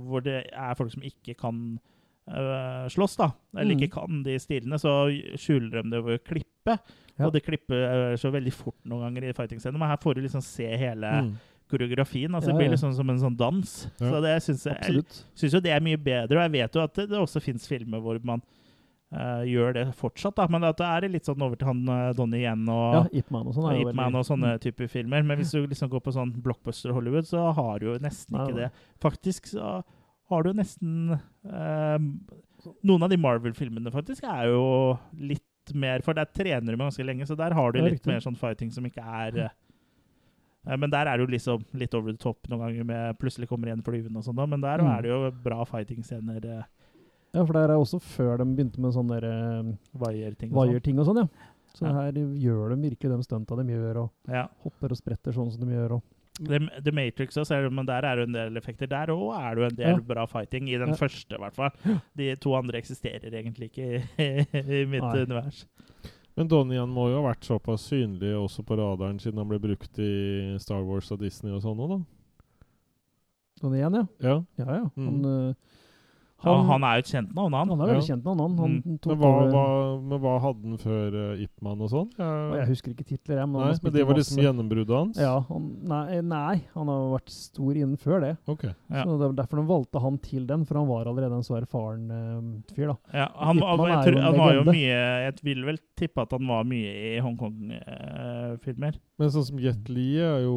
[0.00, 1.78] hvor det er folk som ikke kan
[2.28, 3.80] uh, slåss, da, eller Mm.
[3.80, 6.78] ikke kan de stilene, så skjuler de det ved å klippe.
[7.18, 7.26] Ja.
[7.26, 9.78] Og det klipper uh, så veldig fort noen ganger i fighting-scenen.
[9.78, 11.36] Men her får du liksom se hele Mm.
[11.70, 12.34] Koreografien.
[12.34, 12.76] altså Ja, Det blir ja.
[12.76, 13.74] liksom som en sånn dans.
[14.00, 14.08] Ja.
[14.10, 15.04] Så det syns jeg,
[15.34, 16.36] synes jo det er mye bedre.
[16.38, 18.42] Og jeg vet jo at det, det også fins filmer hvor man
[19.14, 20.46] uh, gjør det fortsatt, da.
[20.50, 23.30] Men at det er litt sånn over til han uh, Donnie Yen og Ja, Ip
[23.34, 23.70] Man og sånn.
[23.70, 24.60] og Ip Man og sånne Mm.
[24.66, 25.22] typer filmer.
[25.26, 28.56] Men hvis du liksom går på sånn blockbuster Hollywood, så har du jo nesten ikke
[28.64, 28.70] det.
[29.02, 29.80] Faktisk så
[30.30, 31.98] har du nesten uh,
[32.84, 35.40] Noen av de Marvel-filmene faktisk er jo litt
[35.72, 38.36] mer For der trener du med ganske lenge, så der har du litt mer sånn
[38.36, 39.52] fighting som ikke er eh,
[40.66, 43.68] Men der er det jo liksom litt over the top noen ganger med plutselig kommer
[43.70, 44.90] igjen flyvende og sånn, men der Mm.
[44.98, 46.44] er det jo bra fighting-scener.
[46.44, 46.62] eh,
[47.32, 50.98] Ja, for det er også før de begynte med sånne der, eh, Wire-ting og sånn.
[50.98, 51.28] og sånn, ja.
[51.72, 51.92] Så Ja.
[51.92, 54.48] her gjør de virkelig de stunta de gjør, og Ja.
[54.64, 55.92] hopper og spretter sånn som de gjør.
[55.92, 56.02] Og.
[56.42, 58.88] The, The Matrix også, men der er det en del effekter.
[58.88, 60.14] Der òg er det jo en del Ja.
[60.14, 60.94] bra fighting, i den Ja.
[60.94, 61.70] første i hvert fall.
[62.16, 64.46] De to andre eksisterer egentlig ikke i,
[64.82, 65.22] i mitt Nei.
[65.22, 65.66] univers.
[66.38, 69.98] Men Donnie må jo ha vært såpass synlig også på radaren, siden han ble brukt
[70.00, 72.00] i Star Wars og Disney og sånn òg, da.
[73.60, 73.90] Donnie ja.
[74.22, 74.36] Ja.
[74.60, 74.84] Ja, ja.
[74.96, 75.06] Mm.
[75.08, 75.69] Han, eh,
[76.40, 77.68] Han, ja, han er jo et kjent navn, han.
[77.68, 78.14] han er veldig Ja.
[78.14, 78.54] kjent navn, han.
[78.58, 78.98] han Mm.
[79.10, 79.64] Men hva, hva,
[80.00, 82.06] men hva hadde han før uh, Ipman og sånn?
[82.16, 82.52] Jeg...
[82.60, 83.48] Jeg husker ikke titler, jeg.
[83.50, 85.20] Men, Nei, men det var liksom masse- gjennombruddet hans?
[85.20, 88.32] Ja, han, nei, nei, han har vært stor innen før det.
[88.48, 88.64] Ok.
[88.70, 89.04] Ja.
[89.04, 91.58] Så det var derfor de valgte han til den, for han var allerede en så
[91.60, 92.92] erfaren uh, fyr.
[92.94, 92.96] da.
[93.12, 95.78] Ja, han, Ipman, jeg, jeg er tror, jo han var jo mye Jeg vil vel
[96.00, 98.96] tippe at han var mye i Hongkong-filmer.
[99.20, 100.54] Men sånn som Jet Li er jo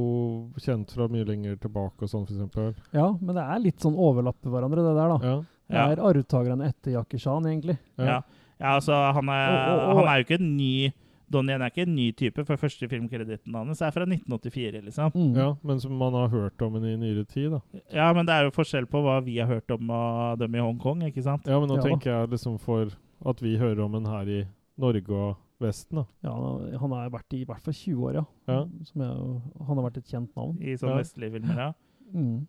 [0.63, 2.71] kjent fra mye lenger tilbake og sånn, eksempel.
[2.95, 5.33] Ja, men det er litt sånn overlappe hverandre, det der, da.
[5.33, 5.41] Ja.
[5.69, 5.85] Det Ja.
[5.91, 7.77] er arvtakerne etter Jackie Chan, egentlig.
[7.97, 8.05] Ja.
[8.05, 8.21] Ja.
[8.59, 9.95] ja, altså, han er, oh, oh, oh.
[10.03, 10.91] han er jo ikke en ny
[11.33, 15.11] Donnie Yen er ikke en ny type, for første filmkreditten hans er fra 1984, liksom.
[15.15, 15.35] Mm.
[15.39, 17.61] ja, men som man har hørt om henne i nyere tid, da.
[17.91, 20.59] Ja, men det er jo forskjell på hva vi har hørt om av dem i
[20.61, 21.47] Hongkong, ikke sant?
[21.49, 22.91] Ja, men nå Ja tenker jeg liksom for
[23.25, 24.43] at vi hører om en her i
[24.77, 26.05] Norge og Vesten, da.
[26.27, 28.25] Ja, han har- vært i i hvert fall 20 år, ja.
[28.47, 28.65] Ja.
[28.83, 30.57] Som jeg, han har vært et kjent navn.
[30.61, 31.01] I sånne Ja.
[31.01, 31.73] vestlige filmer, ja.
[32.13, 32.47] Mm.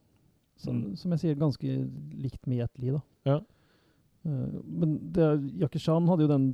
[0.56, 0.96] Så, Mm.
[0.96, 1.66] Som jeg sier, ganske
[2.22, 3.00] likt med Jet Li, da.
[3.26, 3.40] Ja.
[4.26, 5.26] Uh, men det,
[5.60, 6.46] Jackie Chan hadde jo den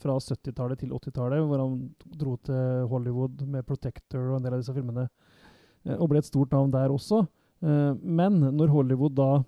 [0.00, 4.60] fra 70-tallet til 80-tallet, hvor han dro til Hollywood med 'Protector' og en del av
[4.62, 5.08] disse filmene,
[5.86, 7.26] uh, og ble et stort navn der også.
[7.62, 9.42] Uh, men når Hollywood da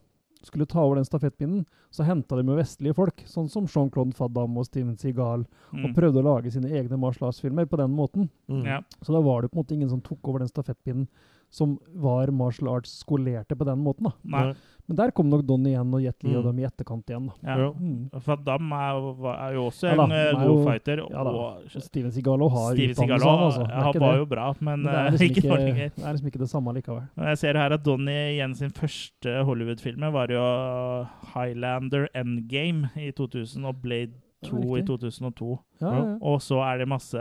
[0.45, 4.57] skulle ta over den stafettpinnen, så henta de jo vestlige folk, sånn som Jean-Claude Faddam
[4.59, 5.95] og Steven Seagal, og Mm.
[5.95, 8.29] prøvde å lage sine egne Mars Lars-filmer på den måten.
[8.49, 8.63] Mm.
[8.65, 8.81] ja.
[9.03, 11.09] Så da var det på en måte ingen som tok over den stafettpinnen
[11.51, 14.05] som var martial arts skolerte på den måten.
[14.05, 14.13] da.
[14.25, 14.55] Nei.
[14.89, 16.47] Men der kom nok Donnie igjen og Jet Li og Mm.
[16.49, 17.27] dem i etterkant igjen.
[17.43, 17.57] da.
[17.59, 17.71] Ja.
[17.73, 18.09] Mm.
[18.25, 20.97] For Damme er jo, er jo også en ja, god jo- fighter.
[21.11, 21.31] Ja da.
[21.31, 23.75] og Og Steven Sigalo har Steven Seagal utdannelse, han, altså.
[23.85, 24.19] Han var det.
[24.19, 26.73] jo bra, men, Men det er eh, liksom ikke det er liksom ikke det samme
[26.75, 27.09] likevel.
[27.19, 33.11] Og Jeg ser her at Donnie igjen sin første Hollywood-film var jo Highlander Endgame i
[33.13, 34.13] 2000 og Blade
[34.45, 35.59] 2 i 2002.
[35.83, 35.97] Ja, ja.
[36.05, 36.19] ja.
[36.23, 37.19] Og så er det masse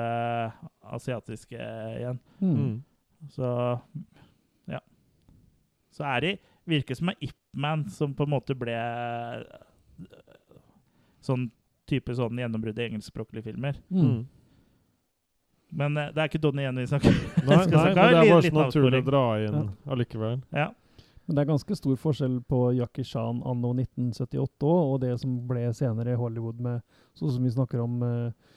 [0.93, 2.19] asiatiske igjen.
[2.41, 2.55] Mm.
[2.55, 2.83] Mm.
[3.29, 3.79] Så.
[5.97, 6.33] Så er det
[6.67, 8.75] Virker som en Ip Man som på en måte ble
[11.23, 11.47] sånn
[11.87, 13.77] type sånn gjennombrudd i engelskspråklige filmer.
[13.89, 14.03] Mm.
[14.03, 14.25] Mm.
[15.79, 17.15] Men eh, det er ikke Donnie Yen vi snakker
[17.47, 20.37] Nei, nei, men det er bare så naturlig å dra inn allikevel.
[20.55, 20.69] Ja.
[21.27, 25.33] Men det er ganske stor forskjell på Jackie Chan anno 1978 også, og det som
[25.49, 26.85] ble senere i Hollywood med
[27.19, 28.53] sånn som vi snakker om eh,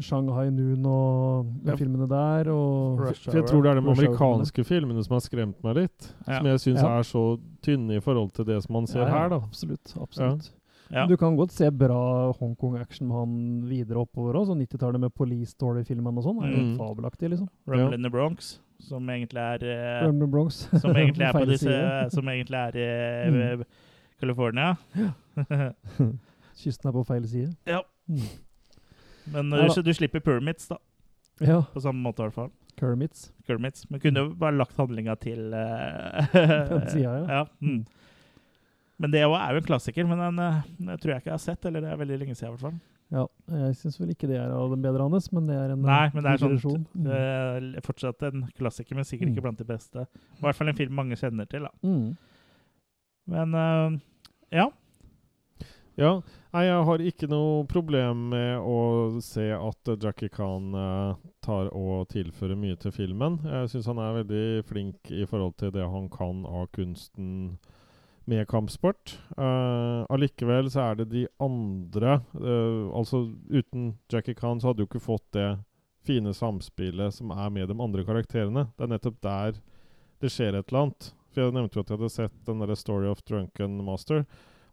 [0.00, 1.76] Shanghai Noon og de Ja.
[1.76, 2.50] filmene der.
[2.52, 6.12] Og jeg tror det er de amerikanske filmene som har skremt meg litt.
[6.26, 6.38] Ja.
[6.38, 6.98] Som jeg syns Ja.
[6.98, 9.36] er så tynne i forhold til det som man ser Ja, ja, her, da.
[9.40, 9.94] Absolutt.
[10.00, 10.50] absolutt.
[10.90, 11.04] Ja.
[11.06, 14.46] Du kan godt se bra Hongkong-action med han videre oppover òg.
[14.46, 16.44] Sånn 90-tallet med Police Story-filmene og sånn.
[16.44, 16.76] er jo Mm.
[16.78, 17.48] fabelaktig, liksom.
[17.66, 17.94] Rumble Ja.
[17.94, 20.68] in the Bronx, som egentlig er eh, Random Bronx.
[20.80, 22.10] Som egentlig er på disse.
[22.10, 23.60] Som egentlig er i Mm.
[23.60, 23.64] eh,
[24.20, 24.76] California.
[26.56, 27.56] Kysten er på feil side.
[27.66, 27.80] ja.
[28.08, 28.22] Mm.
[29.32, 30.78] Men Ja du, du slipper pyramids, da.
[31.40, 31.62] Ja.
[31.72, 32.50] På samme måte, i hvert fall.
[32.76, 33.30] Kermits.
[33.46, 33.86] Kermits.
[33.90, 37.24] Men kunne jo bare lagt handlinga til uh, Den sida, ja.
[37.38, 37.44] ja.
[37.60, 37.84] Mm.
[38.98, 41.66] Men det er jo en klassiker, men den eh, tror jeg ikke jeg har sett.
[41.68, 42.78] Eller det er veldig lenge siden, i hvert fall.
[43.12, 45.84] Ja, jeg syns vel ikke det er av den bedre hans, men det er en
[45.84, 46.86] Nei, men det er sånn.
[46.96, 47.10] Mm.
[47.76, 49.34] eh, fortsatt en klassiker, men sikkert Mm.
[49.36, 50.06] ikke blant de beste.
[50.40, 51.68] I hvert fall en film mange kjenner til.
[51.68, 51.70] da.
[51.86, 52.16] Mm.
[53.36, 54.00] Men uh,
[54.50, 54.66] ja.
[55.96, 56.10] Ja,
[56.56, 62.08] nei, jeg har ikke noe problem med å se at Jackie Khan eh, tar og
[62.12, 63.38] tilfører mye til filmen.
[63.44, 67.58] Jeg syns han er veldig flink i forhold til det han kan av kunsten
[68.26, 69.12] med kampsport.
[69.38, 74.88] Uh, allikevel så er det de andre uh, Altså uten Jackie Khan så hadde du
[74.88, 75.52] ikke fått det
[76.06, 78.66] fine samspillet som er med de andre karakterene.
[78.74, 79.62] Det er nettopp der
[80.18, 81.12] det skjer et eller annet.
[81.30, 84.24] For Jeg nevnte jo at jeg hadde sett den der Story of Drunken Master.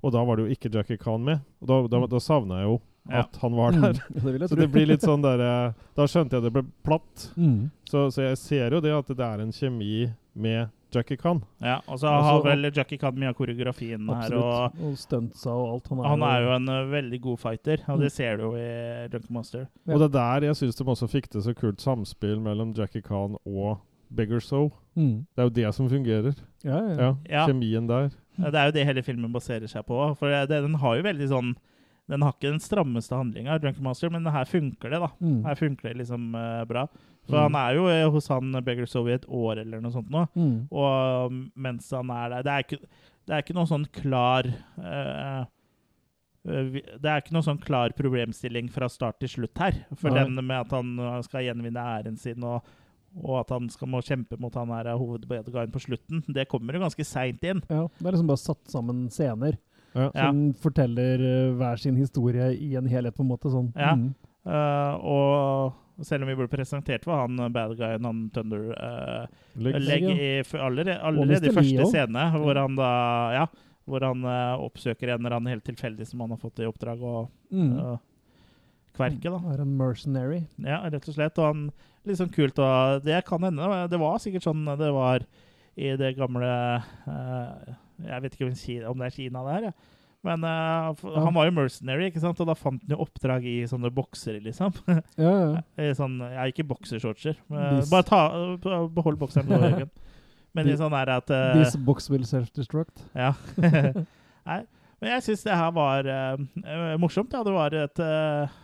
[0.04, 1.40] Og da var det jo ikke Jackie Khan med.
[1.62, 3.20] Og da, da, da savna jeg jo Ja.
[3.20, 3.82] at han var Mm.
[3.82, 3.94] der.
[4.40, 7.32] Det Så det blir litt sånn der eh, Da skjønte jeg det ble platt.
[7.38, 7.70] mm.
[7.90, 11.42] Så, så jeg ser jo det at det er en kjemi med Jackie Khan.
[11.62, 11.78] ja.
[11.88, 14.34] Og så Altså, har vel Jackie Khan mye av koreografien her.
[14.38, 15.88] Og Og stuntsa og alt.
[15.90, 18.16] Han er, han er jo en eh, veldig god fighter, og det Mm.
[18.16, 19.68] ser du jo i Drunken Monster.
[19.88, 19.94] Ja.
[19.96, 23.02] Og det er der jeg syns de også fikk til så kult samspill mellom Jackie
[23.02, 23.80] Khan og
[24.14, 24.70] Beggar Soe.
[24.96, 25.26] mm.
[25.36, 26.36] Det er jo det som fungerer.
[26.64, 26.96] Ja, ja.
[26.96, 27.48] Ja, Ja.
[27.48, 28.12] Kjemien der.
[28.38, 29.98] Det er jo det hele filmen baserer seg på.
[30.20, 31.54] For det, den har jo veldig sånn
[32.10, 33.56] Den har ikke den strammeste handlinga,
[34.12, 35.08] men her funker det, da.
[35.24, 35.38] Mm.
[35.46, 36.88] Her funker det liksom uh, bra.
[37.24, 37.44] For Mm.
[37.46, 40.26] han er jo eh, hos han Beggar Soe i et år eller noe sånt nå.
[40.36, 40.68] Mm.
[40.76, 42.80] Og mens han er der Det er ikke,
[43.24, 45.46] det er ikke noen sånn klar eh,
[46.44, 49.78] Det er ikke noen sånn klar problemstilling fra start til slutt her.
[49.96, 50.26] For Nei.
[50.26, 52.68] den med at han uh, skal gjenvinne æren sin, og,
[53.22, 56.82] og at han skal må kjempe mot han her hovedbadguyen på slutten, det kommer jo
[56.86, 57.62] ganske seint inn.
[57.70, 57.88] ja.
[58.00, 59.58] Det er liksom bare satt sammen scener
[59.94, 60.10] Ja.
[60.16, 60.32] Ja.
[60.58, 63.52] forteller eh, hver sin historie i en helhet, på en måte.
[63.54, 63.72] sånn.
[63.78, 63.94] Ja.
[63.94, 64.16] Mm.
[64.50, 69.28] uh, og selv om vi ble presentert for han badguyen, han Thunder uh.
[69.62, 70.16] Legg ja.
[70.18, 72.90] i allerede, allerede i første scene, hvor han da
[73.38, 73.46] Ja,
[73.86, 77.04] hvor han uh, oppsøker en eller annen helt tilfeldig som han har fått i oppdrag
[77.06, 77.78] å Mm.
[77.78, 77.98] uh,
[78.98, 79.40] kverke, da.
[79.54, 80.44] Er en mercenary.
[80.58, 81.38] Ja, rett og slett.
[81.38, 81.72] Og han
[82.08, 83.88] litt sånn kult og Det kan hende.
[83.92, 85.26] Det var sikkert sånn det var
[85.80, 86.50] i det gamle
[87.10, 87.74] eh,
[88.06, 88.50] Jeg vet ikke
[88.92, 89.76] om det er Kina, det her, ja.
[90.24, 92.40] Men uh, han var jo mercenary, ikke sant?
[92.40, 94.72] og da fant han jo oppdrag i sånne boksere, liksom.
[95.20, 95.64] Ja, ja.
[95.76, 97.36] I sånn, ja, ikke boksershortser.
[97.52, 98.22] Bis- Bare ta,
[98.64, 99.92] behold bokseren på ryggen.
[100.56, 103.04] Men i sånn er at uh, This box will self-destruct.
[103.18, 103.34] Ja.
[104.48, 104.62] Nei,
[105.04, 107.34] men jeg syns det her var eh, eh, morsomt.
[107.36, 107.42] Ja.
[107.44, 108.62] Det var et eh, eh,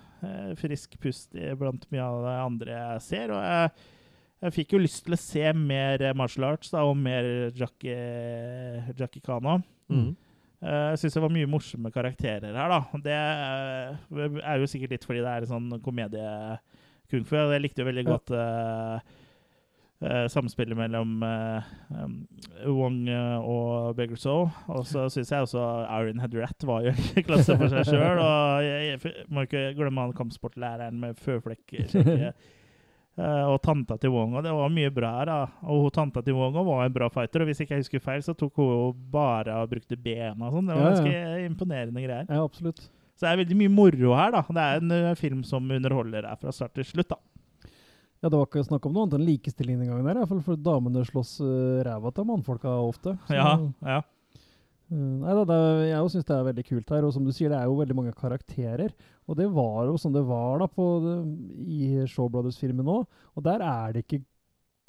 [0.59, 3.33] frisk pust blant mye av det andre jeg ser.
[3.35, 3.71] Og jeg,
[4.45, 7.95] jeg fikk jo lyst til å se mer eh, martial arts da, og mer Jackie,
[8.99, 9.57] Jackie Cano.
[9.91, 10.11] Mm.
[10.61, 12.99] Eh, Jeg syns det var mye morsomme karakterer her, da.
[13.03, 17.35] Det eh, er jo sikkert litt fordi det er en sånn komedie-kung fu.
[17.39, 19.25] Jeg likte jo veldig godt eh, eh,
[20.31, 21.71] samspillet mellom eh,
[22.71, 24.21] Wong eh, og Beggar
[24.71, 25.63] Og så syns jeg også
[25.99, 28.21] Iron Head Rat var jo en klasse for seg sjøl.
[28.23, 32.31] Og jeg, jeg må ikke glemme han kampsportlæreren med føflekker.
[33.19, 35.27] Eh, og tanta til Wong, og det var mye bra her.
[35.27, 35.39] da.
[35.67, 38.21] Og hun tanta til Wong var en bra fighter, og hvis ikke jeg husker feil,
[38.23, 40.69] så tok hun jo bare og brukte bena og sånn.
[40.69, 41.01] Det var Ja, ja.
[41.01, 42.29] ganske imponerende greier.
[42.29, 42.79] Ja, absolutt.
[43.19, 44.45] Så det er veldig mye moro her, da.
[44.47, 47.19] Det er en uh, film som underholder deg fra start til slutt, da.
[48.19, 50.31] Ja, Det var ikke snakk om noe annet enn likestilling den gangen, der, i hvert
[50.33, 53.15] fall for damene slåss uh, ræva til mannfolka ofte.
[53.27, 53.53] Så, Ja,
[53.85, 54.01] ja.
[54.89, 55.59] Uh, nei da, det
[55.91, 57.95] Jeg syns det er veldig kult her, og som du sier, det er jo veldig
[57.95, 58.91] mange karakterer.
[59.29, 60.89] Og det var jo sånn det var da på
[61.69, 63.05] i Shaw Brothers-filmen òg.
[63.37, 64.23] Og der er det ikke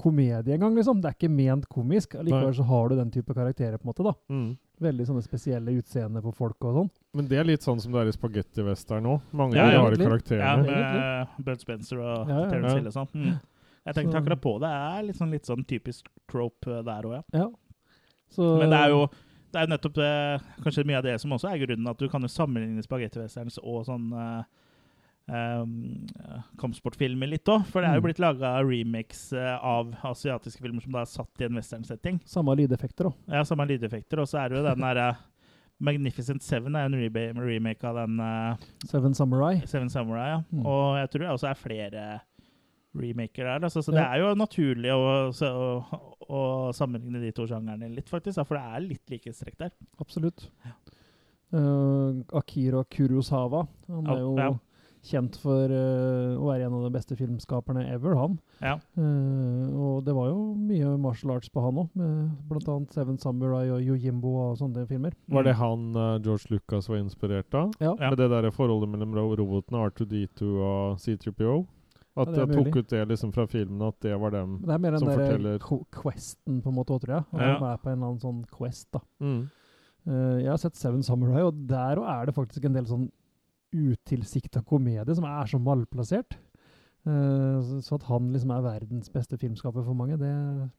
[0.01, 0.99] komedie engang, liksom.
[0.99, 2.17] Det er ikke ment komisk.
[2.17, 2.57] Allikevel Nei.
[2.57, 4.07] så har du den type karakterer, på en måte.
[4.07, 4.15] da.
[4.33, 4.49] Mm.
[4.81, 6.89] Veldig sånne spesielle utseende på folk og sånn.
[7.13, 9.21] Men det er litt sånn som det er i spagettivesteren òg.
[9.37, 10.39] Mange Ja, rare egentlig.
[10.39, 12.49] ja med Bud Spencer og Ja, ja.
[12.49, 12.77] Terence Ja.
[12.79, 13.09] Hill og sånn.
[13.13, 13.39] Mm.
[13.85, 14.69] Jeg tenkte Så- akkurat på det.
[14.69, 17.23] Det er litt sånn, litt sånn typisk trope eh, der òg, ja.
[17.39, 17.47] Ja.
[18.31, 19.09] Så, Men det er jo
[19.51, 22.21] det er nettopp det, kanskje mye av det som også er grunnen, at du kan
[22.21, 24.43] jo sammenligne spagettiwesterns og sånn uh,
[26.59, 27.65] kampsportfilmer litt òg.
[27.69, 28.07] For det er jo Mm.
[28.07, 32.19] blitt laga remakes eh, av asiatiske filmer som da er satt i en westernsetting.
[32.25, 33.13] Samme lydeffekter òg.
[33.27, 34.19] Ja, samme lydeffekter.
[34.19, 35.17] Og så er det jo den derre
[35.81, 36.93] Magnificent Seven er en
[37.41, 39.61] remake av den uh, Seven Samurai.
[39.65, 40.27] Seven Samurai.
[40.29, 40.43] Ja.
[40.53, 40.65] Mm.
[40.65, 42.19] Og jeg tror det også er flere
[42.93, 43.59] remaker der.
[43.65, 44.13] Altså, så det Ja.
[44.13, 48.45] er jo naturlig å, å, å sammenligne de to sjangerne litt, faktisk.
[48.45, 49.71] For det er litt like strekk der.
[49.99, 50.49] Absolutt.
[51.53, 53.67] Eh, Akira Kurosawa.
[53.89, 54.49] Han er jo ja.
[55.05, 58.37] Kjent for uh, å være en av de beste filmskaperne ever, han.
[58.61, 58.75] Ja.
[58.97, 62.77] Uh, og det var jo mye martial arts på han òg, med bl.a.
[62.93, 65.15] Seven Samurai og Yojimbo og sånne filmer.
[65.33, 67.73] Var det han uh, George Lucas var inspirert av?
[67.81, 67.95] Ja.
[67.97, 71.61] Med det der forholdet mellom robotene R2D2 og C3PO?
[72.21, 74.67] At Ja, jeg tok ut det liksom fra filmen, at det var dem som forteller
[74.67, 77.23] Det er mer den der questen, på en måte, tror jeg.
[77.31, 77.53] At Ja.
[77.55, 78.99] Han er på en eller annen sånn quest, da.
[79.23, 79.41] mm.
[80.09, 83.09] Eh, jeg har sett Seven Samurai, og der òg er det faktisk en del sånn
[83.73, 86.37] utilsikta komedie som er så malplassert.
[87.05, 90.69] Eh, så, at han liksom er verdens beste filmskaper for mange, det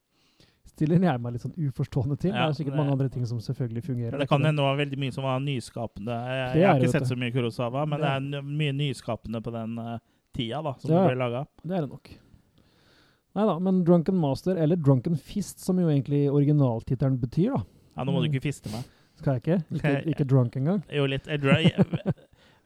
[0.73, 2.31] stiller jeg meg litt sånn uforstående til.
[2.31, 4.19] Ja, det er sikkert det- mange andre ting som selvfølgelig fungerer.
[4.19, 6.15] Det kan hende det veldig mye som var nyskapende.
[6.15, 9.53] Jeg, jeg har ikke sett så mye Kurosawa, men Det det er- mye nyskapende på
[9.53, 9.99] den uh,
[10.33, 11.47] tida da, som det ble laga.
[11.67, 12.09] Det er det nok.
[13.35, 17.63] Nei da, men Drunken Master, eller Drunken Fist, som jo egentlig originaltittelen betyr, da.
[17.97, 18.35] Ja, nå må du Mm.
[18.35, 18.85] ikke fiste meg.
[19.17, 19.65] Skal jeg ikke?
[19.77, 20.83] Ikke, ikke drunk engang.
[20.91, 21.27] Jo, litt.
[21.27, 21.41] Jeg,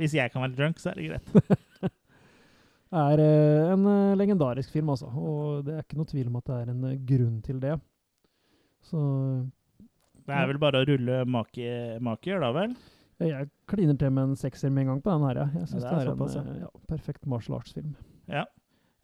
[0.01, 1.31] hvis jeg kan være drunk, så er det greit.
[2.93, 5.09] det er eh, en eh, legendarisk film, altså.
[5.09, 7.78] Og det er ikke noe tvil om at det er en eh, grunn til det.
[8.86, 9.01] Så
[10.27, 11.73] Det er vel bare å rulle make,
[12.05, 12.77] makier, da vel?
[13.16, 15.39] jeg kliner til med en sekser med en gang på den her.
[15.40, 17.94] Jeg, jeg syns Ja, det det er, er en ja, perfekt martial arts-film.
[18.28, 18.43] Ja.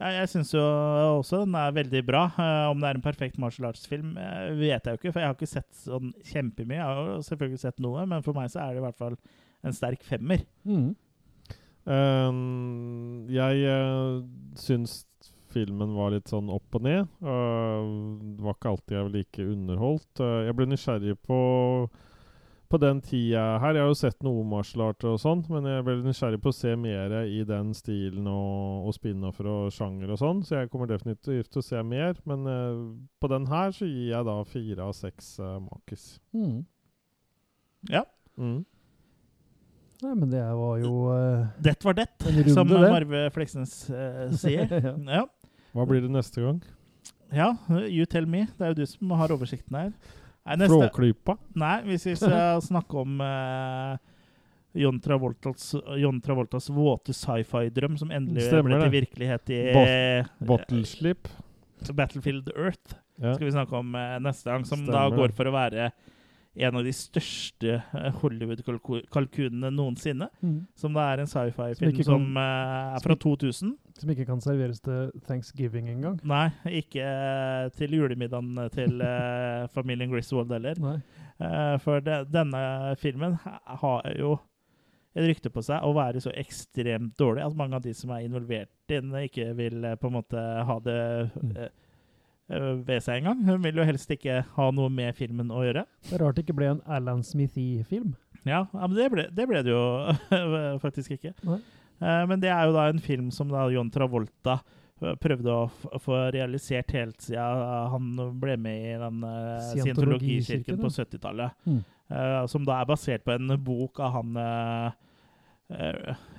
[0.03, 2.27] Jeg, syns jo også den er veldig bra.
[2.69, 4.17] Om det er en perfekt martial arts-film,
[4.59, 6.77] vet jeg jo ikke, for jeg har ikke sett sånn kjempemye.
[6.77, 9.17] Jeg har jo selvfølgelig sett noe, men for meg så er det i hvert fall
[9.63, 10.45] en sterk femmer.
[10.69, 10.93] Mm.
[11.83, 14.23] Um, jeg uh,
[14.59, 15.03] syns
[15.53, 17.11] filmen var litt sånn opp og ned.
[17.25, 20.23] Uh, det var ikke alltid jeg var like underholdt.
[20.23, 21.43] Uh, jeg ble nysgjerrig på
[22.73, 23.77] på den tida her.
[23.77, 26.57] Jeg har jo sett noe martial art og sånn, men jeg ble nysgjerrig på å
[26.57, 30.89] se mer i den stilen og, og spin-offer og sjanger og sånn, så jeg kommer
[30.89, 32.17] definitivt til å se mer.
[32.29, 32.81] Men uh,
[33.21, 36.07] på den her så gir jeg da fire av seks uh, makis.
[36.33, 36.63] Mm.
[37.93, 38.07] Ja.
[38.41, 38.63] Mm.
[40.03, 42.71] Nei, men det var jo uh, Det var det, runde, som.
[42.73, 44.67] Marve Fleksnes uh, sier.
[44.73, 44.95] ja.
[45.21, 45.27] Ja.
[45.73, 46.63] Hva blir det neste gang?
[47.33, 47.47] ja,
[47.89, 48.43] you tell me.
[48.59, 49.93] Det er jo du som har oversikten her.
[50.45, 51.37] Nei, Flåklypa?
[51.57, 53.95] nei hvis vi skal snakke om uh,
[54.77, 55.71] John, Travoltas,
[56.03, 59.61] John Travoltas våte sci-fi-drøm, som endelig Stemmer ble til virkelighet i
[60.45, 62.99] Bot- eh, Battlefield Earth.
[63.23, 63.37] Ja.
[63.37, 63.93] skal vi snakke om
[64.25, 65.91] neste gang, som Stemmer da går for å være
[66.57, 70.29] en av de største eh, Hollywood-kalkunene noensinne.
[70.43, 70.59] Mm.
[70.77, 73.73] Som det er en sci-fi-film som, kan- eh, er fra 2000.
[73.99, 76.19] Som ikke kan serveres til thanksgiving engang.
[76.29, 76.51] Nei,
[76.83, 80.81] ikke eh, til julemiddagen til uh, familien Griswold heller.
[81.83, 82.61] For de, denne
[83.01, 84.37] filmen har jo
[85.17, 88.23] et rykte på seg å være så ekstremt dårlig at mange av de som er
[88.25, 91.01] involvert i den, ikke vil på en måte ha det
[91.43, 91.57] Mm.
[92.53, 93.41] Eh, ved seg engang.
[93.49, 95.87] Hun vil jo helst ikke ha noe med filmen å gjøre.
[96.09, 98.15] Det er rart det ikke ble en Alan Smithy-film.
[98.43, 99.83] Ja, ja men det ble det, ble det jo
[100.85, 101.35] faktisk ikke.
[101.49, 101.61] Nei.
[102.03, 104.59] Eh, men det er jo da en film som da John Travolta
[105.03, 107.65] eh, prøvde å få realisert helt siden
[107.95, 108.13] han
[108.43, 109.25] ble med i den
[109.71, 111.59] Scientologikirken, på 70-tallet.
[111.67, 111.83] Mm.
[112.51, 114.91] Som da er basert på en bok av han uh,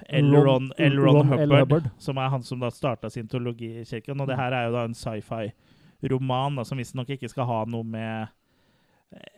[0.10, 0.35] L.
[0.35, 0.98] Ron- Ron, L.
[0.99, 1.40] Ron Ron L.
[1.40, 1.90] Hubbard, Hubbard.
[1.98, 4.19] som er han som da starta scientologikirken.
[4.22, 4.94] Og det her er jo da en
[6.03, 8.27] sci-fi-roman da, som visstnok ikke skal ha noe med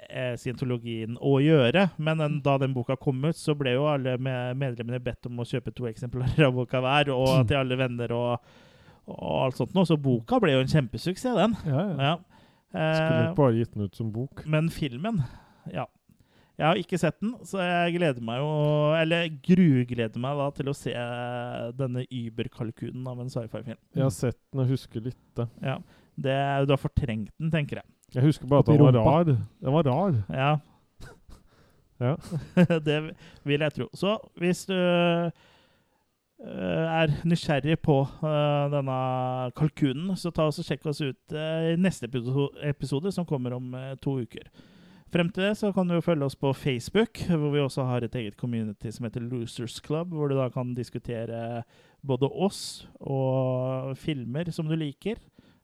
[0.09, 1.89] eh, scientologien å gjøre.
[1.97, 5.39] Men den, da den boka kom ut, så ble jo alle med medlemmene bedt om
[5.39, 8.39] å kjøpe to eksemplarer av boka hver, og til alle venner og,
[9.07, 9.85] og alt sånt noe.
[9.85, 11.57] Så boka ble jo en kjempesuksess, den.
[11.67, 11.99] Ja, ja.
[12.09, 12.15] Ja.
[12.75, 14.41] Skulle Eh, bare gitt den ut som bok.
[14.51, 15.21] men filmen,
[15.71, 15.85] ja.
[16.57, 18.47] Jeg har ikke sett den, så jeg gleder meg jo
[18.95, 20.93] Eller grugleder meg da til å se
[21.75, 23.75] denne überkalkunen av en sci-fi-film.
[23.95, 25.17] Jeg har sett den og husker litt.
[25.35, 25.49] lite.
[25.63, 25.77] Ja.
[26.15, 27.87] Det, du har fortrengt den, tenker jeg.
[28.15, 29.23] Jeg husker bare at den var rar.
[29.27, 30.23] Den var rar.
[30.29, 30.55] Ja.
[31.95, 32.15] Ja.
[32.83, 33.15] det
[33.47, 33.85] vil jeg tro.
[33.95, 35.31] Så hvis du øh,
[36.43, 41.77] er nysgjerrig på øh, denne kalkunen, så ta oss og sjekk oss ut øh, i
[41.79, 42.09] neste
[42.67, 43.71] episode, som kommer om
[44.03, 44.51] to uker.
[45.15, 48.15] Frem til det så kan du følge oss på Facebook, hvor vi også har et
[48.19, 51.63] eget community som heter Losers Club, hvor du da kan diskutere
[52.03, 55.15] både oss og filmer som du liker.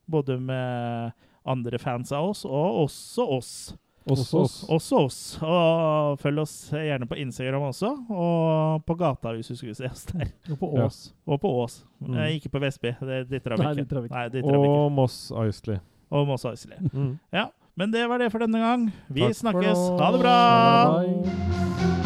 [0.09, 1.11] Både med
[1.45, 3.53] andre fans av oss, og også oss.
[4.09, 4.55] Også oss.
[4.69, 5.19] Også oss.
[5.45, 10.05] Og følg oss gjerne på Instagram også, og på gata hvis du skulle se oss
[10.09, 10.31] der.
[10.49, 10.85] Og på Ja.
[10.89, 11.13] Ås.
[11.27, 11.83] Og på Ås.
[12.01, 12.17] Mm.
[12.17, 14.09] Eh, ikke på Vestby, det dit drar vi ikke.
[14.09, 14.43] Nei, dit.
[14.43, 15.79] Og Moss Isley.
[16.11, 16.77] Og Moss Isley.
[16.93, 17.19] Mm.
[17.31, 18.91] Ja, Men det var det for denne gang.
[19.07, 19.79] Vi Takk snakkes.
[20.01, 20.37] Ha det bra!
[20.99, 22.00] Bye.